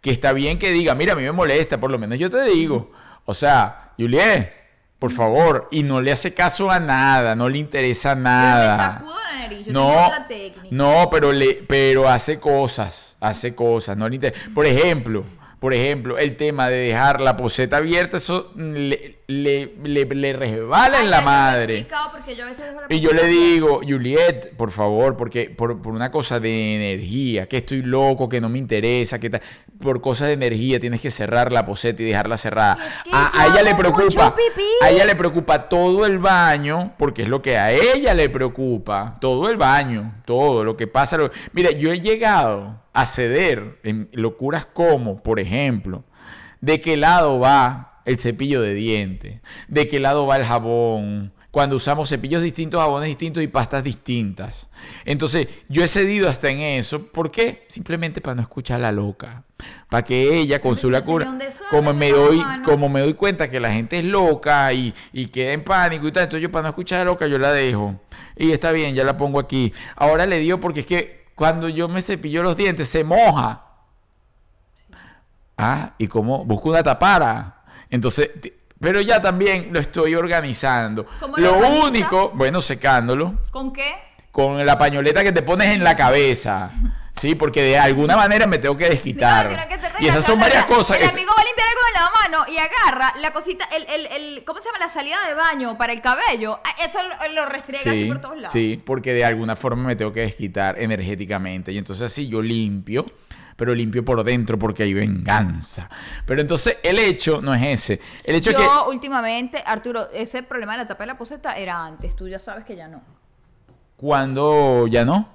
Que 0.00 0.10
está 0.10 0.32
bien 0.32 0.58
que 0.58 0.70
diga, 0.70 0.94
mira, 0.94 1.12
a 1.14 1.16
mí 1.16 1.22
me 1.22 1.32
molesta, 1.32 1.78
por 1.78 1.90
lo 1.90 1.98
menos 1.98 2.18
yo 2.18 2.30
te 2.30 2.42
digo. 2.44 2.90
O 3.24 3.34
sea, 3.34 3.92
Juliet, 3.98 4.52
por 4.98 5.10
favor, 5.12 5.68
y 5.70 5.82
no 5.82 6.00
le 6.00 6.12
hace 6.12 6.34
caso 6.34 6.70
a 6.70 6.80
nada, 6.80 7.34
no 7.34 7.48
le 7.48 7.58
interesa 7.58 8.10
Pero 8.10 8.16
me 8.18 8.22
nada. 8.24 9.02
nariz, 9.40 9.58
yo 9.58 9.64
tengo 9.66 9.80
No, 9.80 10.06
otra 10.06 10.26
técnica. 10.28 10.68
no, 10.70 11.08
pero 11.10 11.32
le, 11.32 11.54
pero 11.66 12.08
hace 12.08 12.38
cosas, 12.40 13.16
hace 13.20 13.54
cosas, 13.54 13.96
no 13.96 14.08
le 14.08 14.14
inter- 14.16 14.34
Por 14.54 14.66
ejemplo, 14.66 15.24
Por 15.60 15.74
ejemplo, 15.74 16.18
el 16.18 16.36
tema 16.36 16.68
de 16.68 16.76
dejar 16.76 17.20
la 17.20 17.36
poseta 17.36 17.78
abierta, 17.78 18.18
eso 18.18 18.52
le, 18.56 19.17
le, 19.30 19.74
le, 19.84 20.06
le 20.06 20.32
resbala 20.32 21.02
en 21.02 21.10
la 21.10 21.20
madre. 21.20 21.86
porque 22.10 22.34
yo 22.34 22.44
a 22.44 22.48
veces 22.48 22.64
dejo 22.64 22.80
la 22.80 22.86
Y 22.96 22.98
yo 23.00 23.12
le 23.12 23.26
digo, 23.26 23.80
Juliet, 23.86 24.56
por 24.56 24.70
favor, 24.70 25.18
porque 25.18 25.50
por, 25.50 25.82
por 25.82 25.92
una 25.92 26.10
cosa 26.10 26.40
de 26.40 26.76
energía, 26.76 27.46
que 27.46 27.58
estoy 27.58 27.82
loco, 27.82 28.26
que 28.30 28.40
no 28.40 28.48
me 28.48 28.58
interesa, 28.58 29.18
que 29.18 29.28
tal, 29.28 29.42
por 29.82 30.00
cosas 30.00 30.28
de 30.28 30.32
energía 30.32 30.80
tienes 30.80 31.02
que 31.02 31.10
cerrar 31.10 31.52
la 31.52 31.66
poseta 31.66 32.02
y 32.02 32.06
dejarla 32.06 32.38
cerrada. 32.38 32.78
Es 33.04 33.10
que 33.10 33.10
A, 33.12 33.46
ella 33.52 33.62
le 33.64 33.74
preocupa, 33.74 34.34
a 34.82 34.90
ella 34.90 35.04
le 35.04 35.14
preocupa 35.14 35.68
todo 35.68 36.06
el 36.06 36.18
baño, 36.18 36.94
porque 36.96 37.20
es 37.24 37.28
lo 37.28 37.42
que 37.42 37.58
a 37.58 37.70
ella 37.70 38.14
le 38.14 38.30
preocupa, 38.30 39.18
todo 39.20 39.50
el 39.50 39.58
baño, 39.58 40.22
todo 40.24 40.64
lo 40.64 40.74
que 40.78 40.86
pasa. 40.86 41.18
lo- 41.18 41.30
Mira, 41.52 41.70
yo 41.72 41.92
he 41.92 42.00
llegado 42.00 42.80
a 42.94 43.04
ceder 43.04 43.78
en 43.82 44.08
locuras 44.12 44.64
como, 44.64 45.22
por 45.22 45.38
ejemplo, 45.38 46.02
de 46.62 46.80
qué 46.80 46.96
lado 46.96 47.38
va 47.38 47.87
el 48.08 48.18
cepillo 48.18 48.62
de 48.62 48.74
dientes, 48.74 49.40
de 49.68 49.88
qué 49.88 50.00
lado 50.00 50.26
va 50.26 50.36
el 50.36 50.44
jabón, 50.44 51.32
cuando 51.50 51.76
usamos 51.76 52.08
cepillos 52.08 52.42
distintos, 52.42 52.80
jabones 52.80 53.08
distintos 53.08 53.42
y 53.42 53.48
pastas 53.48 53.82
distintas. 53.82 54.68
Entonces, 55.04 55.48
yo 55.68 55.82
he 55.82 55.88
cedido 55.88 56.28
hasta 56.28 56.50
en 56.50 56.60
eso. 56.60 57.06
¿Por 57.06 57.30
qué? 57.30 57.64
Simplemente 57.68 58.20
para 58.20 58.34
no 58.34 58.42
escuchar 58.42 58.76
a 58.76 58.82
la 58.82 58.92
loca. 58.92 59.44
Para 59.88 60.04
que 60.04 60.38
ella, 60.38 60.60
con 60.60 60.76
su 60.76 60.90
locura, 60.90 61.36
como 61.70 61.94
me, 61.94 62.12
doy, 62.12 62.40
como 62.64 62.88
me 62.88 63.00
doy 63.00 63.14
cuenta 63.14 63.50
que 63.50 63.60
la 63.60 63.72
gente 63.72 63.98
es 63.98 64.04
loca 64.04 64.72
y, 64.72 64.94
y 65.12 65.26
queda 65.28 65.52
en 65.52 65.64
pánico 65.64 66.06
y 66.06 66.12
tal, 66.12 66.24
entonces 66.24 66.42
yo 66.42 66.52
para 66.52 66.64
no 66.64 66.68
escuchar 66.68 67.00
a 67.00 67.04
la 67.04 67.10
loca, 67.10 67.26
yo 67.26 67.38
la 67.38 67.50
dejo. 67.50 67.98
Y 68.36 68.52
está 68.52 68.70
bien, 68.70 68.94
ya 68.94 69.04
la 69.04 69.16
pongo 69.16 69.40
aquí. 69.40 69.72
Ahora 69.96 70.26
le 70.26 70.38
digo 70.38 70.60
porque 70.60 70.80
es 70.80 70.86
que 70.86 71.24
cuando 71.34 71.68
yo 71.68 71.88
me 71.88 72.02
cepillo 72.02 72.42
los 72.42 72.56
dientes, 72.56 72.88
se 72.88 73.02
moja. 73.04 73.64
Ah, 75.56 75.94
y 75.98 76.06
como 76.06 76.44
busco 76.44 76.68
una 76.68 76.82
tapara. 76.82 77.57
Entonces, 77.90 78.30
pero 78.80 79.00
ya 79.00 79.20
también 79.20 79.68
lo 79.72 79.80
estoy 79.80 80.14
organizando. 80.14 81.06
¿Cómo 81.20 81.36
lo 81.36 81.58
único, 81.84 82.30
bueno, 82.34 82.60
secándolo 82.60 83.34
¿Con 83.50 83.72
qué? 83.72 83.94
con 84.30 84.64
la 84.64 84.78
pañoleta 84.78 85.24
que 85.24 85.32
te 85.32 85.42
pones 85.42 85.74
en 85.74 85.82
la 85.84 85.96
cabeza. 85.96 86.70
Sí, 87.18 87.34
porque 87.34 87.62
de 87.62 87.76
alguna 87.76 88.16
manera 88.16 88.46
me 88.46 88.58
tengo 88.58 88.76
que 88.76 88.88
desquitar. 88.88 89.50
No, 89.50 89.68
que 89.68 90.04
y 90.04 90.06
esas 90.06 90.24
son 90.24 90.38
varias 90.38 90.64
cosas. 90.66 91.00
El 91.00 91.08
amigo 91.08 91.32
va 91.36 91.42
a 91.42 91.44
limpiar 91.44 91.66
algo 91.68 91.80
en 91.88 91.94
la 92.00 92.10
mano 92.38 92.52
y 92.52 92.58
agarra 92.58 93.12
la 93.20 93.32
cosita, 93.32 93.68
el, 93.74 93.84
el, 93.88 94.06
el, 94.06 94.44
¿cómo 94.44 94.60
se 94.60 94.66
llama? 94.66 94.78
La 94.78 94.88
salida 94.88 95.16
de 95.26 95.34
baño 95.34 95.76
para 95.76 95.92
el 95.92 96.00
cabello. 96.00 96.60
Ah, 96.64 96.76
Eso 96.84 97.00
lo, 97.34 97.46
restriega 97.46 97.90
así 97.90 98.02
Sí, 98.04 98.08
por 98.08 98.20
todos 98.20 98.36
lados. 98.36 98.52
sí, 98.52 98.80
porque 98.86 99.14
de 99.14 99.24
alguna 99.24 99.56
forma 99.56 99.82
me 99.82 99.96
tengo 99.96 100.12
que 100.12 100.20
desquitar 100.20 100.80
energéticamente. 100.80 101.72
Y 101.72 101.78
entonces 101.78 102.06
así 102.06 102.28
yo 102.28 102.40
limpio, 102.40 103.04
pero 103.58 103.74
limpio 103.74 104.04
por 104.04 104.22
dentro 104.22 104.56
porque 104.56 104.84
hay 104.84 104.94
venganza. 104.94 105.90
Pero 106.24 106.40
entonces 106.40 106.76
el 106.80 106.96
hecho 106.96 107.42
no 107.42 107.52
es 107.52 107.66
ese. 107.66 108.00
El 108.22 108.36
hecho 108.36 108.52
Yo 108.52 108.60
es 108.60 108.68
que... 108.68 108.88
últimamente, 108.88 109.60
Arturo, 109.66 110.08
ese 110.12 110.44
problema 110.44 110.74
de 110.74 110.78
la 110.78 110.86
tapa 110.86 111.02
de 111.02 111.08
la 111.08 111.18
poseta 111.18 111.58
era 111.58 111.84
antes. 111.84 112.14
Tú 112.14 112.28
ya 112.28 112.38
sabes 112.38 112.64
que 112.64 112.76
ya 112.76 112.86
no. 112.86 113.02
Cuando 113.96 114.86
ya 114.86 115.04
no. 115.04 115.28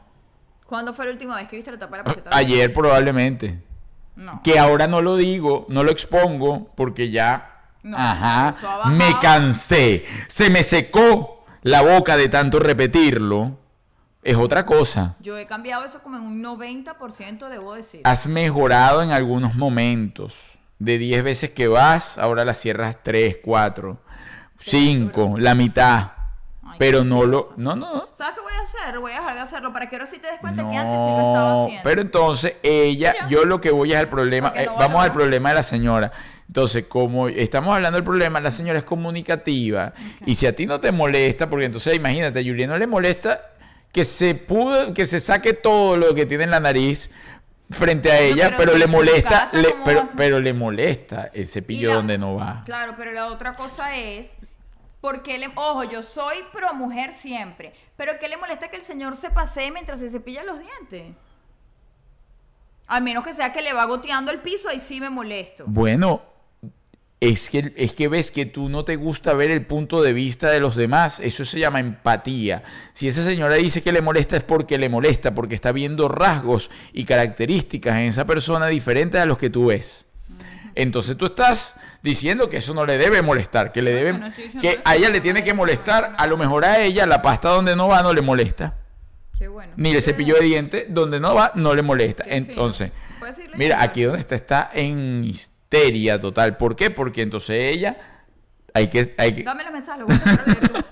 ¿Cuándo 0.65 0.93
fue 0.93 1.03
la 1.03 1.11
última 1.11 1.35
vez 1.35 1.49
que 1.49 1.57
viste 1.57 1.69
la 1.69 1.77
tapa 1.77 1.97
de 1.97 2.03
la 2.03 2.09
poseta? 2.09 2.29
Ayer 2.33 2.71
probablemente. 2.71 3.61
No. 4.15 4.39
Que 4.41 4.57
ahora 4.57 4.87
no 4.87 5.01
lo 5.01 5.17
digo, 5.17 5.65
no 5.67 5.83
lo 5.83 5.91
expongo, 5.91 6.71
porque 6.77 7.11
ya. 7.11 7.73
No, 7.83 7.97
ajá. 7.97 8.87
Me 8.87 9.19
cansé. 9.19 10.05
Se 10.29 10.49
me 10.49 10.63
secó 10.63 11.43
la 11.63 11.81
boca 11.81 12.15
de 12.15 12.29
tanto 12.29 12.59
repetirlo. 12.59 13.57
Es 14.23 14.35
otra 14.37 14.65
cosa. 14.65 15.15
Yo 15.19 15.37
he 15.37 15.45
cambiado 15.45 15.83
eso 15.83 16.01
como 16.01 16.17
en 16.17 16.23
un 16.23 16.41
90%, 16.43 17.49
debo 17.49 17.73
decir. 17.75 18.01
Has 18.05 18.25
mejorado 18.27 19.03
en 19.03 19.11
algunos 19.11 19.55
momentos. 19.55 20.51
De 20.79 20.97
10 20.97 21.23
veces 21.23 21.49
que 21.51 21.67
vas, 21.67 22.17
ahora 22.17 22.43
la 22.43 22.53
cierras 22.53 22.97
3, 23.03 23.37
4, 23.43 23.97
5, 24.59 25.35
la 25.37 25.55
mitad. 25.55 26.11
Ay, 26.65 26.75
Pero 26.79 27.03
no 27.03 27.23
lo. 27.25 27.43
cosa. 27.47 27.53
No, 27.57 27.75
no. 27.75 28.07
¿Sabes 28.13 28.35
qué 28.35 28.41
voy 28.41 28.53
a 28.53 28.61
hacer? 28.61 28.99
Voy 28.99 29.11
a 29.11 29.19
dejar 29.19 29.33
de 29.35 29.39
hacerlo 29.41 29.71
para 29.73 29.89
que 29.89 29.95
ahora 29.95 30.07
sí 30.07 30.19
te 30.19 30.27
des 30.27 30.39
cuenta 30.39 30.69
que 30.69 30.75
antes 30.77 30.95
sí 31.05 31.11
lo 31.11 31.17
estaba 31.27 31.53
No, 31.53 31.63
haciendo. 31.63 31.83
pero 31.83 32.01
entonces 32.01 32.55
ella, 32.63 33.13
Mira. 33.13 33.29
yo 33.29 33.45
lo 33.45 33.61
que 33.61 33.71
voy 33.71 33.91
es 33.93 33.97
al 33.99 34.09
problema, 34.09 34.51
eh, 34.55 34.65
no 34.65 34.75
vamos 34.77 35.03
al 35.03 35.13
problema 35.13 35.49
de 35.49 35.55
la 35.55 35.63
señora. 35.63 36.11
Entonces, 36.47 36.85
como 36.87 37.29
estamos 37.29 37.73
hablando 37.75 37.95
del 37.97 38.03
problema, 38.03 38.39
la 38.39 38.51
señora 38.51 38.77
es 38.77 38.85
comunicativa 38.85 39.93
y 40.25 40.35
si 40.35 40.45
a 40.45 40.55
ti 40.55 40.65
no 40.65 40.79
te 40.79 40.91
molesta, 40.91 41.49
porque 41.49 41.65
entonces 41.65 41.95
imagínate, 41.95 42.39
a 42.39 42.43
Julián 42.43 42.69
no 42.69 42.77
le 42.77 42.85
molesta 42.87 43.52
que 43.93 44.03
se 44.03 44.35
pudo, 44.35 44.93
que 44.93 45.05
se 45.05 45.19
saque 45.21 45.53
todo 45.53 45.95
lo 45.95 46.13
que 46.13 46.25
tiene 46.25 46.43
en 46.43 46.51
la 46.51 46.59
nariz 46.59 47.09
frente 47.69 48.11
a 48.11 48.19
ella, 48.19 48.45
pero 48.57 48.57
pero, 48.57 48.71
si 48.73 48.79
le 48.79 48.87
molesta, 48.87 49.29
casa, 49.29 49.57
le- 49.57 49.71
¿cómo 49.71 49.85
pero, 49.85 49.99
a- 50.01 50.07
pero 50.17 50.39
le 50.41 50.53
molesta 50.53 51.29
el 51.33 51.47
cepillo 51.47 51.89
la- 51.89 51.95
donde 51.95 52.17
no 52.17 52.35
va. 52.35 52.63
Claro, 52.65 52.95
pero 52.97 53.11
la 53.11 53.27
otra 53.27 53.53
cosa 53.53 53.95
es. 53.95 54.35
Porque 54.99 55.37
le, 55.37 55.49
ojo, 55.55 55.83
yo 55.83 56.01
soy 56.01 56.37
pro 56.53 56.73
mujer 56.73 57.13
siempre. 57.13 57.73
Pero 57.97 58.13
¿qué 58.19 58.27
le 58.29 58.37
molesta 58.37 58.69
que 58.69 58.77
el 58.77 58.83
señor 58.83 59.15
se 59.15 59.29
pasee 59.29 59.69
mientras 59.71 59.99
se 59.99 60.09
cepilla 60.09 60.43
los 60.43 60.59
dientes? 60.59 61.13
Al 62.87 63.01
menos 63.03 63.23
que 63.23 63.33
sea 63.33 63.53
que 63.53 63.61
le 63.61 63.73
va 63.73 63.85
goteando 63.85 64.31
el 64.31 64.39
piso, 64.39 64.69
ahí 64.69 64.79
sí 64.79 64.99
me 65.01 65.09
molesto. 65.09 65.63
Bueno, 65.67 66.21
es 67.31 67.49
que, 67.49 67.71
es 67.77 67.93
que 67.93 68.09
ves 68.09 68.31
que 68.31 68.45
tú 68.45 68.67
no 68.67 68.83
te 68.83 68.97
gusta 68.97 69.33
ver 69.33 69.49
el 69.49 69.65
punto 69.65 70.01
de 70.01 70.11
vista 70.11 70.49
de 70.49 70.59
los 70.59 70.75
demás. 70.75 71.21
Eso 71.21 71.45
se 71.45 71.57
llama 71.57 71.79
empatía. 71.79 72.63
Si 72.91 73.07
esa 73.07 73.23
señora 73.23 73.55
dice 73.55 73.81
que 73.81 73.93
le 73.93 74.01
molesta 74.01 74.35
es 74.35 74.43
porque 74.43 74.77
le 74.77 74.89
molesta, 74.89 75.33
porque 75.33 75.55
está 75.55 75.71
viendo 75.71 76.09
rasgos 76.09 76.69
y 76.91 77.05
características 77.05 77.95
en 77.95 78.09
esa 78.09 78.25
persona 78.25 78.67
diferentes 78.67 79.21
a 79.21 79.25
los 79.25 79.37
que 79.37 79.49
tú 79.49 79.67
ves. 79.67 80.05
Entonces 80.75 81.15
tú 81.15 81.27
estás 81.27 81.75
diciendo 82.01 82.49
que 82.49 82.57
eso 82.57 82.73
no 82.73 82.85
le 82.85 82.97
debe 82.97 83.21
molestar, 83.21 83.71
que 83.71 83.81
le 83.81 83.93
debe, 83.93 84.19
que 84.59 84.81
a 84.83 84.95
ella 84.97 85.09
le 85.09 85.21
tiene 85.21 85.45
que 85.45 85.53
molestar, 85.53 86.15
a 86.17 86.27
lo 86.27 86.35
mejor 86.35 86.65
a 86.65 86.81
ella 86.81 87.05
la 87.05 87.21
pasta 87.21 87.49
donde 87.49 87.75
no 87.75 87.87
va 87.87 88.03
no 88.03 88.11
le 88.11 88.21
molesta, 88.21 88.75
Qué 89.39 89.47
bueno. 89.47 89.71
ni 89.77 89.91
el 89.91 90.01
cepillo 90.01 90.35
de 90.35 90.41
dientes 90.41 90.85
donde 90.89 91.21
no 91.21 91.33
va 91.35 91.53
no 91.55 91.73
le 91.73 91.83
molesta. 91.83 92.25
Entonces, 92.27 92.91
Mira, 93.55 93.81
aquí 93.81 94.03
donde 94.03 94.19
está 94.19 94.35
está 94.35 94.69
en 94.73 95.23
histeria 95.73 96.19
total. 96.19 96.57
¿Por 96.57 96.75
qué? 96.75 96.89
Porque 96.91 97.21
entonces 97.23 97.55
ella 97.73 97.97
hay 98.73 98.87
que, 98.89 99.13
hay 99.17 99.35
que- 99.35 99.43
Dame 99.43 99.63
la 99.63 99.71
mensaje, 99.71 99.99
lo 99.99 100.05
voy 100.07 100.15
a 100.15 100.19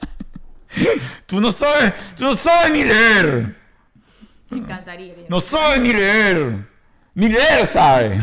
tú. 1.25 1.41
no 1.41 1.51
sabes, 1.51 1.93
tú 2.15 2.23
no 2.25 2.36
sabes 2.36 2.71
ni 2.71 2.84
leer, 2.84 3.55
Me 4.49 4.57
encantaría. 4.59 5.13
no 5.29 5.39
sabes 5.39 5.79
ni 5.82 5.93
leer, 5.93 6.65
ni 7.13 7.29
leer 7.29 7.65
sabes. 7.67 8.19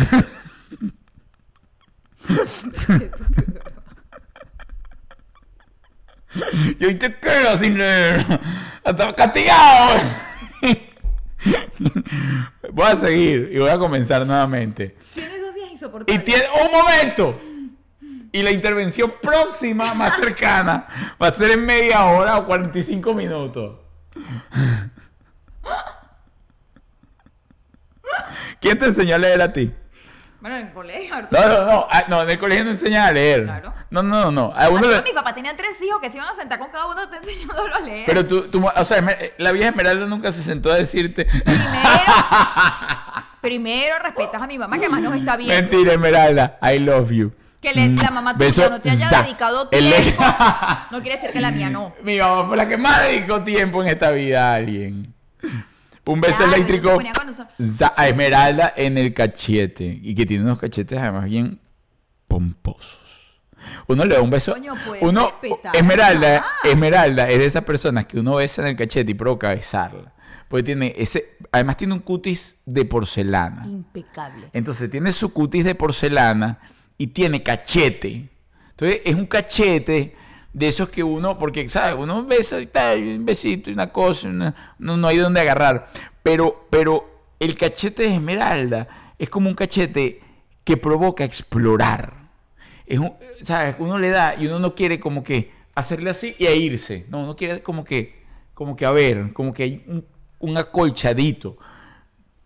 y 6.78 6.84
hoy 6.84 6.94
te 6.94 7.14
quedas 7.16 7.60
sin 7.60 7.78
leer, 7.78 8.24
hasta 8.84 9.14
castigado. 9.14 10.00
voy 12.72 12.86
a 12.86 12.96
seguir 12.96 13.50
y 13.52 13.58
voy 13.58 13.70
a 13.70 13.78
comenzar 13.78 14.26
nuevamente. 14.26 14.96
Tienes 15.14 15.37
Y 16.06 16.18
tiene 16.20 16.44
un 16.64 16.72
momento. 16.72 17.40
Y 18.30 18.42
la 18.42 18.50
intervención 18.50 19.12
próxima, 19.22 19.94
más 19.94 20.16
cercana, 20.16 20.86
va 21.22 21.28
a 21.28 21.32
ser 21.32 21.52
en 21.52 21.64
media 21.64 22.04
hora 22.04 22.36
o 22.38 22.44
45 22.44 23.14
minutos. 23.14 23.76
¿Quién 28.60 28.78
te 28.78 28.86
enseñó 28.86 29.14
a 29.14 29.18
leer 29.18 29.40
a 29.40 29.52
ti? 29.52 29.72
Bueno, 30.40 30.56
en 30.56 30.66
el 30.68 30.72
colegio. 30.72 31.14
No, 31.30 31.48
no, 31.48 31.64
no. 31.66 31.86
ah, 31.90 32.04
No, 32.08 32.22
en 32.22 32.30
el 32.30 32.38
colegio 32.38 32.64
no 32.64 32.70
enseñan 32.70 33.06
a 33.06 33.12
leer. 33.12 33.44
Claro. 33.44 33.74
No, 33.90 34.02
no, 34.02 34.24
no, 34.24 34.30
no. 34.30 34.52
A 34.54 34.68
uno 34.68 34.78
Arturo, 34.78 34.96
le- 34.96 35.02
mi 35.02 35.12
papá 35.12 35.34
tenía 35.34 35.56
tres 35.56 35.80
hijos 35.82 36.00
que 36.00 36.10
se 36.10 36.16
iban 36.18 36.28
a 36.28 36.34
sentar 36.34 36.58
con 36.58 36.70
cada 36.70 36.86
uno 36.86 37.08
te 37.08 37.16
enseñándolo 37.16 37.74
a 37.74 37.80
leer. 37.80 38.04
Pero 38.06 38.26
tú, 38.26 38.42
tú, 38.50 38.64
o 38.66 38.84
sea, 38.84 38.98
Esmer- 38.98 39.32
la 39.38 39.50
vieja 39.52 39.70
Esmeralda 39.70 40.06
nunca 40.06 40.30
se 40.30 40.42
sentó 40.42 40.70
a 40.70 40.74
decirte. 40.76 41.24
Primero, 41.24 41.52
primero 43.40 43.96
respetas 44.02 44.40
a 44.42 44.46
mi 44.46 44.58
mamá, 44.58 44.78
que 44.78 44.86
además 44.86 45.02
nos 45.02 45.14
está 45.16 45.36
viendo. 45.36 45.54
Mentira, 45.54 45.92
Esmeralda. 45.92 46.58
I 46.62 46.78
love 46.78 47.10
you. 47.10 47.32
Que 47.60 47.72
le- 47.74 47.88
la 47.94 48.10
mamá 48.12 48.36
tuya 48.38 48.68
no 48.68 48.80
te 48.80 48.90
haya 48.90 49.08
za. 49.08 49.22
dedicado 49.22 49.68
tiempo. 49.68 50.22
No 50.92 51.00
quiere 51.02 51.16
decir 51.16 51.30
que 51.30 51.40
la 51.40 51.50
mía 51.50 51.68
no. 51.70 51.92
Mi 52.04 52.18
mamá 52.18 52.46
fue 52.46 52.56
la 52.56 52.68
que 52.68 52.76
más 52.76 53.02
dedicó 53.02 53.42
tiempo 53.42 53.82
en 53.82 53.88
esta 53.88 54.10
vida 54.12 54.52
a 54.52 54.54
alguien. 54.54 55.12
Un 56.06 56.20
beso 56.20 56.44
eléctrico 56.44 56.98
za- 57.60 57.92
a 57.96 58.08
Esmeralda 58.08 58.72
en 58.76 58.96
el 58.96 59.12
cachete. 59.12 59.98
Y 60.02 60.14
que 60.14 60.24
tiene 60.24 60.44
unos 60.44 60.58
cachetes 60.58 60.98
además 60.98 61.24
bien 61.26 61.58
pomposos. 62.28 63.00
Uno 63.88 64.04
le 64.04 64.14
da 64.14 64.22
un 64.22 64.30
beso. 64.30 64.52
Coño, 64.52 64.74
puedes 64.86 65.02
uno, 65.02 65.32
Esmeralda, 65.74 66.40
mamá. 66.40 66.52
Esmeralda 66.64 67.28
es 67.28 67.38
de 67.38 67.44
esas 67.46 67.64
personas 67.64 68.06
que 68.06 68.18
uno 68.20 68.36
besa 68.36 68.62
en 68.62 68.68
el 68.68 68.76
cachete 68.76 69.10
y 69.10 69.14
provoca 69.14 69.50
besarla. 69.52 70.12
Porque 70.48 70.62
tiene 70.62 70.94
ese. 70.96 71.36
Además 71.52 71.76
tiene 71.76 71.94
un 71.94 72.00
cutis 72.00 72.58
de 72.64 72.84
porcelana. 72.84 73.66
Impecable. 73.66 74.48
Entonces 74.52 74.90
tiene 74.90 75.12
su 75.12 75.32
cutis 75.32 75.64
de 75.64 75.74
porcelana 75.74 76.58
y 76.96 77.08
tiene 77.08 77.42
cachete. 77.42 78.28
Entonces 78.70 79.00
es 79.04 79.14
un 79.14 79.26
cachete 79.26 80.14
de 80.52 80.68
esos 80.68 80.88
que 80.88 81.02
uno, 81.02 81.38
porque, 81.38 81.68
¿sabes? 81.68 81.96
Uno 81.98 82.24
besa 82.24 82.60
y 82.60 82.66
tal, 82.66 82.98
un 83.00 83.24
besito 83.24 83.70
y 83.70 83.74
una 83.74 83.92
cosa, 83.92 84.28
una- 84.28 84.74
no, 84.78 84.96
no 84.96 85.06
hay 85.08 85.18
donde 85.18 85.40
agarrar. 85.40 85.86
Pero, 86.22 86.66
pero 86.70 87.32
el 87.38 87.54
cachete 87.54 88.04
de 88.04 88.14
Esmeralda 88.14 88.88
es 89.18 89.28
como 89.28 89.48
un 89.48 89.54
cachete 89.54 90.20
que 90.64 90.76
provoca 90.76 91.24
explorar. 91.24 92.14
Es 92.86 92.98
un, 92.98 93.12
¿sabes? 93.42 93.76
Uno 93.78 93.98
le 93.98 94.08
da 94.10 94.34
y 94.40 94.46
uno 94.46 94.58
no 94.58 94.74
quiere 94.74 94.98
como 94.98 95.22
que 95.22 95.52
hacerle 95.74 96.10
así 96.10 96.34
y 96.38 96.46
a 96.46 96.54
irse. 96.54 97.04
No, 97.10 97.20
uno 97.20 97.36
quiere 97.36 97.62
como 97.62 97.84
que, 97.84 98.22
como 98.54 98.74
que 98.76 98.86
a 98.86 98.90
ver, 98.90 99.32
como 99.34 99.52
que 99.52 99.62
hay 99.62 99.84
un, 99.86 100.04
un 100.40 100.56
acolchadito. 100.58 101.56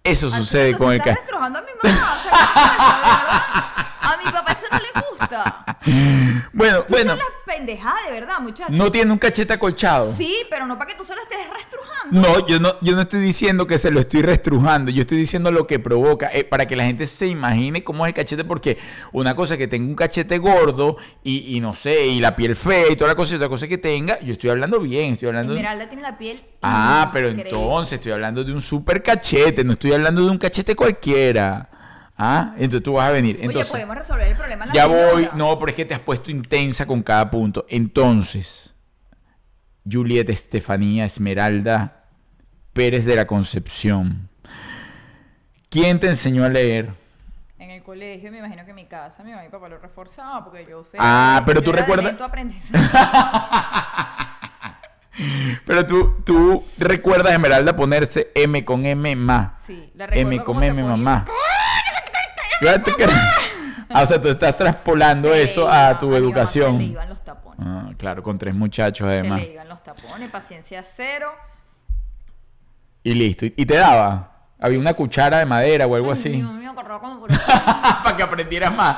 Eso 0.04 0.30
sucede 0.30 0.70
Arturo, 0.70 0.78
con 0.84 0.92
el 0.94 0.98
estás 0.98 1.14
ca- 1.14 1.20
restrojando 1.20 1.58
a 1.58 1.62
mi 1.62 1.68
mamá. 1.82 2.18
A 4.00 4.16
mi 4.24 4.30
papá 4.32 4.52
eso 4.52 4.66
no 4.70 4.78
le 4.78 4.88
gusta. 5.10 5.64
Bueno, 6.52 6.84
bueno, 6.88 7.12
Eso 7.14 7.22
es 7.22 7.28
la 7.46 7.52
pendejada, 7.54 8.02
de 8.06 8.12
verdad, 8.12 8.38
muchachos. 8.40 8.74
no 8.76 8.90
tiene 8.90 9.12
un 9.12 9.18
cachete 9.18 9.52
acolchado. 9.52 10.10
Sí, 10.12 10.44
pero 10.50 10.66
no 10.66 10.76
para 10.78 10.90
que 10.90 10.96
tú 10.96 11.04
se 11.04 11.14
lo 11.14 11.22
estés 11.22 11.38
restrujando. 12.10 12.38
No, 12.40 12.46
yo 12.46 12.60
no, 12.60 12.74
yo 12.80 12.94
no 12.94 13.02
estoy 13.02 13.20
diciendo 13.20 13.66
que 13.66 13.78
se 13.78 13.90
lo 13.90 14.00
estoy 14.00 14.22
restrujando, 14.22 14.90
yo 14.90 15.02
estoy 15.02 15.18
diciendo 15.18 15.50
lo 15.52 15.66
que 15.66 15.78
provoca, 15.78 16.30
eh, 16.32 16.44
para 16.44 16.66
que 16.66 16.76
la 16.76 16.84
gente 16.84 17.06
se 17.06 17.26
imagine 17.26 17.84
cómo 17.84 18.04
es 18.06 18.10
el 18.10 18.14
cachete, 18.14 18.44
porque 18.44 18.78
una 19.12 19.34
cosa 19.34 19.54
es 19.54 19.58
que 19.58 19.68
tenga 19.68 19.88
un 19.88 19.94
cachete 19.94 20.38
gordo 20.38 20.96
y, 21.22 21.56
y 21.56 21.60
no 21.60 21.74
sé, 21.74 22.06
y 22.06 22.20
la 22.20 22.34
piel 22.36 22.56
fea 22.56 22.90
y 22.90 22.96
toda 22.96 23.08
la 23.10 23.14
cosa, 23.14 23.32
y 23.32 23.36
otra 23.36 23.48
cosa 23.48 23.64
es 23.66 23.68
que 23.68 23.78
tenga, 23.78 24.20
yo 24.20 24.32
estoy 24.32 24.50
hablando 24.50 24.80
bien, 24.80 25.14
estoy 25.14 25.28
hablando... 25.28 25.52
de- 25.54 25.60
Esmeralda 25.60 25.88
tiene 25.88 26.02
la 26.02 26.18
piel. 26.18 26.42
Ah, 26.62 27.10
pero 27.12 27.28
entonces 27.28 27.94
estoy 27.98 28.12
hablando 28.12 28.44
de 28.44 28.52
un 28.52 28.60
super 28.62 29.02
cachete, 29.02 29.64
no 29.64 29.72
estoy 29.72 29.92
hablando 29.92 30.24
de 30.24 30.30
un 30.30 30.38
cachete 30.38 30.74
cualquiera. 30.76 31.68
Ah, 32.16 32.52
entonces 32.56 32.82
tú 32.84 32.92
vas 32.92 33.08
a 33.08 33.12
venir. 33.12 33.36
Oye, 33.36 33.46
Entonces, 33.46 33.70
podemos 33.70 33.96
resolver 33.96 34.28
el 34.28 34.36
problema 34.36 34.64
en 34.64 34.68
la 34.68 34.74
ya 34.74 34.86
voy, 34.86 35.28
no, 35.34 35.58
pero 35.58 35.70
es 35.70 35.74
que 35.74 35.84
te 35.84 35.94
has 35.94 36.00
puesto 36.00 36.30
intensa 36.30 36.86
con 36.86 37.02
cada 37.02 37.28
punto. 37.30 37.64
Entonces, 37.68 38.71
Juliet 39.90 40.28
Estefanía 40.28 41.04
Esmeralda 41.04 42.04
Pérez 42.72 43.04
de 43.04 43.16
la 43.16 43.26
Concepción. 43.26 44.28
¿Quién 45.68 45.98
te 46.00 46.08
enseñó 46.08 46.44
a 46.44 46.48
leer? 46.48 46.90
En 47.58 47.70
el 47.70 47.82
colegio, 47.82 48.30
me 48.30 48.38
imagino 48.38 48.64
que 48.64 48.70
en 48.70 48.76
mi 48.76 48.86
casa, 48.86 49.22
mi 49.22 49.30
mamá 49.30 49.44
y 49.46 49.48
papá 49.48 49.68
lo 49.68 49.78
reforzaba 49.78 50.44
porque 50.44 50.66
yo 50.68 50.84
fui- 50.84 50.98
Ah, 51.00 51.42
pero 51.46 51.60
yo 51.60 51.64
tú 51.64 51.72
recuerdas-. 51.72 52.14
Pero 55.66 55.86
tú, 55.86 56.16
tú 56.24 56.64
recuerdas 56.78 57.34
Esmeralda 57.34 57.76
ponerse 57.76 58.30
M 58.34 58.64
con 58.64 58.86
M 58.86 59.14
ma. 59.14 59.54
Sí, 59.58 59.92
la 59.94 60.06
recuerdo 60.06 60.28
M 60.32 60.42
con 60.44 60.62
M 60.62 60.82
mamá. 60.82 61.26
Ah, 63.90 64.02
o 64.02 64.06
sea, 64.06 64.18
tú 64.20 64.28
estás 64.28 64.56
traspolando 64.56 65.34
eso 65.34 65.68
a 65.68 65.98
tu 65.98 66.06
mamá 66.06 66.16
educación. 66.18 66.72
Se 66.72 66.78
le 66.78 66.84
iban 66.84 67.08
los 67.10 67.22
tapones. 67.22 67.51
Ah, 67.64 67.90
claro, 67.96 68.22
con 68.22 68.38
tres 68.38 68.54
muchachos 68.54 69.06
Se 69.08 69.14
además. 69.18 69.40
le 69.40 69.52
iban 69.52 69.68
los 69.68 69.82
tapones, 69.82 70.30
paciencia 70.30 70.82
cero. 70.82 71.30
Y 73.04 73.14
listo. 73.14 73.46
¿Y 73.46 73.66
te 73.66 73.74
daba? 73.76 74.30
¿Había 74.60 74.78
una 74.78 74.94
cuchara 74.94 75.38
de 75.38 75.44
madera 75.46 75.86
o 75.86 75.94
algo 75.94 76.08
Ay, 76.08 76.12
así? 76.12 76.28
Dios 76.30 76.52
mío, 76.52 76.70
agarraba 76.70 77.00
como 77.00 77.20
por 77.20 77.32
aquí. 77.32 77.42
Para 78.04 78.16
que 78.16 78.22
aprendieras 78.22 78.74
más. 78.76 78.96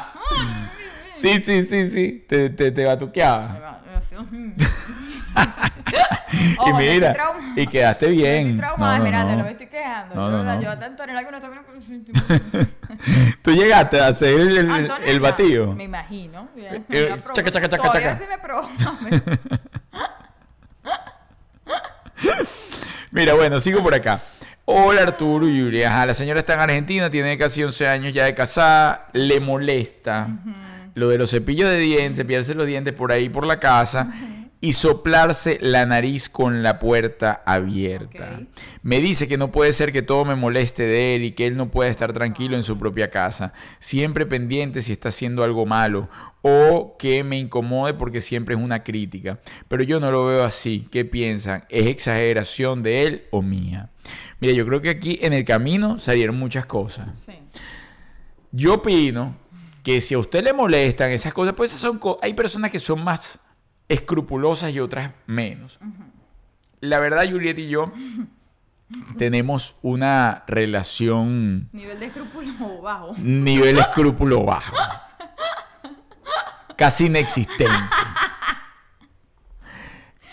Sí, 1.21 1.41
sí, 1.41 1.65
sí, 1.67 1.89
sí. 1.91 2.27
Te, 2.29 2.51
te, 2.51 2.71
te 2.71 2.85
batuqueaba. 2.85 3.81
y 6.33 6.57
Ojo, 6.59 6.69
estoy 6.81 6.89
mira, 6.95 7.17
y 7.57 7.67
quedaste 7.67 8.07
No 8.09 8.13
bien. 8.13 8.41
estoy 8.43 8.57
traumada, 8.59 8.93
No, 8.93 8.99
no, 8.99 9.05
Esmeralda, 9.05 9.33
no. 9.33 9.39
no. 9.39 9.45
me 9.45 9.51
estoy 9.51 9.67
quejando. 9.67 10.15
No, 10.15 10.45
no. 10.45 10.61
Yo 10.63 10.71
a 10.71 10.73
Antonella 10.73 11.25
que 11.25 11.31
no 11.31 11.37
está 11.37 11.49
bien. 11.49 12.05
Tú 13.43 13.51
llegaste 13.53 14.01
a 14.01 14.07
hacer 14.09 14.41
el, 14.41 14.57
el- 14.59 14.71
Antonella, 14.71 15.11
el 15.11 15.21
batido. 15.21 15.73
Me 15.75 15.85
imagino. 15.85 16.49
bien, 16.55 16.85
Eh, 16.89 17.17
proba- 17.23 17.33
chaca, 17.35 17.51
chaca, 17.51 17.69
chaca, 17.69 17.83
Todavía 17.91 18.13
chaca. 18.13 18.19
sí 18.19 18.25
me 18.29 18.39
provoca. 18.39 19.39
Mira, 23.11 23.35
bueno, 23.35 23.61
sigo 23.61 23.83
por 23.83 23.95
acá. 23.95 24.21
Hola 24.67 25.03
Arturo 25.03 25.47
y 25.49 25.59
Yuri. 25.59 25.83
Ajá, 25.85 26.07
la 26.07 26.15
señora 26.15 26.41
está 26.41 26.55
en 26.55 26.61
Argentina, 26.61 27.11
tiene 27.11 27.37
casi 27.37 27.63
11 27.63 27.87
años 27.87 28.13
ya 28.15 28.25
de 28.25 28.35
casada, 28.35 29.09
le 29.13 29.39
molesta 29.41 30.29
lo 30.95 31.09
de 31.11 31.19
los 31.19 31.31
cepillos 31.31 31.69
de 31.69 31.79
dientes, 31.79 32.17
cepillarse 32.17 32.55
los 32.55 32.67
dientes 32.67 32.95
por 32.95 33.13
ahí 33.13 33.29
por 33.29 33.45
la 33.47 33.61
casa 33.61 34.09
y 34.65 34.73
soplarse 34.73 35.59
la 35.61 35.85
nariz 35.85 36.31
con 36.31 36.63
la 36.63 36.79
puerta 36.79 37.43
abierta. 37.45 38.41
Me 38.83 39.01
dice 39.01 39.29
que 39.29 39.37
no 39.37 39.53
puede 39.53 39.73
ser 39.73 39.93
que 39.93 40.01
todo 40.01 40.25
me 40.25 40.37
moleste 40.37 40.85
de 40.85 41.17
él 41.17 41.25
y 41.25 41.33
que 41.33 41.47
él 41.47 41.57
no 41.57 41.69
puede 41.69 41.91
estar 41.91 42.15
tranquilo 42.15 42.57
en 42.57 42.63
su 42.63 42.79
propia 42.79 43.11
casa, 43.11 43.53
siempre 43.79 44.25
pendiente 44.25 44.81
si 44.81 44.93
está 44.93 45.11
haciendo 45.11 45.45
algo 45.45 45.67
malo 45.67 46.09
o 46.41 46.97
que 46.99 47.23
me 47.25 47.39
incomode 47.39 47.93
porque 47.93 48.23
siempre 48.23 48.55
es 48.55 48.61
una 48.61 48.83
crítica. 48.83 49.39
Pero 49.69 49.83
yo 49.83 50.01
no 50.01 50.11
lo 50.11 50.25
veo 50.27 50.45
así. 50.45 50.89
¿Qué 50.91 51.05
piensan? 51.05 51.65
¿Es 51.69 51.87
exageración 51.87 52.83
de 52.83 53.07
él 53.07 53.25
o 53.33 53.43
mía? 53.43 53.91
Mira, 54.41 54.55
yo 54.55 54.65
creo 54.67 54.81
que 54.81 54.89
aquí 54.91 55.19
en 55.21 55.35
el 55.35 55.45
camino 55.45 55.99
salieron 55.99 56.37
muchas 56.39 56.65
cosas. 56.65 57.09
Sí. 57.27 57.33
Yo 58.51 58.75
opino 58.75 59.37
que 59.83 60.01
si 60.01 60.15
a 60.15 60.19
usted 60.19 60.43
le 60.43 60.53
molestan 60.55 61.11
esas 61.11 61.35
cosas, 61.35 61.53
pues 61.55 61.71
esas 61.71 61.83
son 61.83 61.99
co- 61.99 62.19
hay 62.23 62.33
personas 62.33 62.71
que 62.71 62.79
son 62.79 63.05
más 63.05 63.39
escrupulosas 63.89 64.73
y 64.73 64.81
otras 64.81 65.13
menos. 65.27 65.79
La 66.81 66.99
verdad, 66.99 67.25
Juliet 67.31 67.59
y 67.59 67.69
yo 67.69 67.93
tenemos 69.19 69.77
una 69.83 70.45
relación 70.47 71.69
Nivel 71.73 72.01
de 72.01 72.07
escrúpulo 72.07 72.81
bajo. 72.83 73.15
nivel 73.19 73.79
escrúpulo 73.79 74.45
bajo. 74.45 74.75
Casi 76.77 77.07
inexistente. 77.07 77.73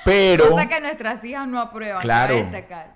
Pero 0.03 0.49
Cosa 0.49 0.67
que 0.67 0.79
nuestras 0.79 1.23
hijas 1.23 1.47
no 1.47 1.59
aprueban. 1.59 2.01
Claro, 2.01 2.35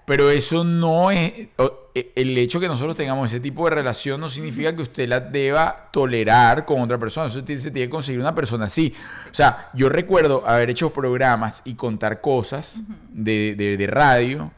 pero 0.05 0.31
eso 0.31 0.63
no 0.63 1.11
es... 1.11 1.49
e- 1.93 2.11
El 2.15 2.37
hecho 2.37 2.59
que 2.59 2.67
nosotros 2.67 2.95
tengamos 2.95 3.31
ese 3.31 3.39
tipo 3.39 3.65
de 3.69 3.75
relación 3.75 4.19
no 4.19 4.27
significa 4.27 4.75
que 4.75 4.81
usted 4.81 5.07
la 5.07 5.19
deba 5.19 5.89
tolerar 5.91 6.65
con 6.65 6.81
otra 6.81 6.97
persona. 6.97 7.27
Eso 7.27 7.39
se 7.39 7.43
tiene 7.71 7.71
que 7.71 7.89
conseguir 7.89 8.19
una 8.19 8.33
persona 8.33 8.65
así. 8.65 8.93
O 9.29 9.33
sea, 9.35 9.69
yo 9.75 9.87
recuerdo 9.89 10.47
haber 10.47 10.71
hecho 10.71 10.91
programas 10.91 11.61
y 11.63 11.75
contar 11.75 12.21
cosas 12.21 12.77
de, 13.09 13.53
de- 13.55 13.77
de 13.77 13.87
radio 13.87 14.51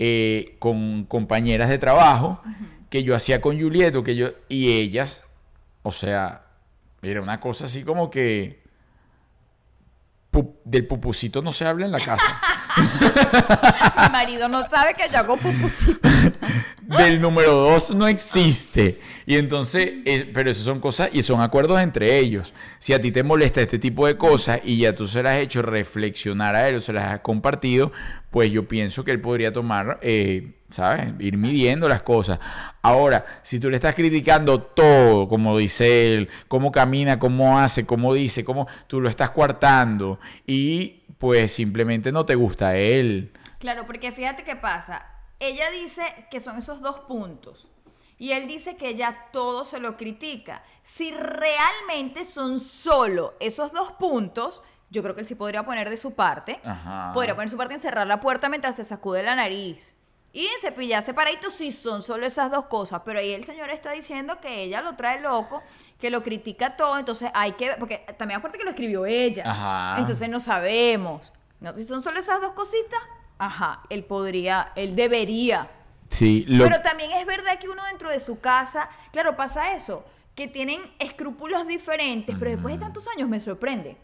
eh, 0.00 0.56
con 0.58 1.04
compañeras 1.04 1.68
de 1.68 1.78
trabajo 1.78 2.42
que 2.90 3.04
yo 3.04 3.14
hacía 3.14 3.40
con 3.40 3.60
Juliet 3.60 3.94
o 3.94 4.02
que 4.02 4.16
yo... 4.16 4.30
Y 4.48 4.72
ellas, 4.72 5.22
o 5.84 5.92
sea, 5.92 6.42
era 7.02 7.22
una 7.22 7.38
cosa 7.38 7.66
así 7.66 7.84
como 7.84 8.10
que... 8.10 8.63
del 10.64 10.86
pupusito 10.86 11.42
no 11.42 11.52
se 11.52 11.66
habla 11.66 11.86
en 11.86 11.92
la 11.92 12.00
casa. 12.00 12.40
Mi 14.06 14.12
marido 14.12 14.48
no 14.48 14.68
sabe 14.68 14.94
que 14.94 15.08
yo 15.10 15.18
hago 15.18 15.36
pupusito. 15.36 16.08
del 16.98 17.20
número 17.20 17.52
dos 17.52 17.94
no 17.94 18.08
existe. 18.08 18.98
Y 19.26 19.36
entonces, 19.36 19.90
eh, 20.04 20.30
pero 20.32 20.50
eso 20.50 20.62
son 20.62 20.80
cosas 20.80 21.10
y 21.12 21.22
son 21.22 21.40
acuerdos 21.40 21.80
entre 21.80 22.18
ellos. 22.18 22.52
Si 22.78 22.92
a 22.92 23.00
ti 23.00 23.10
te 23.10 23.22
molesta 23.22 23.62
este 23.62 23.78
tipo 23.78 24.06
de 24.06 24.16
cosas 24.16 24.60
y 24.64 24.78
ya 24.78 24.94
tú 24.94 25.08
se 25.08 25.22
las 25.22 25.34
has 25.34 25.40
hecho 25.40 25.62
reflexionar 25.62 26.54
a 26.54 26.68
él 26.68 26.76
o 26.76 26.80
se 26.80 26.92
las 26.92 27.04
has 27.04 27.20
compartido, 27.20 27.92
pues 28.30 28.50
yo 28.52 28.68
pienso 28.68 29.04
que 29.04 29.12
él 29.12 29.20
podría 29.20 29.52
tomar, 29.52 29.98
eh, 30.02 30.54
¿sabes? 30.74 31.14
Ir 31.20 31.36
midiendo 31.36 31.88
las 31.88 32.02
cosas. 32.02 32.40
Ahora, 32.82 33.24
si 33.42 33.60
tú 33.60 33.70
le 33.70 33.76
estás 33.76 33.94
criticando 33.94 34.60
todo, 34.60 35.28
como 35.28 35.56
dice 35.56 36.12
él, 36.12 36.28
cómo 36.48 36.72
camina, 36.72 37.18
cómo 37.18 37.58
hace, 37.58 37.86
cómo 37.86 38.12
dice, 38.12 38.44
cómo 38.44 38.66
tú 38.88 39.00
lo 39.00 39.08
estás 39.08 39.30
coartando 39.30 40.18
y 40.46 41.04
pues 41.18 41.52
simplemente 41.52 42.10
no 42.10 42.26
te 42.26 42.34
gusta 42.34 42.76
él. 42.76 43.32
Claro, 43.60 43.86
porque 43.86 44.10
fíjate 44.10 44.42
qué 44.42 44.56
pasa. 44.56 45.06
Ella 45.38 45.70
dice 45.70 46.02
que 46.30 46.40
son 46.40 46.58
esos 46.58 46.80
dos 46.80 46.98
puntos. 47.00 47.68
Y 48.18 48.32
él 48.32 48.46
dice 48.48 48.76
que 48.76 48.88
ella 48.88 49.16
todo 49.32 49.64
se 49.64 49.78
lo 49.78 49.96
critica. 49.96 50.62
Si 50.82 51.12
realmente 51.12 52.24
son 52.24 52.58
solo 52.58 53.34
esos 53.40 53.72
dos 53.72 53.92
puntos, 53.92 54.60
yo 54.90 55.02
creo 55.02 55.14
que 55.14 55.22
él 55.22 55.26
sí 55.26 55.34
podría 55.34 55.64
poner 55.64 55.88
de 55.88 55.96
su 55.96 56.14
parte. 56.14 56.60
Ajá. 56.64 57.12
Podría 57.14 57.34
poner 57.34 57.48
su 57.48 57.56
parte 57.56 57.74
en 57.74 57.80
cerrar 57.80 58.06
la 58.06 58.20
puerta 58.20 58.48
mientras 58.48 58.76
se 58.76 58.84
sacude 58.84 59.22
la 59.22 59.34
nariz. 59.34 59.93
Y 60.34 60.46
en 60.46 60.60
cepillarse 60.60 61.14
paradito 61.14 61.48
si 61.48 61.70
son 61.70 62.02
solo 62.02 62.26
esas 62.26 62.50
dos 62.50 62.66
cosas. 62.66 63.02
Pero 63.04 63.20
ahí 63.20 63.32
el 63.32 63.44
señor 63.44 63.70
está 63.70 63.92
diciendo 63.92 64.40
que 64.40 64.64
ella 64.64 64.82
lo 64.82 64.96
trae 64.96 65.20
loco, 65.20 65.62
que 66.00 66.10
lo 66.10 66.24
critica 66.24 66.76
todo. 66.76 66.98
Entonces 66.98 67.30
hay 67.32 67.52
que 67.52 67.68
ver, 67.68 67.78
porque 67.78 67.98
también 68.18 68.38
acuérdate 68.38 68.58
que 68.58 68.64
lo 68.64 68.70
escribió 68.70 69.06
ella. 69.06 69.44
Ajá. 69.46 70.00
Entonces 70.00 70.28
no 70.28 70.40
sabemos. 70.40 71.32
No, 71.60 71.72
si 71.72 71.84
son 71.84 72.02
solo 72.02 72.18
esas 72.18 72.40
dos 72.40 72.50
cositas, 72.50 72.98
ajá, 73.38 73.84
él 73.88 74.02
podría, 74.02 74.72
él 74.74 74.96
debería. 74.96 75.70
Sí, 76.08 76.44
lo, 76.48 76.64
Pero 76.64 76.82
también 76.82 77.12
es 77.12 77.24
verdad 77.26 77.60
que 77.60 77.68
uno 77.68 77.84
dentro 77.84 78.10
de 78.10 78.18
su 78.18 78.40
casa, 78.40 78.90
claro, 79.12 79.36
pasa 79.36 79.72
eso, 79.72 80.04
que 80.34 80.48
tienen 80.48 80.80
escrúpulos 80.98 81.64
diferentes, 81.64 82.34
pero 82.36 82.50
después 82.50 82.74
de 82.74 82.80
tantos 82.80 83.06
años 83.06 83.28
me 83.28 83.38
sorprende. 83.38 83.96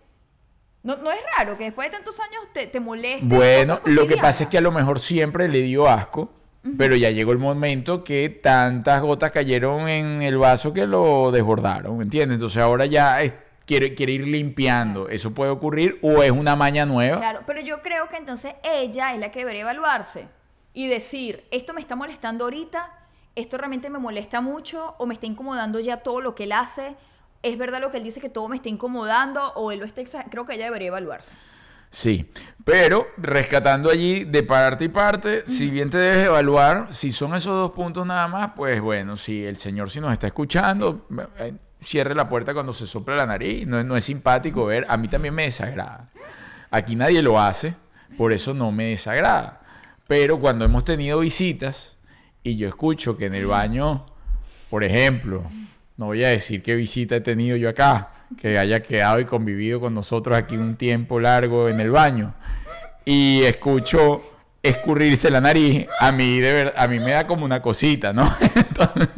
No, 0.82 0.96
no 0.96 1.10
es 1.12 1.20
raro 1.36 1.58
que 1.58 1.64
después 1.64 1.90
de 1.90 1.96
tantos 1.96 2.18
años 2.20 2.42
te, 2.52 2.66
te 2.66 2.80
moleste. 2.80 3.24
Bueno, 3.26 3.80
lo 3.84 4.06
que 4.06 4.16
pasa 4.16 4.44
es 4.44 4.48
que 4.48 4.58
a 4.58 4.62
lo 4.62 4.72
mejor 4.72 4.98
siempre 5.00 5.46
le 5.48 5.60
dio 5.62 5.86
asco, 5.88 6.30
pero 6.78 6.96
ya 6.96 7.10
llegó 7.10 7.32
el 7.32 7.38
momento 7.38 8.02
que 8.04 8.28
tantas 8.30 9.00
gotas 9.02 9.30
cayeron 9.30 9.88
en 9.88 10.22
el 10.22 10.38
vaso 10.38 10.72
que 10.72 10.86
lo 10.86 11.30
desbordaron, 11.30 11.96
¿me 11.98 12.04
entiendes? 12.04 12.36
Entonces 12.36 12.62
ahora 12.62 12.86
ya 12.86 13.20
es- 13.22 13.34
quiere, 13.66 13.94
quiere 13.94 14.12
ir 14.12 14.26
limpiando. 14.26 15.08
Eso 15.08 15.32
puede 15.32 15.50
ocurrir 15.50 15.98
o 16.02 16.22
es 16.22 16.30
una 16.32 16.56
maña 16.56 16.86
nueva. 16.86 17.18
Claro, 17.18 17.40
pero 17.46 17.60
yo 17.60 17.82
creo 17.82 18.08
que 18.08 18.16
entonces 18.16 18.54
ella 18.62 19.12
es 19.14 19.20
la 19.20 19.30
que 19.30 19.40
debería 19.40 19.62
evaluarse 19.62 20.26
y 20.74 20.88
decir, 20.88 21.44
esto 21.50 21.72
me 21.74 21.80
está 21.80 21.94
molestando 21.94 22.44
ahorita, 22.44 22.90
esto 23.36 23.56
realmente 23.58 23.88
me 23.90 23.98
molesta 23.98 24.40
mucho 24.40 24.94
o 24.98 25.06
me 25.06 25.14
está 25.14 25.26
incomodando 25.26 25.78
ya 25.78 25.98
todo 25.98 26.20
lo 26.20 26.34
que 26.34 26.44
él 26.44 26.52
hace. 26.52 26.94
¿Es 27.42 27.56
verdad 27.58 27.80
lo 27.80 27.90
que 27.90 27.96
él 27.98 28.04
dice 28.04 28.20
que 28.20 28.28
todo 28.28 28.48
me 28.48 28.56
está 28.56 28.68
incomodando 28.68 29.42
o 29.54 29.72
él 29.72 29.78
lo 29.80 29.84
está 29.86 30.02
Creo 30.30 30.44
que 30.44 30.54
ella 30.54 30.64
debería 30.66 30.88
evaluarse. 30.88 31.32
Sí, 31.92 32.30
pero 32.64 33.08
rescatando 33.16 33.90
allí 33.90 34.24
de 34.24 34.42
parte 34.44 34.84
y 34.84 34.88
parte, 34.88 35.42
si 35.46 35.68
bien 35.70 35.90
te 35.90 35.98
debes 35.98 36.26
evaluar, 36.26 36.94
si 36.94 37.10
son 37.10 37.34
esos 37.34 37.52
dos 37.52 37.72
puntos 37.72 38.06
nada 38.06 38.28
más, 38.28 38.52
pues 38.54 38.80
bueno, 38.80 39.16
si 39.16 39.44
el 39.44 39.56
señor 39.56 39.90
si 39.90 40.00
nos 40.00 40.12
está 40.12 40.28
escuchando, 40.28 41.08
eh, 41.40 41.52
cierre 41.80 42.14
la 42.14 42.28
puerta 42.28 42.54
cuando 42.54 42.72
se 42.72 42.86
sopla 42.86 43.16
la 43.16 43.26
nariz, 43.26 43.66
no, 43.66 43.78
es- 43.80 43.86
no 43.86 43.96
es 43.96 44.04
simpático 44.04 44.66
ver, 44.66 44.86
a 44.88 44.96
mí 44.96 45.08
también 45.08 45.34
me 45.34 45.42
desagrada. 45.44 46.08
Aquí 46.70 46.94
nadie 46.94 47.22
lo 47.22 47.40
hace, 47.40 47.74
por 48.16 48.32
eso 48.32 48.54
no 48.54 48.70
me 48.70 48.90
desagrada. 48.90 49.60
Pero 50.06 50.38
cuando 50.38 50.64
hemos 50.64 50.84
tenido 50.84 51.18
visitas 51.20 51.96
y 52.44 52.56
yo 52.56 52.68
escucho 52.68 53.16
que 53.16 53.26
en 53.26 53.34
el 53.34 53.46
baño, 53.46 54.06
por 54.68 54.84
ejemplo, 54.84 55.42
no 56.00 56.06
voy 56.06 56.24
a 56.24 56.30
decir 56.30 56.62
qué 56.62 56.74
visita 56.76 57.16
he 57.16 57.20
tenido 57.20 57.58
yo 57.58 57.68
acá, 57.68 58.08
que 58.40 58.56
haya 58.58 58.82
quedado 58.82 59.20
y 59.20 59.26
convivido 59.26 59.80
con 59.80 59.92
nosotros 59.92 60.34
aquí 60.34 60.56
un 60.56 60.76
tiempo 60.76 61.20
largo 61.20 61.68
en 61.68 61.78
el 61.78 61.90
baño, 61.90 62.32
y 63.04 63.42
escucho 63.42 64.22
escurrirse 64.62 65.30
la 65.30 65.42
nariz, 65.42 65.86
a 66.00 66.10
mí 66.10 66.40
de 66.40 66.52
ver- 66.54 66.74
a 66.74 66.88
mí 66.88 66.98
me 67.00 67.10
da 67.10 67.26
como 67.26 67.44
una 67.44 67.60
cosita, 67.60 68.14
¿no? 68.14 68.34
Entonces, 68.54 69.08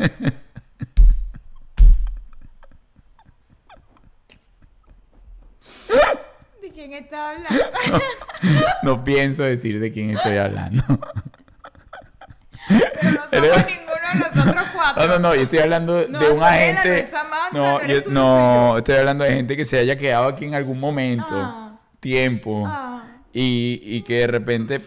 ¿De 6.60 6.70
quién 6.70 6.92
está 6.94 7.30
hablando? 7.30 7.64
no 8.82 9.04
pienso 9.04 9.44
decir 9.44 9.80
de 9.80 9.92
quién 9.92 10.10
estoy 10.10 10.36
hablando. 10.36 10.84
Pero 12.68 13.12
no 13.12 13.20
somos 13.30 13.30
de 13.30 13.91
nosotros 14.14 14.64
cuatro. 14.74 15.06
No, 15.06 15.12
no, 15.14 15.18
no, 15.18 15.34
yo 15.34 15.42
estoy 15.42 15.58
hablando 15.60 16.06
No, 16.08 16.18
de 16.18 16.30
un 16.30 16.42
agente. 16.42 17.08
No, 17.52 17.80
no 17.80 17.86
yo- 17.86 18.78
estoy 18.78 18.94
hablando 18.96 19.24
de 19.24 19.34
gente 19.34 19.56
que 19.56 19.64
se 19.64 19.78
haya 19.78 19.96
quedado 19.96 20.28
aquí 20.28 20.44
en 20.44 20.54
algún 20.54 20.78
momento, 20.80 21.26
Ah. 21.30 21.78
tiempo, 22.00 22.64
Ah. 22.66 23.02
y, 23.32 23.80
y 23.82 24.02
que 24.02 24.20
de 24.20 24.26
repente. 24.26 24.80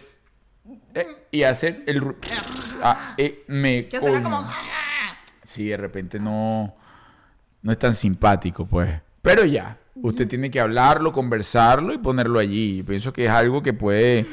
eh, 0.94 1.06
y 1.30 1.42
hacer 1.42 1.82
el. 1.86 2.14
ah, 2.82 3.14
eh, 3.18 3.44
me. 3.48 3.86
Que 3.88 4.00
suena 4.00 4.22
como... 4.22 4.48
Sí, 5.42 5.68
de 5.68 5.76
repente 5.76 6.18
no. 6.18 6.74
No 7.62 7.72
es 7.72 7.78
tan 7.78 7.94
simpático, 7.94 8.66
pues. 8.66 8.88
Pero 9.22 9.44
ya, 9.44 9.76
usted 9.96 10.26
tiene 10.28 10.50
que 10.50 10.60
hablarlo, 10.60 11.12
conversarlo 11.12 11.92
y 11.92 11.98
ponerlo 11.98 12.38
allí. 12.38 12.82
Pienso 12.82 13.12
que 13.12 13.24
es 13.26 13.30
algo 13.30 13.62
que 13.62 13.72
puede. 13.72 14.26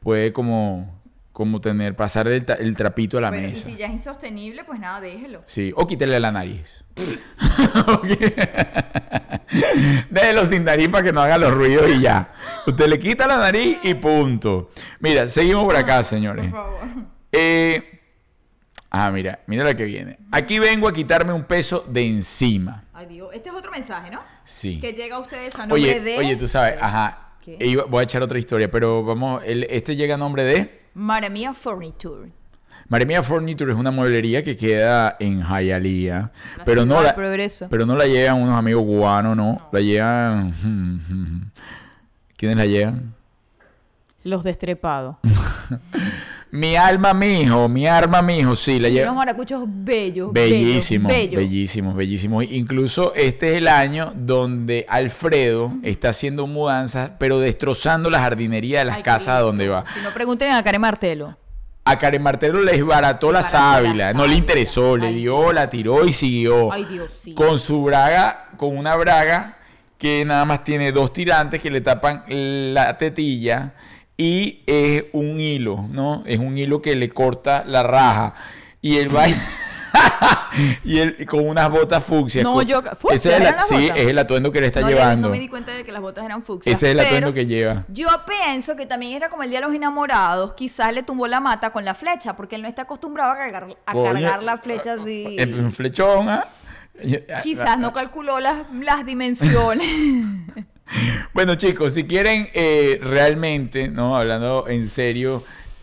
Puede 0.00 0.32
como. 0.32 0.99
Como 1.40 1.58
tener. 1.62 1.96
Pasar 1.96 2.28
el, 2.28 2.44
trapito 2.76 3.16
a 3.16 3.22
la 3.22 3.30
Bueno, 3.30 3.46
y 3.46 3.50
mesa. 3.52 3.64
si 3.64 3.74
ya 3.74 3.86
es 3.86 3.92
insostenible, 3.92 4.62
pues 4.62 4.78
nada, 4.78 5.00
déjelo. 5.00 5.42
Sí, 5.46 5.72
o 5.74 5.86
quítele 5.86 6.20
la 6.20 6.30
nariz. 6.30 6.84
Déjelo 10.10 10.44
sin 10.44 10.64
nariz 10.64 10.90
para 10.90 11.02
que 11.02 11.14
no 11.14 11.22
haga 11.22 11.38
los 11.38 11.54
ruidos 11.54 11.88
y 11.88 12.02
ya. 12.02 12.30
Usted 12.66 12.88
le 12.88 12.98
quita 12.98 13.26
la 13.26 13.38
nariz 13.38 13.78
y 13.82 13.94
punto. 13.94 14.68
Mira, 14.98 15.26
seguimos 15.28 15.64
por 15.64 15.76
acá, 15.76 16.04
señores. 16.04 16.44
Por 16.44 16.52
favor. 16.60 16.78
Eh, 17.32 18.00
ah, 18.90 19.10
mira, 19.10 19.40
mira 19.46 19.64
la 19.64 19.74
que 19.74 19.86
viene. 19.86 20.18
Aquí 20.32 20.58
vengo 20.58 20.88
a 20.88 20.92
quitarme 20.92 21.32
un 21.32 21.44
peso 21.44 21.86
de 21.88 22.06
encima. 22.06 22.84
Ay, 22.92 23.06
Dios. 23.06 23.30
Este 23.32 23.48
es 23.48 23.54
otro 23.54 23.70
mensaje, 23.70 24.10
¿no? 24.10 24.20
Sí. 24.44 24.78
Que 24.78 24.92
llega 24.92 25.16
a 25.16 25.20
ustedes 25.20 25.54
a 25.54 25.60
nombre 25.60 25.80
Oye, 25.80 26.00
de... 26.00 26.18
oye, 26.18 26.36
tú 26.36 26.46
sabes, 26.46 26.74
ajá. 26.78 27.28
Voy 27.88 28.00
a 28.00 28.02
echar 28.02 28.22
otra 28.22 28.38
historia, 28.38 28.70
pero 28.70 29.02
vamos, 29.02 29.42
el- 29.46 29.64
este 29.70 29.96
llega 29.96 30.16
a 30.16 30.18
nombre 30.18 30.44
de... 30.44 30.79
Maramia 31.00 31.54
Furniture. 31.54 32.30
María 32.88 33.06
Mía 33.06 33.22
Furniture 33.22 33.72
es 33.72 33.78
una 33.78 33.90
mueblería 33.90 34.42
que 34.44 34.54
queda 34.54 35.16
en 35.18 35.42
Hialeah, 35.42 36.30
La 36.58 36.64
pero 36.64 36.84
no 36.84 37.00
la, 37.00 37.14
progreso. 37.14 37.68
pero 37.70 37.86
no 37.86 37.96
la 37.96 38.04
llevan 38.06 38.42
unos 38.42 38.58
amigos 38.58 38.84
guanos, 38.84 39.34
no, 39.34 39.68
la 39.72 39.80
llevan 39.80 40.52
¿Quiénes 42.36 42.58
la 42.58 42.66
llevan? 42.66 43.14
Los 44.24 44.44
destrepados. 44.44 45.16
Mi 46.52 46.74
alma, 46.76 47.14
mi 47.14 47.42
hijo, 47.42 47.68
mi 47.68 47.86
arma, 47.86 48.22
mi 48.22 48.38
hijo, 48.38 48.56
sí, 48.56 48.80
la 48.80 48.88
Y 48.88 49.00
unos 49.00 49.14
maracuchos 49.14 49.62
bellos. 49.66 50.32
Bellísimos, 50.32 51.12
bellos, 51.12 51.36
bellísimos, 51.36 51.94
bellísimos. 51.94 52.44
Incluso 52.50 53.14
este 53.14 53.50
es 53.50 53.58
el 53.58 53.68
año 53.68 54.12
donde 54.16 54.84
Alfredo 54.88 55.72
está 55.84 56.08
haciendo 56.08 56.48
mudanzas, 56.48 57.12
pero 57.20 57.38
destrozando 57.38 58.10
la 58.10 58.18
jardinería 58.18 58.80
de 58.80 58.86
las 58.86 58.96
Ay, 58.96 59.02
casas 59.04 59.28
a 59.28 59.40
donde 59.40 59.68
va. 59.68 59.84
Si 59.94 60.00
no, 60.00 60.12
pregunten 60.12 60.50
a 60.50 60.62
Karen 60.64 60.80
Martelo. 60.80 61.36
A 61.84 61.98
Karen 61.98 62.22
Martelo 62.22 62.60
le 62.62 62.72
desbarató 62.72 63.30
la 63.30 63.44
sábila, 63.44 64.12
no 64.12 64.26
le 64.26 64.34
interesó, 64.34 64.96
le 64.96 65.12
dio, 65.12 65.52
la 65.52 65.70
tiró 65.70 66.04
y 66.04 66.12
siguió. 66.12 66.72
Ay, 66.72 66.84
Dios, 66.84 67.12
sí. 67.12 67.32
Con 67.32 67.60
su 67.60 67.84
braga, 67.84 68.48
con 68.56 68.76
una 68.76 68.96
braga 68.96 69.56
que 69.98 70.24
nada 70.24 70.44
más 70.44 70.64
tiene 70.64 70.90
dos 70.90 71.12
tirantes 71.12 71.60
que 71.60 71.70
le 71.70 71.80
tapan 71.80 72.24
la 72.26 72.98
tetilla 72.98 73.74
y 74.22 74.62
es 74.66 75.04
un 75.14 75.40
hilo, 75.40 75.86
¿no? 75.90 76.22
Es 76.26 76.38
un 76.38 76.58
hilo 76.58 76.82
que 76.82 76.94
le 76.94 77.08
corta 77.08 77.64
la 77.66 77.82
raja. 77.82 78.34
Y 78.82 78.98
él 78.98 79.14
va 79.14 79.26
y 80.84 80.98
él 80.98 81.26
con 81.26 81.48
unas 81.48 81.70
botas 81.70 82.04
fucsias. 82.04 82.44
No, 82.44 82.60
yo- 82.62 82.82
¿fucsia 82.82 83.14
Ese 83.14 83.36
es 83.36 83.40
el, 83.40 83.54
sí, 83.66 83.90
es 83.96 84.06
el 84.08 84.18
atuendo 84.18 84.52
que 84.52 84.60
le 84.60 84.66
está 84.66 84.80
no, 84.80 84.88
le- 84.88 84.94
llevando. 84.94 85.28
no 85.28 85.32
me 85.32 85.40
di 85.40 85.48
cuenta 85.48 85.72
de 85.72 85.84
que 85.84 85.92
las 85.92 86.02
botas 86.02 86.24
eran 86.24 86.42
fucsias. 86.42 86.76
Ese 86.76 86.88
es 86.88 86.92
el 86.92 87.00
atuendo 87.00 87.32
que 87.32 87.46
lleva. 87.46 87.84
Yo 87.88 88.08
pienso 88.26 88.76
que 88.76 88.84
también 88.86 89.12
era 89.16 89.30
como 89.30 89.42
el 89.42 89.48
Día 89.50 89.60
de 89.60 89.66
los 89.66 89.74
Enamorados. 89.74 90.52
Quizás 90.52 90.92
le 90.94 91.02
tumbó 91.02 91.26
la 91.26 91.40
mata 91.40 91.70
con 91.70 91.84
la 91.86 91.94
flecha, 91.94 92.36
porque 92.36 92.56
él 92.56 92.62
no 92.62 92.68
está 92.68 92.82
acostumbrado 92.82 93.32
a 93.32 93.36
cargar, 93.36 93.68
a 93.86 93.92
cargar 94.02 94.42
la 94.42 94.58
flecha 94.58 94.94
así. 95.00 95.36
En 95.38 95.72
flechón, 95.72 96.28
¿ah? 96.28 96.44
Yo- 97.04 97.18
Quizás 97.42 97.78
no 97.78 97.92
calculó 97.92 98.40
las, 98.40 98.64
las 98.72 99.04
dimensiones. 99.06 99.86
Bueno, 101.32 101.54
chicos, 101.54 101.94
si 101.94 102.02
quieren 102.02 102.48
eh, 102.52 102.98
realmente, 103.00 103.86
¿no? 103.86 104.16
Hablando 104.16 104.66
en 104.66 104.88
serio, 104.88 105.40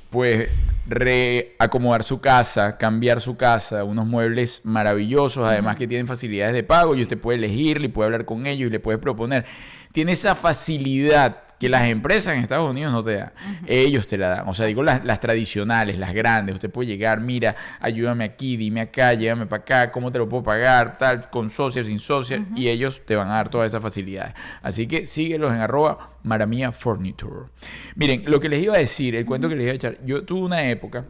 pues 0.10 0.50
reacomodar 0.86 2.04
su 2.04 2.20
casa, 2.20 2.78
cambiar 2.78 3.22
su 3.22 3.38
casa, 3.38 3.86
unos 3.86 4.06
muebles 4.06 4.60
maravillosos, 4.66 5.48
además 5.48 5.78
que 5.78 5.88
tienen 5.88 6.08
facilidades 6.08 6.54
de 6.54 6.64
pago 6.64 6.94
y 6.94 7.02
usted 7.04 7.18
puede 7.18 7.38
elegir, 7.38 7.82
y 7.82 7.88
puede 7.88 8.08
hablar 8.08 8.26
con 8.26 8.48
ellos 8.48 8.68
y 8.68 8.72
le 8.72 8.82
puede 8.82 8.98
proponer. 8.98 9.46
Tiene 9.94 10.12
esa 10.12 10.36
facilidad 10.36 11.38
que 11.60 11.70
las 11.70 11.88
empresas 11.88 12.36
en 12.36 12.42
Estados 12.42 12.70
Unidos 12.70 12.92
no 12.92 13.04
te 13.04 13.16
dan. 13.16 13.32
Ellos 13.66 14.08
te 14.08 14.18
la 14.18 14.30
dan. 14.30 14.48
O 14.48 14.54
sea, 14.54 14.66
digo 14.66 14.84
las, 14.84 15.04
las 15.04 15.20
tradicionales, 15.20 15.98
las 15.98 16.14
grandes. 16.14 16.56
Usted 16.56 16.70
puede 16.70 16.88
llegar, 16.88 17.20
mira, 17.20 17.56
ayúdame 17.80 18.24
aquí, 18.24 18.58
dime 18.58 18.82
acá, 18.82 19.14
llévame 19.14 19.48
para 19.48 19.62
acá, 19.62 19.92
cómo 19.92 20.12
te 20.12 20.20
lo 20.20 20.30
puedo 20.30 20.44
pagar, 20.44 20.98
tal, 20.98 21.30
con 21.30 21.50
social, 21.50 21.86
sin 21.86 22.00
social. 22.00 22.46
Y 22.56 22.68
ellos 22.68 23.02
te 23.06 23.16
van 23.16 23.30
a 23.30 23.36
dar 23.36 23.50
todas 23.50 23.68
esas 23.72 23.82
facilidades. 23.82 24.34
Así 24.62 24.88
que 24.88 25.06
síguelos 25.06 25.52
en 25.52 25.62
arroba 25.62 26.12
maramia 26.24 26.72
furniture. 26.72 27.48
Miren, 27.96 28.24
lo 28.26 28.40
que 28.40 28.50
les 28.50 28.62
iba 28.62 28.76
a 28.76 28.80
decir, 28.80 29.16
el 29.16 29.26
cuento 29.26 29.50
que 29.50 29.56
les 29.56 29.64
iba 29.64 29.72
a 29.72 29.76
echar. 29.76 29.98
Yo 30.06 30.24
tuve 30.24 30.42
una 30.42 30.70
época... 30.70 31.06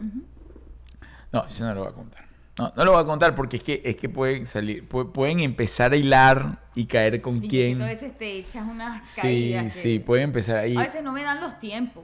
No, 1.32 1.46
eso 1.46 1.66
no 1.66 1.74
lo 1.74 1.82
voy 1.82 1.90
a 1.90 1.94
contar. 1.94 2.27
No, 2.60 2.74
no 2.76 2.86
lo 2.86 2.94
voy 2.94 3.02
a 3.02 3.06
contar 3.06 3.36
porque 3.36 3.58
es 3.58 3.64
que, 3.64 3.82
es 3.86 3.96
que 3.98 4.10
pueden 4.10 4.46
salir, 4.48 4.88
pu- 4.90 5.12
pueden 5.12 5.40
empezar 5.42 5.92
a 5.92 5.96
hilar 5.96 6.58
y 6.74 6.86
caer 6.88 7.22
con 7.22 7.44
Y 7.44 7.48
quién. 7.48 7.80
a 7.82 7.86
veces 7.86 8.18
te 8.18 8.38
echas 8.38 8.66
unas 8.68 9.08
Sí, 9.08 9.22
caídas. 9.22 9.64
que- 9.76 9.82
sí, 9.82 10.00
pueden 10.00 10.26
empezar 10.26 10.58
ahí. 10.58 10.76
A 10.76 10.80
veces 10.82 11.04
no 11.04 11.12
me 11.12 11.22
dan 11.24 11.40
los 11.40 11.60
tiempos. 11.60 12.04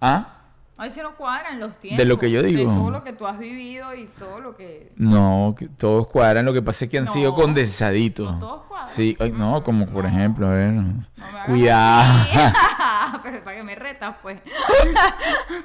¿Ah? 0.00 0.38
A 0.76 0.84
veces 0.86 1.04
no 1.04 1.14
cuadran 1.14 1.60
los 1.60 1.78
tiempos. 1.78 1.98
De 1.98 2.04
lo 2.06 2.18
que 2.18 2.32
yo 2.32 2.42
digo. 2.42 2.72
De 2.72 2.76
todo 2.78 2.90
lo 2.90 3.04
que 3.04 3.12
tú 3.12 3.26
has 3.28 3.38
vivido 3.38 3.94
y 3.94 4.06
todo 4.18 4.40
lo 4.40 4.56
que... 4.56 4.90
No, 4.96 5.54
que 5.56 5.68
todos 5.68 6.08
cuadran. 6.08 6.44
Lo 6.44 6.52
que 6.52 6.62
pasa 6.62 6.86
es 6.86 6.90
que 6.90 6.98
han 6.98 7.04
No. 7.04 7.12
sido 7.12 7.32
condensaditos. 7.34 8.32
No 8.32 8.38
todos 8.40 8.62
cuadran. 8.64 8.88
Sí, 8.88 9.16
ay, 9.20 9.30
no, 9.30 9.60
Mm, 9.60 9.62
como 9.62 9.86
por 9.86 10.02
no. 10.02 10.10
ejemplo, 10.10 10.48
a 10.48 10.50
ver. 10.50 10.72
No 10.72 11.04
Cuidado. 11.46 12.26
Pero 13.22 13.44
para 13.44 13.56
que 13.58 13.62
me 13.62 13.74
retas, 13.76 14.16
pues. 14.22 14.40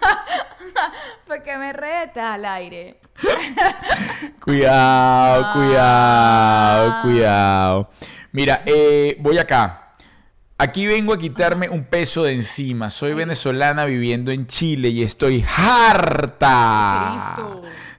para 1.27 1.43
que 1.43 1.57
me 1.57 1.73
retas 1.73 2.23
al 2.35 2.45
aire. 2.45 2.99
cuidado, 4.43 5.45
Ah. 5.45 5.53
cuidado, 5.55 7.01
cuidado. 7.03 7.89
Mira, 8.31 8.63
eh, 8.65 9.17
voy 9.19 9.37
acá. 9.37 9.83
Aquí 10.59 10.87
vengo 10.87 11.13
a 11.13 11.19
quitarme 11.19 11.69
un 11.69 11.83
peso 11.83 12.23
de 12.23 12.33
encima. 12.33 12.89
Soy 12.89 13.13
venezolana 13.13 13.85
viviendo 13.85 14.31
en 14.31 14.47
Chile 14.47 14.89
y 14.89 15.03
estoy 15.03 15.45
harta 15.55 17.47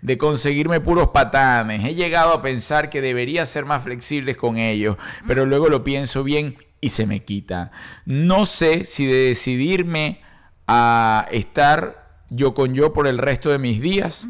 de 0.03 0.19
conseguirme 0.19 0.81
puros 0.81 1.09
patanes. 1.09 1.85
He 1.85 1.95
llegado 1.95 2.33
a 2.33 2.43
pensar 2.43 2.91
que 2.91 3.01
debería 3.01 3.47
ser 3.47 3.65
más 3.65 3.85
flexibles 3.85 4.37
con 4.37 4.57
ellos, 4.59 4.97
pero 5.27 5.47
luego 5.47 5.69
lo 5.69 5.85
pienso 5.85 6.25
bien 6.25 6.57
y 6.81 6.89
se 6.89 7.07
me 7.07 7.25
quita. 7.25 7.71
No 8.07 8.45
sé 8.45 8.85
si 8.85 9.07
de 9.07 9.29
decidirme 9.29 10.21
a 10.67 11.27
estar 11.31 12.09
yo 12.29 12.55
con 12.55 12.75
yo 12.75 12.93
por 12.93 13.07
el 13.07 13.19
resto 13.19 13.51
de 13.51 13.59
mis 13.59 13.81
días 13.81 14.27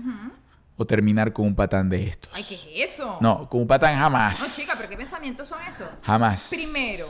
o 0.80 0.86
terminar 0.86 1.32
con 1.32 1.44
un 1.44 1.54
patán 1.56 1.90
de 1.90 2.04
estos. 2.04 2.32
Ay, 2.34 2.44
¿qué 2.44 2.54
es 2.54 2.92
eso? 2.92 3.18
No, 3.20 3.48
con 3.48 3.60
un 3.62 3.66
patán 3.66 3.98
jamás. 3.98 4.40
No, 4.40 4.46
chica, 4.46 4.74
pero 4.76 4.88
¿qué 4.88 4.96
pensamientos 4.96 5.48
son 5.48 5.60
esos? 5.62 5.88
Jamás. 6.02 6.46
Primero, 6.48 7.04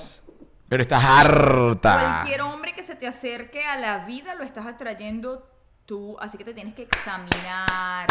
Pero 0.68 0.82
estás 0.82 1.04
harta. 1.04 2.16
cualquier 2.20 2.40
hombre 2.42 2.72
que 2.74 2.82
se 2.82 2.94
te 2.96 3.06
acerque 3.06 3.64
a 3.64 3.76
la 3.76 4.06
vida 4.06 4.34
lo 4.34 4.42
estás 4.42 4.66
atrayendo 4.66 5.46
tú, 5.86 6.16
así 6.18 6.36
que 6.38 6.44
te 6.44 6.54
tienes 6.54 6.74
que 6.74 6.82
examinar. 6.82 8.06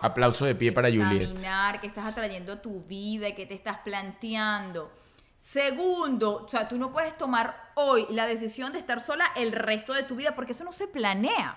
Aplauso 0.00 0.44
de 0.44 0.54
pie 0.54 0.72
para 0.72 0.88
Juliet. 0.88 1.22
examinar 1.22 1.80
qué 1.80 1.86
estás 1.86 2.04
atrayendo 2.04 2.52
a 2.52 2.62
tu 2.62 2.82
vida 2.84 3.28
y 3.28 3.34
qué 3.34 3.46
te 3.46 3.54
estás 3.54 3.78
planteando. 3.78 4.92
Segundo, 5.36 6.44
o 6.44 6.48
sea, 6.48 6.66
tú 6.68 6.76
no 6.78 6.92
puedes 6.92 7.14
tomar 7.16 7.70
hoy 7.74 8.06
la 8.10 8.26
decisión 8.26 8.72
de 8.72 8.78
estar 8.80 9.00
sola 9.00 9.24
el 9.36 9.52
resto 9.52 9.92
de 9.92 10.02
tu 10.02 10.16
vida 10.16 10.34
porque 10.34 10.52
eso 10.52 10.64
no 10.64 10.72
se 10.72 10.88
planea. 10.88 11.56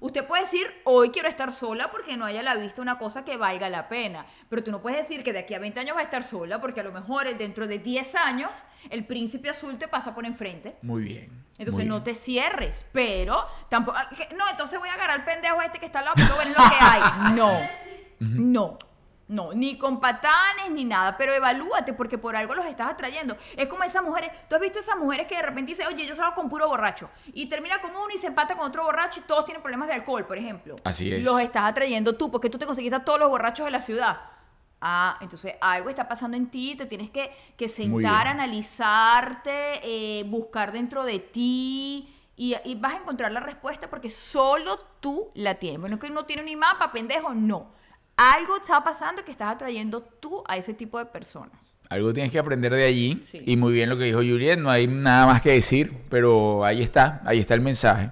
Usted 0.00 0.26
puede 0.26 0.42
decir, 0.42 0.66
hoy 0.84 1.10
quiero 1.10 1.28
estar 1.28 1.52
sola 1.52 1.90
porque 1.90 2.16
no 2.16 2.24
haya 2.24 2.42
la 2.42 2.54
vista 2.56 2.82
una 2.82 2.98
cosa 2.98 3.24
que 3.24 3.36
valga 3.36 3.68
la 3.70 3.88
pena. 3.88 4.26
Pero 4.48 4.62
tú 4.62 4.70
no 4.70 4.80
puedes 4.82 4.98
decir 5.00 5.22
que 5.22 5.32
de 5.32 5.40
aquí 5.40 5.54
a 5.54 5.58
20 5.58 5.80
años 5.80 5.96
va 5.96 6.00
a 6.00 6.04
estar 6.04 6.22
sola 6.22 6.60
porque 6.60 6.80
a 6.80 6.84
lo 6.84 6.92
mejor 6.92 7.36
dentro 7.36 7.66
de 7.66 7.78
10 7.78 8.14
años 8.16 8.50
el 8.90 9.04
príncipe 9.06 9.48
azul 9.50 9.78
te 9.78 9.88
pasa 9.88 10.14
por 10.14 10.26
enfrente. 10.26 10.76
Muy 10.82 11.02
bien. 11.02 11.44
Entonces 11.58 11.74
muy 11.74 11.86
no 11.86 11.94
bien. 11.96 12.04
te 12.04 12.14
cierres, 12.14 12.84
pero 12.92 13.46
tampoco... 13.70 13.96
ah, 13.98 14.10
No, 14.36 14.48
entonces 14.50 14.78
voy 14.78 14.88
a 14.90 14.94
agarrar 14.94 15.20
al 15.20 15.24
pendejo 15.24 15.62
este 15.62 15.78
que 15.78 15.86
está 15.86 16.00
al 16.00 16.04
lado 16.06 16.16
porque 16.28 16.48
es 16.50 16.56
lo 16.56 16.64
que 16.70 16.76
hay. 16.80 17.02
No, 17.34 17.58
no, 18.20 18.78
no, 19.28 19.52
ni 19.52 19.76
con 19.76 19.98
patanes 19.98 20.70
ni 20.70 20.84
nada, 20.84 21.16
pero 21.16 21.34
evalúate 21.34 21.92
porque 21.92 22.16
por 22.16 22.36
algo 22.36 22.54
los 22.54 22.64
estás 22.66 22.90
atrayendo. 22.90 23.36
Es 23.56 23.66
como 23.68 23.82
esas 23.82 24.02
mujeres, 24.02 24.30
tú 24.48 24.54
has 24.54 24.60
visto 24.60 24.78
esas 24.78 24.96
mujeres 24.96 25.26
que 25.26 25.34
de 25.34 25.42
repente 25.42 25.72
dicen, 25.72 25.86
oye, 25.88 26.06
yo 26.06 26.14
salgo 26.14 26.34
con 26.34 26.48
puro 26.48 26.68
borracho 26.68 27.10
y 27.32 27.46
termina 27.46 27.80
con 27.80 27.90
uno 27.90 28.08
y 28.14 28.18
se 28.18 28.28
empata 28.28 28.54
con 28.54 28.66
otro 28.66 28.84
borracho 28.84 29.20
y 29.20 29.22
todos 29.24 29.44
tienen 29.44 29.62
problemas 29.62 29.88
de 29.88 29.94
alcohol, 29.94 30.24
por 30.26 30.38
ejemplo. 30.38 30.76
Así 30.84 31.12
es. 31.12 31.24
Los 31.24 31.40
estás 31.40 31.64
atrayendo 31.64 32.14
tú 32.14 32.30
porque 32.30 32.48
tú 32.48 32.58
te 32.58 32.66
conseguiste 32.66 32.96
a 32.96 33.04
todos 33.04 33.18
los 33.18 33.28
borrachos 33.28 33.64
de 33.64 33.72
la 33.72 33.80
ciudad. 33.80 34.20
Ah, 34.80 35.18
entonces 35.20 35.54
algo 35.60 35.88
está 35.88 36.06
pasando 36.06 36.36
en 36.36 36.48
ti, 36.48 36.76
te 36.76 36.86
tienes 36.86 37.10
que, 37.10 37.68
sentar, 37.68 38.28
analizarte, 38.28 39.80
eh, 39.82 40.22
buscar 40.24 40.70
dentro 40.70 41.02
de 41.02 41.18
ti 41.18 42.14
y, 42.36 42.54
y 42.64 42.74
vas 42.76 42.92
a 42.92 42.96
encontrar 42.98 43.32
la 43.32 43.40
respuesta 43.40 43.90
porque 43.90 44.10
solo 44.10 44.78
tú 45.00 45.32
la 45.34 45.56
tienes. 45.56 45.80
Bueno, 45.80 45.96
es 45.96 46.00
que 46.00 46.10
no 46.10 46.26
tiene 46.26 46.44
ni 46.44 46.54
mapa, 46.54 46.92
pendejo, 46.92 47.34
no. 47.34 47.74
Algo 48.16 48.56
está 48.56 48.82
pasando 48.82 49.24
que 49.24 49.30
estás 49.30 49.54
atrayendo 49.54 50.00
tú 50.02 50.42
a 50.48 50.56
ese 50.56 50.72
tipo 50.72 50.98
de 50.98 51.04
personas. 51.06 51.76
Algo 51.90 52.12
tienes 52.12 52.32
que 52.32 52.38
aprender 52.38 52.72
de 52.72 52.84
allí. 52.84 53.20
Sí. 53.22 53.40
Y 53.46 53.56
muy 53.56 53.72
bien 53.74 53.88
lo 53.90 53.96
que 53.98 54.04
dijo 54.04 54.18
Juliet, 54.18 54.58
no 54.58 54.70
hay 54.70 54.86
nada 54.86 55.26
más 55.26 55.42
que 55.42 55.50
decir, 55.52 55.92
pero 56.08 56.64
ahí 56.64 56.82
está, 56.82 57.20
ahí 57.26 57.38
está 57.38 57.54
el 57.54 57.60
mensaje. 57.60 58.10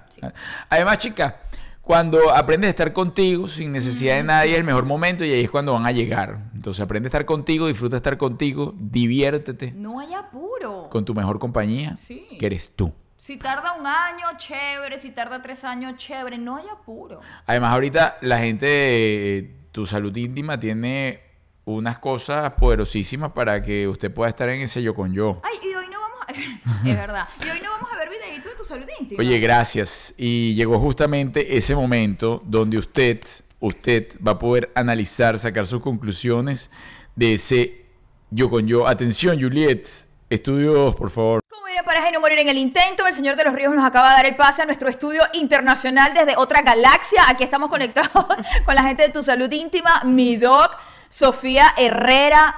Además, 0.69 0.99
chica, 0.99 1.41
cuando 1.81 2.31
aprendes 2.33 2.67
a 2.67 2.69
estar 2.69 2.93
contigo 2.93 3.47
sin 3.47 3.71
necesidad 3.71 4.15
de 4.15 4.23
nadie 4.23 4.51
es 4.53 4.57
el 4.59 4.63
mejor 4.63 4.85
momento 4.85 5.25
y 5.25 5.33
ahí 5.33 5.43
es 5.43 5.49
cuando 5.49 5.73
van 5.73 5.85
a 5.87 5.91
llegar. 5.91 6.37
Entonces 6.53 6.81
aprende 6.83 7.07
a 7.07 7.09
estar 7.09 7.25
contigo, 7.25 7.67
disfruta 7.67 7.97
estar 7.97 8.17
contigo, 8.17 8.73
diviértete 8.77 9.71
No 9.71 9.99
hay 9.99 10.13
apuro. 10.13 10.87
con 10.91 11.03
tu 11.03 11.13
mejor 11.15 11.39
compañía, 11.39 11.97
Sí. 11.97 12.27
que 12.39 12.45
eres 12.45 12.71
tú. 12.75 12.93
Si 13.17 13.37
tarda 13.37 13.73
un 13.73 13.87
año, 13.87 14.27
chévere. 14.37 14.99
Si 14.99 15.09
tarda 15.09 15.41
tres 15.41 15.63
años, 15.63 15.95
chévere. 15.97 16.37
No 16.37 16.57
hay 16.57 16.65
apuro. 16.71 17.21
Además, 17.47 17.73
ahorita 17.73 18.17
la 18.21 18.37
gente 18.37 18.65
de 18.67 19.55
tu 19.75 19.85
salud 19.85 20.15
íntima 20.15 20.57
tiene 20.57 21.19
unas 21.65 21.99
cosas 21.99 22.49
poderosísimas 22.51 23.33
para 23.33 23.61
que 23.61 23.89
usted 23.89 24.09
pueda 24.09 24.29
estar 24.29 24.47
en 24.47 24.61
ese 24.61 24.81
yo 24.81 24.95
con 24.95 25.11
yo. 25.11 25.41
Ay, 25.43 25.69
y 25.69 25.75
hoy 25.75 25.85
no 25.91 25.99
vamos 25.99 26.19
a... 26.25 26.31
es 26.89 26.95
verdad. 26.95 27.27
Y 27.45 27.49
hoy 27.49 27.59
no 27.61 27.71
vamos 27.71 27.89
a 27.91 27.97
ver 27.97 28.09
videitos 28.09 28.53
de 28.53 28.57
tu 28.57 28.63
salud 28.63 28.85
íntima. 29.01 29.19
Oye, 29.19 29.37
gracias. 29.37 30.13
Y 30.15 30.55
llegó 30.55 30.79
justamente 30.79 31.57
ese 31.57 31.75
momento 31.75 32.41
donde 32.45 32.77
usted, 32.77 33.19
usted 33.59 34.17
va 34.25 34.31
a 34.31 34.39
poder 34.39 34.71
analizar, 34.75 35.37
sacar 35.39 35.67
sus 35.67 35.81
conclusiones 35.81 36.71
de 37.13 37.33
ese 37.33 37.85
yo 38.29 38.49
con 38.49 38.65
yo. 38.65 38.87
Atención, 38.87 39.37
Juliet. 39.41 39.89
Estudios, 40.29 40.95
por 40.95 41.09
favor. 41.09 41.44
Como 41.75 41.83
ir 41.83 41.89
a 41.89 41.93
paraje 41.93 42.11
no 42.13 42.21
morir 42.21 42.39
en 42.39 42.47
el 42.47 42.57
intento, 42.57 43.05
el 43.05 43.13
Señor 43.13 43.35
de 43.35 43.43
los 43.43 43.53
Ríos 43.53 43.75
nos 43.75 43.83
acaba 43.83 44.11
de 44.11 44.15
dar 44.15 44.25
el 44.27 44.37
pase 44.37 44.61
a 44.61 44.65
nuestro 44.65 44.87
estudio 44.87 45.23
internacional 45.33 46.13
desde 46.13 46.37
otra 46.37 46.61
galaxia. 46.61 47.23
Aquí 47.27 47.43
estamos 47.43 47.69
conectados 47.69 48.11
con 48.65 48.75
la 48.75 48.83
gente 48.83 49.03
de 49.03 49.09
tu 49.09 49.23
salud 49.23 49.51
íntima, 49.51 50.03
mi 50.05 50.37
doc, 50.37 50.77
Sofía 51.09 51.73
Herrera. 51.75 52.55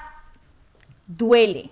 Duele. 1.07 1.71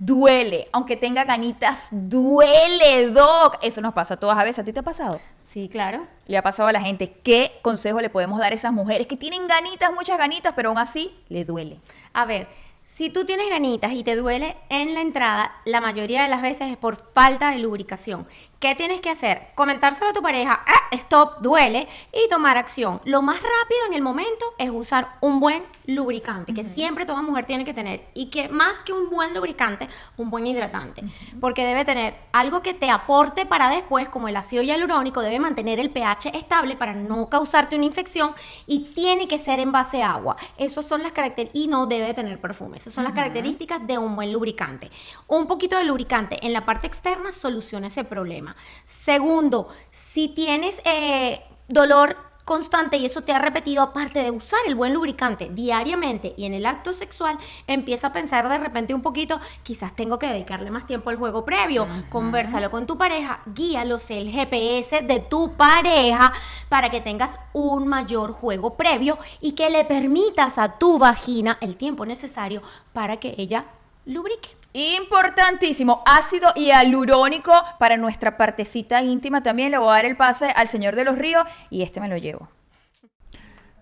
Duele. 0.00 0.68
Aunque 0.72 0.96
tenga 0.96 1.22
ganitas, 1.22 1.90
duele, 1.92 3.10
doc. 3.10 3.58
Eso 3.62 3.80
nos 3.80 3.94
pasa 3.94 4.14
a 4.14 4.16
todas 4.16 4.36
a 4.36 4.42
veces. 4.42 4.58
¿A 4.58 4.64
ti 4.64 4.72
te 4.72 4.80
ha 4.80 4.82
pasado? 4.82 5.20
Sí, 5.46 5.68
claro. 5.68 6.08
Le 6.26 6.36
ha 6.38 6.42
pasado 6.42 6.68
a 6.68 6.72
la 6.72 6.80
gente. 6.80 7.12
¿Qué 7.22 7.52
consejo 7.62 8.00
le 8.00 8.10
podemos 8.10 8.40
dar 8.40 8.50
a 8.50 8.56
esas 8.56 8.72
mujeres 8.72 9.06
que 9.06 9.16
tienen 9.16 9.46
ganitas, 9.46 9.92
muchas 9.92 10.18
ganitas, 10.18 10.54
pero 10.56 10.70
aún 10.70 10.78
así 10.78 11.16
le 11.28 11.44
duele? 11.44 11.78
A 12.12 12.24
ver, 12.24 12.48
si 12.94 13.10
tú 13.10 13.24
tienes 13.24 13.48
ganitas 13.48 13.92
y 13.92 14.04
te 14.04 14.14
duele 14.14 14.56
en 14.68 14.94
la 14.94 15.00
entrada, 15.00 15.60
la 15.64 15.80
mayoría 15.80 16.22
de 16.22 16.28
las 16.28 16.42
veces 16.42 16.70
es 16.70 16.76
por 16.76 16.94
falta 16.94 17.50
de 17.50 17.58
lubricación. 17.58 18.24
¿Qué 18.64 18.74
tienes 18.74 19.02
que 19.02 19.10
hacer? 19.10 19.48
Comentárselo 19.54 20.08
a 20.08 20.12
tu 20.14 20.22
pareja, 20.22 20.64
ah, 20.66 20.88
stop, 20.92 21.42
duele, 21.42 21.86
y 22.10 22.30
tomar 22.30 22.56
acción. 22.56 22.98
Lo 23.04 23.20
más 23.20 23.36
rápido 23.36 23.80
en 23.88 23.92
el 23.92 24.00
momento 24.00 24.54
es 24.56 24.70
usar 24.70 25.18
un 25.20 25.38
buen 25.38 25.62
lubricante, 25.86 26.54
que 26.54 26.64
siempre 26.64 27.04
toda 27.04 27.20
mujer 27.20 27.44
tiene 27.44 27.66
que 27.66 27.74
tener, 27.74 28.06
y 28.14 28.30
que 28.30 28.48
más 28.48 28.82
que 28.82 28.94
un 28.94 29.10
buen 29.10 29.34
lubricante, 29.34 29.86
un 30.16 30.30
buen 30.30 30.46
hidratante, 30.46 31.02
porque 31.42 31.66
debe 31.66 31.84
tener 31.84 32.14
algo 32.32 32.62
que 32.62 32.72
te 32.72 32.88
aporte 32.88 33.44
para 33.44 33.68
después, 33.68 34.08
como 34.08 34.28
el 34.28 34.36
ácido 34.36 34.62
hialurónico, 34.62 35.20
debe 35.20 35.40
mantener 35.40 35.78
el 35.78 35.90
pH 35.90 36.34
estable 36.34 36.74
para 36.74 36.94
no 36.94 37.28
causarte 37.28 37.76
una 37.76 37.84
infección, 37.84 38.32
y 38.66 38.94
tiene 38.94 39.28
que 39.28 39.38
ser 39.38 39.60
en 39.60 39.72
base 39.72 40.02
a 40.02 40.12
agua. 40.12 40.36
Esas 40.56 40.86
son 40.86 41.02
las 41.02 41.12
características, 41.12 41.62
y 41.62 41.68
no 41.68 41.84
debe 41.84 42.14
tener 42.14 42.40
perfume. 42.40 42.78
Esas 42.78 42.94
son 42.94 43.04
las 43.04 43.12
características 43.12 43.86
de 43.86 43.98
un 43.98 44.16
buen 44.16 44.32
lubricante. 44.32 44.90
Un 45.26 45.46
poquito 45.46 45.76
de 45.76 45.84
lubricante 45.84 46.38
en 46.40 46.54
la 46.54 46.64
parte 46.64 46.86
externa 46.86 47.30
soluciona 47.30 47.88
ese 47.88 48.04
problema. 48.04 48.53
Segundo, 48.84 49.68
si 49.90 50.28
tienes 50.28 50.80
eh, 50.84 51.42
dolor 51.68 52.16
constante 52.44 52.98
y 52.98 53.06
eso 53.06 53.22
te 53.22 53.32
ha 53.32 53.38
repetido, 53.38 53.82
aparte 53.82 54.22
de 54.22 54.30
usar 54.30 54.60
el 54.66 54.74
buen 54.74 54.92
lubricante 54.92 55.48
diariamente 55.50 56.34
y 56.36 56.44
en 56.44 56.54
el 56.54 56.66
acto 56.66 56.92
sexual, 56.92 57.38
empieza 57.66 58.08
a 58.08 58.12
pensar 58.12 58.48
de 58.48 58.58
repente 58.58 58.94
un 58.94 59.02
poquito, 59.02 59.40
quizás 59.62 59.96
tengo 59.96 60.18
que 60.18 60.26
dedicarle 60.26 60.70
más 60.70 60.86
tiempo 60.86 61.10
al 61.10 61.16
juego 61.16 61.44
previo, 61.44 61.86
conversalo 62.10 62.70
con 62.70 62.86
tu 62.86 62.98
pareja, 62.98 63.40
guíalos 63.46 64.10
el 64.10 64.30
GPS 64.30 65.02
de 65.02 65.20
tu 65.20 65.52
pareja 65.52 66.32
para 66.68 66.90
que 66.90 67.00
tengas 67.00 67.38
un 67.52 67.88
mayor 67.88 68.32
juego 68.32 68.74
previo 68.74 69.18
y 69.40 69.52
que 69.52 69.70
le 69.70 69.84
permitas 69.84 70.58
a 70.58 70.78
tu 70.78 70.98
vagina 70.98 71.58
el 71.60 71.76
tiempo 71.76 72.04
necesario 72.04 72.62
para 72.92 73.16
que 73.18 73.34
ella 73.38 73.64
lubrique. 74.04 74.63
Importantísimo, 74.76 76.02
ácido 76.04 76.48
hialurónico 76.56 77.52
para 77.78 77.96
nuestra 77.96 78.36
partecita 78.36 79.00
íntima 79.02 79.40
también. 79.40 79.70
Le 79.70 79.78
voy 79.78 79.88
a 79.88 79.92
dar 79.92 80.04
el 80.04 80.16
pase 80.16 80.46
al 80.46 80.66
señor 80.66 80.96
de 80.96 81.04
los 81.04 81.16
ríos 81.16 81.44
y 81.70 81.82
este 81.82 82.00
me 82.00 82.08
lo 82.08 82.16
llevo. 82.16 82.48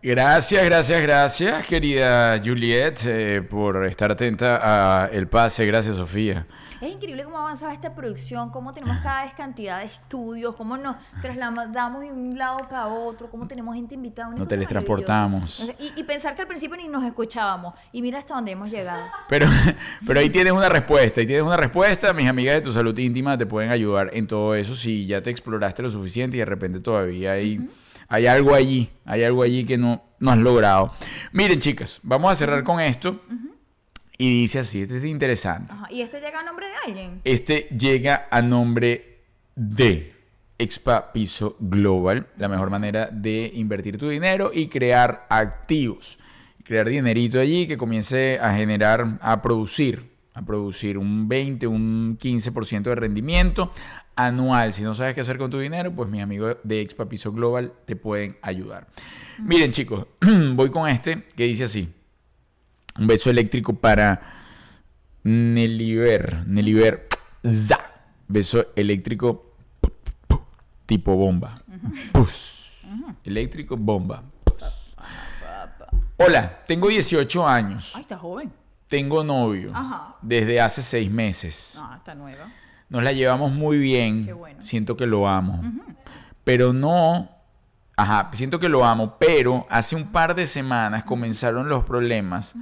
Gracias, 0.02 0.62
gracias, 0.64 1.00
gracias, 1.00 1.66
querida 1.66 2.36
Juliet, 2.44 3.00
eh, 3.06 3.40
por 3.40 3.86
estar 3.86 4.10
atenta 4.10 4.60
a 4.62 5.06
el 5.06 5.28
pase. 5.28 5.64
Gracias, 5.64 5.96
Sofía. 5.96 6.46
Es 6.82 6.90
increíble 6.90 7.22
cómo 7.22 7.38
avanzaba 7.38 7.72
esta 7.72 7.94
producción, 7.94 8.50
cómo 8.50 8.72
tenemos 8.72 8.96
cada 9.04 9.22
vez 9.22 9.34
cantidad 9.34 9.78
de 9.78 9.84
estudios, 9.84 10.56
cómo 10.56 10.76
nos 10.76 10.96
trasladamos 11.20 12.00
de 12.02 12.10
un 12.10 12.36
lado 12.36 12.56
para 12.68 12.88
otro, 12.88 13.30
cómo 13.30 13.46
tenemos 13.46 13.76
gente 13.76 13.94
invitada. 13.94 14.34
Nos 14.34 14.48
teletransportamos. 14.48 15.72
Y, 15.78 16.00
y 16.00 16.02
pensar 16.02 16.34
que 16.34 16.42
al 16.42 16.48
principio 16.48 16.76
ni 16.76 16.88
nos 16.88 17.04
escuchábamos. 17.04 17.74
Y 17.92 18.02
mira 18.02 18.18
hasta 18.18 18.34
dónde 18.34 18.50
hemos 18.50 18.68
llegado. 18.68 19.04
Pero, 19.28 19.46
pero 20.04 20.18
ahí 20.18 20.28
tienes 20.28 20.52
una 20.52 20.68
respuesta, 20.68 21.20
ahí 21.20 21.26
tienes 21.26 21.44
una 21.44 21.56
respuesta. 21.56 22.12
Mis 22.12 22.28
amigas 22.28 22.56
de 22.56 22.62
tu 22.62 22.72
salud 22.72 22.98
íntima 22.98 23.38
te 23.38 23.46
pueden 23.46 23.70
ayudar 23.70 24.10
en 24.12 24.26
todo 24.26 24.56
eso 24.56 24.74
si 24.74 25.06
ya 25.06 25.22
te 25.22 25.30
exploraste 25.30 25.82
lo 25.82 25.90
suficiente 25.90 26.36
y 26.36 26.40
de 26.40 26.46
repente 26.46 26.80
todavía 26.80 27.32
hay, 27.32 27.64
hay 28.08 28.26
algo 28.26 28.56
allí, 28.56 28.90
hay 29.04 29.22
algo 29.22 29.44
allí 29.44 29.64
que 29.64 29.78
no, 29.78 30.02
no 30.18 30.32
has 30.32 30.38
logrado. 30.38 30.90
Miren, 31.30 31.60
chicas, 31.60 32.00
vamos 32.02 32.32
a 32.32 32.34
cerrar 32.34 32.64
con 32.64 32.80
esto. 32.80 33.20
Y 34.22 34.42
dice 34.42 34.60
así, 34.60 34.82
este 34.82 34.98
es 34.98 35.04
interesante. 35.04 35.74
Ajá, 35.74 35.88
Y 35.90 36.00
este 36.00 36.20
llega 36.20 36.38
a 36.38 36.44
nombre 36.44 36.66
de 36.66 36.72
alguien. 36.86 37.20
Este 37.24 37.66
llega 37.76 38.28
a 38.30 38.40
nombre 38.40 39.24
de 39.56 40.14
Expa 40.58 41.12
Piso 41.12 41.56
Global, 41.58 42.28
la 42.36 42.46
mejor 42.46 42.70
manera 42.70 43.08
de 43.10 43.50
invertir 43.52 43.98
tu 43.98 44.08
dinero 44.08 44.52
y 44.54 44.68
crear 44.68 45.26
activos. 45.28 46.20
Crear 46.62 46.88
dinerito 46.88 47.40
allí 47.40 47.66
que 47.66 47.76
comience 47.76 48.38
a 48.40 48.54
generar, 48.54 49.18
a 49.20 49.42
producir, 49.42 50.12
a 50.34 50.42
producir 50.42 50.98
un 50.98 51.26
20, 51.26 51.66
un 51.66 52.16
15% 52.16 52.82
de 52.82 52.94
rendimiento 52.94 53.72
anual. 54.14 54.72
Si 54.72 54.84
no 54.84 54.94
sabes 54.94 55.16
qué 55.16 55.22
hacer 55.22 55.36
con 55.36 55.50
tu 55.50 55.58
dinero, 55.58 55.90
pues 55.90 56.08
mis 56.08 56.22
amigos 56.22 56.58
de 56.62 56.80
Expa 56.80 57.08
Piso 57.08 57.32
Global 57.32 57.72
te 57.86 57.96
pueden 57.96 58.36
ayudar. 58.40 58.86
Miren 59.40 59.72
chicos, 59.72 60.06
voy 60.54 60.70
con 60.70 60.88
este 60.88 61.24
que 61.34 61.42
dice 61.42 61.64
así. 61.64 61.92
Un 62.98 63.06
beso 63.06 63.30
eléctrico 63.30 63.74
para 63.74 64.20
Neliver. 65.24 66.46
Neliver. 66.46 67.08
Za. 67.44 67.78
Beso 68.28 68.66
eléctrico 68.76 69.54
tipo 70.86 71.16
bomba. 71.16 71.54
Pus. 72.12 72.82
Eléctrico 73.24 73.76
bomba. 73.76 74.22
Pus. 74.44 74.94
Hola, 76.18 76.62
tengo 76.66 76.88
18 76.88 77.48
años. 77.48 77.92
Ay, 77.94 78.02
está 78.02 78.18
joven. 78.18 78.52
Tengo 78.88 79.24
novio 79.24 79.72
Ajá. 79.74 80.16
desde 80.20 80.60
hace 80.60 80.82
seis 80.82 81.10
meses. 81.10 81.74
No, 81.76 81.94
está 81.96 82.14
nueva. 82.14 82.52
Nos 82.90 83.02
la 83.02 83.12
llevamos 83.12 83.52
muy 83.52 83.78
bien. 83.78 84.26
Qué 84.26 84.32
bueno. 84.34 84.62
Siento 84.62 84.96
que 84.98 85.06
lo 85.06 85.26
amo. 85.26 85.62
Pero 86.44 86.74
no 86.74 87.30
Ajá, 88.02 88.30
siento 88.32 88.58
que 88.58 88.68
lo 88.68 88.84
amo, 88.84 89.16
pero 89.16 89.64
hace 89.70 89.94
un 89.94 90.10
par 90.10 90.34
de 90.34 90.48
semanas 90.48 91.04
comenzaron 91.04 91.68
los 91.68 91.84
problemas, 91.84 92.56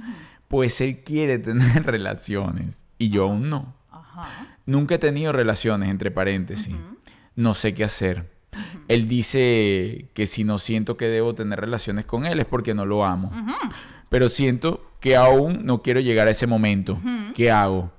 pues 0.47 0.81
él 0.81 0.99
quiere 1.03 1.39
tener 1.39 1.83
relaciones 1.85 2.85
y 2.99 3.09
yo 3.09 3.23
aún 3.23 3.49
no. 3.49 3.73
Ajá. 3.89 4.29
Nunca 4.67 4.95
he 4.95 4.99
tenido 4.99 5.31
relaciones, 5.31 5.89
entre 5.89 6.11
paréntesis. 6.11 6.75
No 7.35 7.55
sé 7.55 7.73
qué 7.73 7.83
hacer. 7.83 8.29
Él 8.87 9.07
dice 9.07 10.09
que 10.13 10.27
si 10.27 10.43
no 10.43 10.59
siento 10.59 10.95
que 10.95 11.07
debo 11.07 11.33
tener 11.33 11.59
relaciones 11.59 12.05
con 12.05 12.27
él 12.27 12.39
es 12.39 12.45
porque 12.45 12.75
no 12.75 12.85
lo 12.85 13.03
amo. 13.03 13.31
Pero 14.09 14.29
siento 14.29 14.85
que 14.99 15.15
aún 15.15 15.65
no 15.65 15.81
quiero 15.81 16.01
llegar 16.01 16.27
a 16.27 16.31
ese 16.31 16.45
momento. 16.45 16.99
¿Qué 17.33 17.49
hago? 17.49 17.91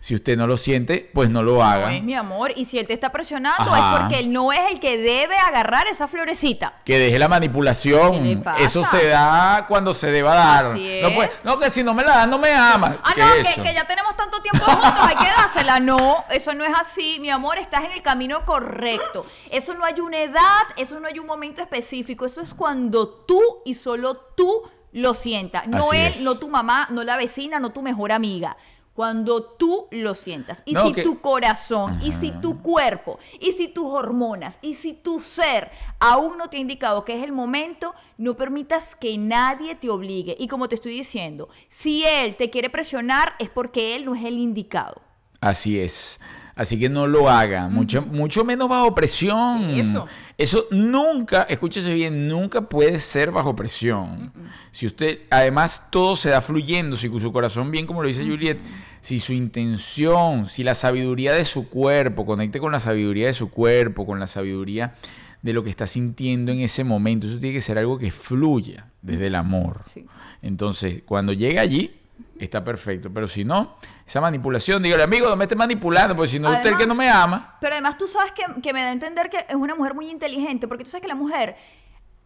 Si 0.00 0.14
usted 0.14 0.36
no 0.36 0.46
lo 0.46 0.56
siente, 0.56 1.10
pues 1.14 1.30
no 1.30 1.42
lo 1.42 1.62
haga. 1.64 1.86
No 1.88 1.92
es 1.94 2.02
mi 2.02 2.14
amor. 2.14 2.52
Y 2.56 2.64
si 2.64 2.78
él 2.78 2.86
te 2.86 2.92
está 2.92 3.10
presionando 3.12 3.72
Ajá. 3.72 3.94
es 3.94 4.00
porque 4.00 4.18
él 4.20 4.32
no 4.32 4.52
es 4.52 4.60
el 4.70 4.80
que 4.80 4.96
debe 4.98 5.36
agarrar 5.38 5.86
esa 5.88 6.08
florecita. 6.08 6.74
Que 6.84 6.98
deje 6.98 7.18
la 7.18 7.26
¿Qué 7.26 7.30
manipulación. 7.30 8.24
le 8.24 8.36
pasa? 8.38 8.62
Eso 8.62 8.84
se 8.84 9.08
da 9.08 9.66
cuando 9.68 9.92
se 9.92 10.10
deba 10.10 10.34
dar. 10.34 10.66
Así 10.66 10.98
No, 11.02 11.08
es. 11.08 11.14
puede- 11.14 11.30
no, 11.44 11.58
que 11.58 11.70
si 11.70 11.82
no 11.82 11.94
me 11.94 12.02
la 12.02 12.16
dan, 12.18 12.30
no 12.30 12.38
me 12.38 12.52
ama. 12.52 12.96
Ah, 13.02 13.12
¿Qué 13.14 13.20
no, 13.20 13.32
es 13.34 13.54
que, 13.56 13.74
ya 13.74 13.86
tenemos 13.86 14.16
tanto 14.16 14.40
tiempo 14.40 14.64
juntos, 14.64 15.00
hay 15.00 15.16
que 15.16 15.24
dársela. 15.36 15.80
No, 15.80 16.24
eso 16.30 16.54
no 16.54 16.64
es 16.64 16.72
así. 16.78 17.18
Mi 17.20 17.30
amor, 17.30 17.58
estás 17.58 17.84
en 17.84 17.92
el 17.92 18.02
camino 18.02 18.44
correcto. 18.44 19.26
Eso 19.50 19.74
no 19.74 19.84
hay 19.84 20.00
una 20.00 20.18
edad, 20.18 20.62
eso 20.76 20.98
no 21.00 21.06
hay 21.08 21.18
un 21.18 21.26
momento 21.26 21.60
específico. 21.62 22.26
Eso 22.26 22.40
es 22.40 22.54
cuando 22.54 23.08
tú 23.08 23.40
y 23.64 23.74
solo 23.74 24.16
tú 24.36 24.62
lo 24.92 25.14
sientas. 25.14 25.66
No 25.68 25.78
Así 25.78 25.96
él, 25.96 26.12
es. 26.14 26.20
no 26.22 26.36
tu 26.38 26.48
mamá, 26.48 26.88
no 26.90 27.04
la 27.04 27.16
vecina, 27.16 27.58
no 27.60 27.70
tu 27.70 27.82
mejor 27.82 28.10
amiga. 28.12 28.56
Cuando 29.00 29.42
tú 29.42 29.86
lo 29.92 30.14
sientas. 30.14 30.62
Y 30.66 30.74
No, 30.74 30.86
si 30.86 30.92
que- 30.92 31.02
tu 31.02 31.22
corazón, 31.22 31.98
y 32.02 32.12
si 32.12 32.32
tu 32.32 32.60
cuerpo, 32.60 33.18
y 33.40 33.52
si 33.52 33.66
tus 33.66 33.86
hormonas, 33.86 34.58
y 34.60 34.74
si 34.74 34.92
tu 34.92 35.20
ser 35.20 35.70
aún 35.98 36.36
no 36.36 36.50
te 36.50 36.58
ha 36.58 36.60
indicado 36.60 37.02
que 37.06 37.16
es 37.16 37.22
el 37.22 37.32
momento, 37.32 37.94
no 38.18 38.36
permitas 38.36 38.94
que 38.94 39.16
nadie 39.16 39.74
te 39.74 39.88
obligue. 39.88 40.36
Y 40.38 40.48
como 40.48 40.68
te 40.68 40.74
estoy 40.74 40.92
diciendo, 40.92 41.48
si 41.70 42.04
él 42.04 42.36
te 42.36 42.50
quiere 42.50 42.68
presionar 42.68 43.36
es 43.38 43.48
porque 43.48 43.96
él 43.96 44.04
no 44.04 44.14
es 44.14 44.22
el 44.22 44.36
indicado. 44.36 45.00
Así 45.40 45.80
es. 45.80 46.20
Así 46.54 46.78
que 46.78 46.88
no 46.88 47.06
lo 47.06 47.30
haga, 47.30 47.68
mucho, 47.68 48.02
mucho 48.02 48.44
menos 48.44 48.68
bajo 48.68 48.94
presión. 48.94 49.70
Eso. 49.70 50.06
Eso 50.36 50.66
nunca, 50.70 51.42
escúchese 51.44 51.92
bien, 51.94 52.28
nunca 52.28 52.62
puede 52.62 52.98
ser 52.98 53.30
bajo 53.30 53.54
presión. 53.54 54.32
Si 54.70 54.86
usted, 54.86 55.20
además, 55.30 55.86
todo 55.90 56.16
se 56.16 56.30
da 56.30 56.40
fluyendo, 56.40 56.96
si 56.96 57.08
su 57.08 57.32
corazón 57.32 57.70
bien, 57.70 57.86
como 57.86 58.02
lo 58.02 58.08
dice 58.08 58.24
Juliet, 58.24 58.58
si 59.00 59.18
su 59.18 59.32
intención, 59.32 60.48
si 60.48 60.64
la 60.64 60.74
sabiduría 60.74 61.32
de 61.32 61.44
su 61.44 61.68
cuerpo, 61.68 62.26
conecte 62.26 62.58
con 62.60 62.72
la 62.72 62.80
sabiduría 62.80 63.26
de 63.26 63.32
su 63.32 63.50
cuerpo, 63.50 64.06
con 64.06 64.18
la 64.20 64.26
sabiduría 64.26 64.94
de 65.42 65.52
lo 65.52 65.64
que 65.64 65.70
está 65.70 65.86
sintiendo 65.86 66.52
en 66.52 66.60
ese 66.60 66.84
momento. 66.84 67.26
Eso 67.26 67.38
tiene 67.38 67.54
que 67.54 67.62
ser 67.62 67.78
algo 67.78 67.98
que 67.98 68.10
fluya 68.10 68.88
desde 69.02 69.28
el 69.28 69.34
amor. 69.34 69.82
Sí. 69.92 70.06
Entonces, 70.42 71.02
cuando 71.06 71.32
llega 71.32 71.62
allí, 71.62 71.99
está 72.44 72.62
perfecto. 72.64 73.10
Pero 73.12 73.28
si 73.28 73.44
no, 73.44 73.76
esa 74.06 74.20
manipulación, 74.20 74.82
dígale, 74.82 75.02
amigo, 75.02 75.28
no 75.28 75.36
me 75.36 75.44
esté 75.44 75.56
manipulando, 75.56 76.14
porque 76.16 76.28
si 76.28 76.38
no, 76.38 76.48
usted 76.48 76.60
el 76.60 76.66
Además- 76.68 76.80
que 76.82 76.86
no 76.86 76.94
me 76.94 77.10
ama. 77.10 77.56
Pero 77.60 77.74
además 77.74 77.98
tú 77.98 78.06
sabes 78.08 78.32
que, 78.32 78.44
que 78.62 78.72
me 78.72 78.82
da 78.82 78.88
a 78.88 78.92
entender 78.92 79.28
que 79.30 79.44
es 79.48 79.54
una 79.54 79.74
mujer 79.74 79.94
muy 79.94 80.10
inteligente, 80.10 80.68
porque 80.68 80.84
tú 80.84 80.90
sabes 80.90 81.02
que 81.02 81.08
la 81.08 81.14
mujer 81.14 81.56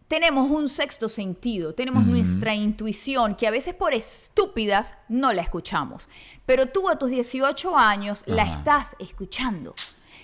tenemos 0.07 0.51
un 0.51 0.69
sexto 0.69 1.09
sentido, 1.09 1.73
tenemos 1.73 2.05
nuestra 2.05 2.53
intuición, 2.53 3.35
que 3.35 3.47
a 3.47 3.51
veces 3.51 3.73
por 3.73 3.93
estúpidas 3.93 4.93
no 5.09 5.33
la 5.33 5.41
escuchamos. 5.41 6.07
Pero 6.45 6.67
tú 6.67 6.89
a 6.89 6.97
tus 6.97 7.09
18 7.09 7.75
años 7.75 8.23
la 8.27 8.43
estás 8.43 8.95
escuchando. 8.99 9.73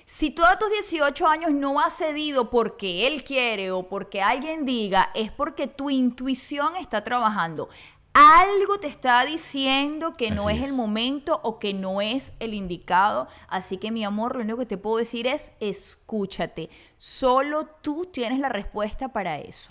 Si 0.06 0.30
tú 0.30 0.44
a 0.44 0.60
tus 0.60 0.70
18 0.70 1.26
años 1.26 1.52
no 1.52 1.80
has 1.80 1.94
cedido 1.98 2.50
porque 2.50 3.08
él 3.08 3.24
quiere 3.24 3.72
o 3.72 3.88
porque 3.88 4.22
alguien 4.22 4.66
diga, 4.66 5.10
es 5.16 5.32
porque 5.32 5.68
tu 5.68 5.90
intuición 5.90 6.76
está 6.76 7.04
trabajando. 7.04 7.70
Algo 8.14 8.78
te 8.80 8.88
está 8.88 9.26
diciendo 9.26 10.14
que 10.14 10.32
no 10.32 10.50
es 10.50 10.58
es. 10.58 10.64
el 10.64 10.74
momento 10.74 11.40
o 11.44 11.60
que 11.60 11.74
no 11.74 12.02
es 12.02 12.34
el 12.40 12.54
indicado. 12.54 13.28
Así 13.48 13.78
que 13.78 13.92
mi 13.92 14.04
amor, 14.04 14.36
lo 14.36 14.42
único 14.42 14.58
que 14.58 14.66
te 14.66 14.78
puedo 14.78 14.98
decir 14.98 15.28
es 15.28 15.54
escúchate. 15.62 16.70
Solo 16.98 17.68
tú 17.82 18.10
tienes 18.12 18.40
la 18.40 18.50
respuesta 18.50 19.10
para 19.10 19.40
eso. 19.40 19.70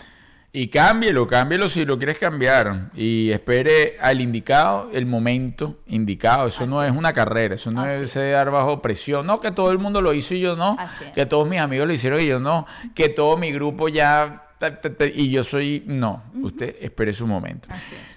Y 0.53 0.67
cámbielo, 0.67 1.27
cámbielo 1.27 1.69
si 1.69 1.85
lo 1.85 1.97
quieres 1.97 2.17
cambiar. 2.17 2.89
Y 2.93 3.31
espere 3.31 3.95
al 4.01 4.19
indicado, 4.19 4.89
el 4.91 5.05
momento 5.05 5.79
indicado. 5.85 6.47
Eso 6.47 6.65
no 6.65 6.83
es 6.83 6.91
es. 6.91 6.97
una 6.97 7.13
carrera, 7.13 7.55
eso 7.55 7.71
no 7.71 7.81
Así 7.81 8.07
se 8.07 8.31
dar 8.31 8.51
bajo 8.51 8.81
presión. 8.81 9.27
No, 9.27 9.39
que 9.39 9.51
todo 9.51 9.71
el 9.71 9.77
mundo 9.77 10.01
lo 10.01 10.13
hizo 10.13 10.33
y 10.33 10.41
yo 10.41 10.57
no. 10.57 10.75
Así 10.77 11.05
es. 11.05 11.11
Que 11.11 11.25
todos 11.25 11.47
mis 11.47 11.59
amigos 11.59 11.87
lo 11.87 11.93
hicieron 11.93 12.19
y 12.19 12.25
yo 12.25 12.39
no. 12.39 12.65
Que 12.95 13.07
todo 13.07 13.37
mi 13.37 13.51
grupo 13.51 13.87
ya... 13.87 14.47
ta, 14.61 14.79
ta, 14.79 14.93
ta, 14.93 15.05
Y 15.07 15.31
yo 15.31 15.43
soy... 15.43 15.83
No, 15.87 16.21
usted 16.35 16.75
espere 16.79 17.13
su 17.13 17.25
momento. 17.25 17.67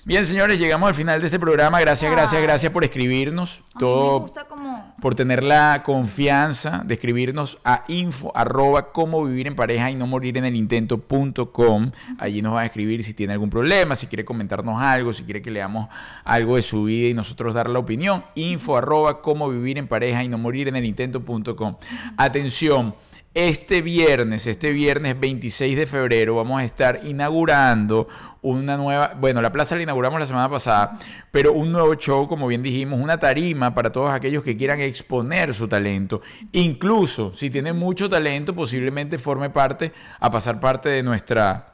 Bien, 0.04 0.26
señores, 0.26 0.58
llegamos 0.58 0.86
al 0.90 0.94
final 0.94 1.18
de 1.18 1.26
este 1.26 1.40
programa. 1.40 1.80
Gracias, 1.80 2.10
gracias, 2.10 2.38
Ay. 2.38 2.42
gracias 2.42 2.70
por 2.70 2.84
escribirnos. 2.84 3.62
A 3.74 3.78
Todo 3.78 4.20
me 4.20 4.26
gusta 4.26 4.44
como... 4.44 4.94
por 5.00 5.14
tener 5.14 5.42
la 5.42 5.82
confianza 5.82 6.82
de 6.84 6.94
escribirnos 6.94 7.58
a 7.64 7.84
info 7.88 8.30
arroba 8.36 8.92
cómo 8.92 9.24
vivir 9.24 9.46
en 9.46 9.56
pareja 9.56 9.90
y 9.90 9.94
no 9.94 10.06
morir 10.06 10.36
en 10.36 10.44
el 10.44 10.54
intento.com. 10.54 11.92
Allí 12.18 12.42
nos 12.42 12.54
va 12.54 12.60
a 12.60 12.66
escribir 12.66 13.02
si 13.04 13.14
tiene 13.14 13.32
algún 13.32 13.48
problema, 13.48 13.96
si 13.96 14.06
quiere 14.06 14.26
comentarnos 14.26 14.80
algo, 14.82 15.14
si 15.14 15.24
quiere 15.24 15.40
que 15.40 15.50
leamos 15.50 15.88
algo 16.24 16.56
de 16.56 16.62
su 16.62 16.84
vida 16.84 17.08
y 17.08 17.14
nosotros 17.14 17.54
dar 17.54 17.70
la 17.70 17.78
opinión. 17.78 18.22
Info 18.34 18.76
arroba 18.76 19.22
cómo 19.22 19.48
vivir 19.48 19.78
en 19.78 19.88
pareja 19.88 20.22
y 20.22 20.28
no 20.28 20.36
morir 20.36 20.68
en 20.68 20.76
el 20.76 20.84
intento.com. 20.84 21.76
Atención. 22.18 22.94
Este 23.34 23.82
viernes, 23.82 24.46
este 24.46 24.70
viernes 24.70 25.18
26 25.18 25.76
de 25.76 25.86
febrero, 25.86 26.36
vamos 26.36 26.60
a 26.60 26.64
estar 26.64 27.00
inaugurando 27.04 28.06
una 28.42 28.76
nueva, 28.76 29.14
bueno, 29.18 29.42
la 29.42 29.50
plaza 29.50 29.74
la 29.74 29.82
inauguramos 29.82 30.20
la 30.20 30.26
semana 30.26 30.48
pasada, 30.48 30.96
pero 31.32 31.52
un 31.52 31.72
nuevo 31.72 31.96
show, 31.96 32.28
como 32.28 32.46
bien 32.46 32.62
dijimos, 32.62 33.00
una 33.00 33.18
tarima 33.18 33.74
para 33.74 33.90
todos 33.90 34.12
aquellos 34.12 34.44
que 34.44 34.56
quieran 34.56 34.80
exponer 34.80 35.52
su 35.52 35.66
talento. 35.66 36.20
Incluso 36.52 37.32
si 37.34 37.50
tiene 37.50 37.72
mucho 37.72 38.08
talento, 38.08 38.54
posiblemente 38.54 39.18
forme 39.18 39.50
parte, 39.50 39.92
a 40.20 40.30
pasar 40.30 40.60
parte 40.60 40.88
de 40.90 41.02
nuestra 41.02 41.70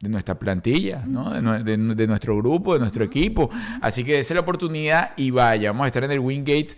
de 0.00 0.08
nuestra 0.08 0.36
plantilla, 0.36 1.04
¿no? 1.06 1.30
de, 1.32 1.40
nue- 1.40 1.62
de- 1.62 1.94
de 1.94 2.06
nuestro 2.08 2.36
grupo, 2.36 2.72
de 2.74 2.80
nuestro 2.80 3.04
equipo. 3.04 3.48
Así 3.80 4.02
que 4.02 4.14
dése 4.14 4.34
la 4.34 4.40
oportunidad 4.40 5.12
y 5.16 5.30
vaya. 5.30 5.70
Vamos 5.70 5.84
a 5.84 5.86
estar 5.86 6.02
en 6.02 6.10
el 6.10 6.18
Wingate 6.18 6.70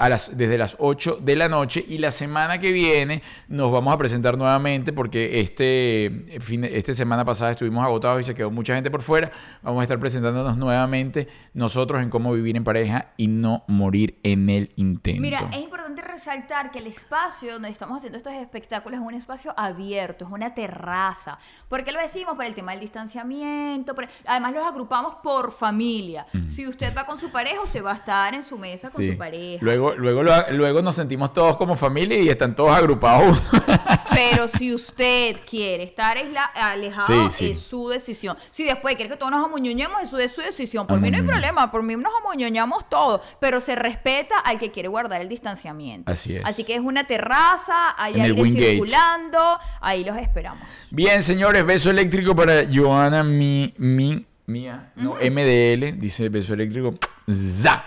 a 0.00 0.08
las, 0.08 0.34
desde 0.36 0.56
las 0.56 0.76
8 0.78 1.18
de 1.22 1.36
la 1.36 1.48
noche 1.50 1.84
y 1.86 1.98
la 1.98 2.10
semana 2.10 2.58
que 2.58 2.72
viene 2.72 3.22
nos 3.48 3.70
vamos 3.70 3.92
a 3.94 3.98
presentar 3.98 4.38
nuevamente 4.38 4.94
porque 4.94 5.40
este 5.40 6.38
fin 6.40 6.62
de- 6.62 6.78
esta 6.78 6.94
semana 6.94 7.22
pasada 7.24 7.50
estuvimos 7.50 7.84
agotados 7.84 8.18
y 8.20 8.24
se 8.24 8.34
quedó 8.34 8.50
mucha 8.50 8.74
gente 8.74 8.90
por 8.90 9.02
fuera. 9.02 9.30
Vamos 9.62 9.80
a 9.80 9.82
estar 9.82 9.98
presentándonos 10.00 10.56
nuevamente 10.56 11.28
nosotros 11.52 12.02
en 12.02 12.08
cómo 12.08 12.32
vivir 12.32 12.56
en 12.56 12.64
pareja 12.64 13.12
y 13.18 13.28
no 13.28 13.62
morir 13.68 14.18
en 14.22 14.48
el 14.48 14.70
intento. 14.76 15.20
Mira, 15.20 15.40
es 15.52 15.58
importante 15.58 15.79
resaltar 16.24 16.70
que 16.70 16.80
el 16.80 16.86
espacio 16.86 17.54
donde 17.54 17.70
estamos 17.70 17.96
haciendo 17.96 18.18
estos 18.18 18.34
espectáculos 18.34 19.00
es 19.00 19.06
un 19.06 19.14
espacio 19.14 19.54
abierto, 19.56 20.26
es 20.26 20.30
una 20.30 20.52
terraza. 20.54 21.38
¿Por 21.66 21.82
qué 21.82 21.92
lo 21.92 22.00
decimos? 22.00 22.34
Por 22.36 22.44
el 22.44 22.54
tema 22.54 22.72
del 22.72 22.80
distanciamiento. 22.82 23.94
por- 23.94 24.06
Además, 24.26 24.52
los 24.52 24.66
agrupamos 24.66 25.14
por 25.22 25.50
familia. 25.50 26.26
Si 26.46 26.66
usted 26.68 26.94
va 26.94 27.06
con 27.06 27.16
su 27.16 27.30
pareja, 27.30 27.62
usted 27.62 27.82
va 27.82 27.92
a 27.92 27.96
estar 27.96 28.34
en 28.34 28.42
su 28.42 28.58
mesa 28.58 28.90
con 28.90 29.02
Sí. 29.02 29.12
su 29.12 29.18
pareja. 29.18 29.64
Luego, 29.64 29.94
luego, 29.94 30.22
lo- 30.22 30.50
luego 30.52 30.82
nos 30.82 30.94
sentimos 30.94 31.32
todos 31.32 31.56
como 31.56 31.74
familia 31.74 32.18
y 32.18 32.28
están 32.28 32.54
todos 32.54 32.76
agrupados. 32.76 33.38
Pero 34.14 34.48
si 34.48 34.74
usted 34.74 35.36
quiere 35.48 35.84
estar 35.84 36.16
alejado, 36.54 37.30
Sí, 37.30 37.36
sí. 37.46 37.50
es 37.52 37.60
su 37.62 37.88
decisión. 37.88 38.36
Si 38.50 38.64
después 38.64 38.96
quiere 38.96 39.10
que 39.10 39.16
todos 39.16 39.30
nos 39.32 39.44
amoñoñemos, 39.44 40.02
eso 40.02 40.18
es 40.18 40.32
su 40.32 40.40
decisión. 40.40 40.86
Por 40.86 41.00
mí 41.00 41.10
no 41.10 41.18
hay 41.18 41.22
problema, 41.22 41.70
por 41.70 41.82
mí 41.82 41.94
nos 41.96 42.12
amoñoñamos 42.20 42.88
todos. 42.88 43.20
Pero 43.40 43.60
se 43.60 43.74
respeta 43.76 44.38
al 44.40 44.58
que 44.58 44.70
quiere 44.70 44.88
guardar 44.88 45.20
el 45.20 45.28
distanciamiento. 45.28 46.10
Así 46.10 46.36
es. 46.36 46.44
Así 46.44 46.64
que 46.64 46.74
es 46.74 46.80
una 46.80 47.04
terraza, 47.04 47.94
hay 47.96 48.14
En 48.14 48.20
aire 48.22 48.44
circulando, 48.44 49.58
ahí 49.80 50.04
los 50.04 50.16
esperamos. 50.18 50.88
Bien, 50.90 51.22
señores, 51.22 51.64
beso 51.64 51.90
eléctrico 51.90 52.34
para 52.34 52.64
Joana 52.72 53.22
Mi, 53.22 53.74
Mi- 53.78 54.26
Mía, 54.46 54.90
no, 54.96 55.14
MDL, 55.14 55.92
dice 56.00 56.28
beso 56.28 56.54
eléctrico. 56.54 56.94
¡Za! 57.30 57.84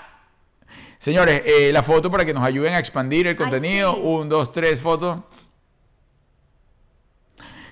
Señores, 0.98 1.42
eh, 1.46 1.72
la 1.74 1.84
foto 1.84 2.10
para 2.10 2.24
que 2.24 2.34
nos 2.34 2.42
ayuden 2.46 2.74
a 2.74 2.80
expandir 2.80 3.28
el 3.28 3.36
contenido. 3.36 3.94
sí. 3.96 4.02
Un, 4.02 4.30
dos, 4.30 4.50
tres, 4.54 4.80
foto. 4.80 5.28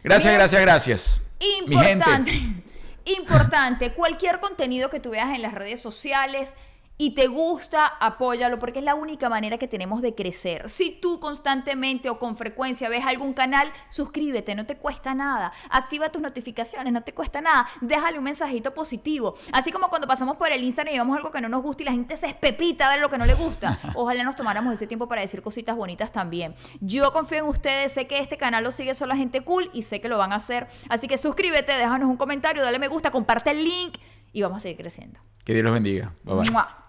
Gracias, 0.04 0.26
Bien. 0.26 0.40
gracias, 0.40 0.62
gracias. 0.62 1.22
Mi 1.68 1.76
gente. 1.78 2.10
Importante, 2.10 2.32
importante, 3.06 3.94
cualquier 3.94 4.40
contenido 4.40 4.90
que 4.90 5.00
tú 5.00 5.12
veas 5.12 5.36
en 5.36 5.42
las 5.42 5.54
redes 5.54 5.82
sociales, 5.82 6.56
y 6.98 7.16
te 7.16 7.28
gusta, 7.28 7.88
apóyalo 7.88 8.60
porque 8.60 8.80
es 8.80 8.86
la 8.86 8.96
única 8.96 9.28
manera 9.28 9.58
que 9.58 9.68
tenemos 9.68 10.02
de 10.02 10.14
crecer. 10.14 10.70
Si 10.70 10.92
tú 10.92 11.20
constantemente 11.20 12.10
o 12.10 12.20
con 12.20 12.38
frecuencia 12.38 12.90
ves 12.90 13.06
algún 13.06 13.34
canal, 13.34 13.72
suscríbete, 13.90 14.54
no 14.54 14.66
te 14.66 14.78
cuesta 14.78 15.16
nada. 15.16 15.52
Activa 15.70 16.12
tus 16.12 16.22
notificaciones, 16.22 16.94
no 16.94 17.02
te 17.04 17.14
cuesta 17.14 17.42
nada. 17.42 17.68
Déjale 17.82 18.18
un 18.18 18.24
mensajito 18.24 18.74
positivo. 18.74 19.36
Así 19.52 19.72
como 19.72 19.90
cuando 19.90 20.08
pasamos 20.08 20.38
por 20.38 20.52
el 20.52 20.64
Instagram 20.64 20.94
y 20.94 20.98
vemos 21.00 21.18
algo 21.18 21.32
que 21.32 21.42
no 21.42 21.50
nos 21.50 21.64
gusta 21.64 21.84
y 21.84 21.86
la 21.88 21.92
gente 21.94 22.16
se 22.18 22.28
espepita 22.28 22.92
de 22.92 23.00
lo 23.00 23.10
que 23.10 23.18
no 23.18 23.26
le 23.26 23.34
gusta. 23.34 23.80
Ojalá 23.96 24.24
nos 24.24 24.36
tomáramos 24.36 24.74
ese 24.74 24.88
tiempo 24.88 25.08
para 25.08 25.22
decir 25.22 25.42
cositas 25.42 25.76
bonitas 25.76 26.12
también. 26.12 26.54
Yo 26.82 27.12
confío 27.14 27.40
en 27.40 27.46
ustedes, 27.46 27.94
sé 27.94 28.08
que 28.08 28.20
este 28.20 28.38
canal 28.38 28.64
lo 28.64 28.72
sigue 28.72 28.94
solo 28.94 29.16
gente 29.16 29.42
cool 29.42 29.70
y 29.74 29.84
sé 29.84 30.02
que 30.02 30.10
lo 30.10 30.18
van 30.18 30.34
a 30.34 30.36
hacer. 30.36 30.68
Así 30.90 31.08
que 31.08 31.18
suscríbete, 31.18 31.74
déjanos 31.74 32.10
un 32.10 32.18
comentario, 32.18 32.62
dale 32.62 32.80
me 32.80 32.88
gusta, 32.88 33.12
comparte 33.12 33.52
el 33.52 33.64
link 33.64 33.98
y 34.34 34.42
vamos 34.42 34.58
a 34.58 34.60
seguir 34.62 34.78
creciendo. 34.78 35.20
Que 35.44 35.54
Dios 35.54 35.64
los 35.64 35.74
bendiga. 35.74 36.14
Bye 36.24 36.36
bye. 36.36 36.52
¡Mua! 36.52 36.81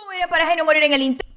¿Cómo 0.00 0.12
ir 0.14 0.22
a 0.22 0.28
pareja 0.28 0.54
y 0.54 0.56
no 0.56 0.64
morir 0.64 0.82
en 0.84 0.92
el 0.94 1.02
intento? 1.02 1.30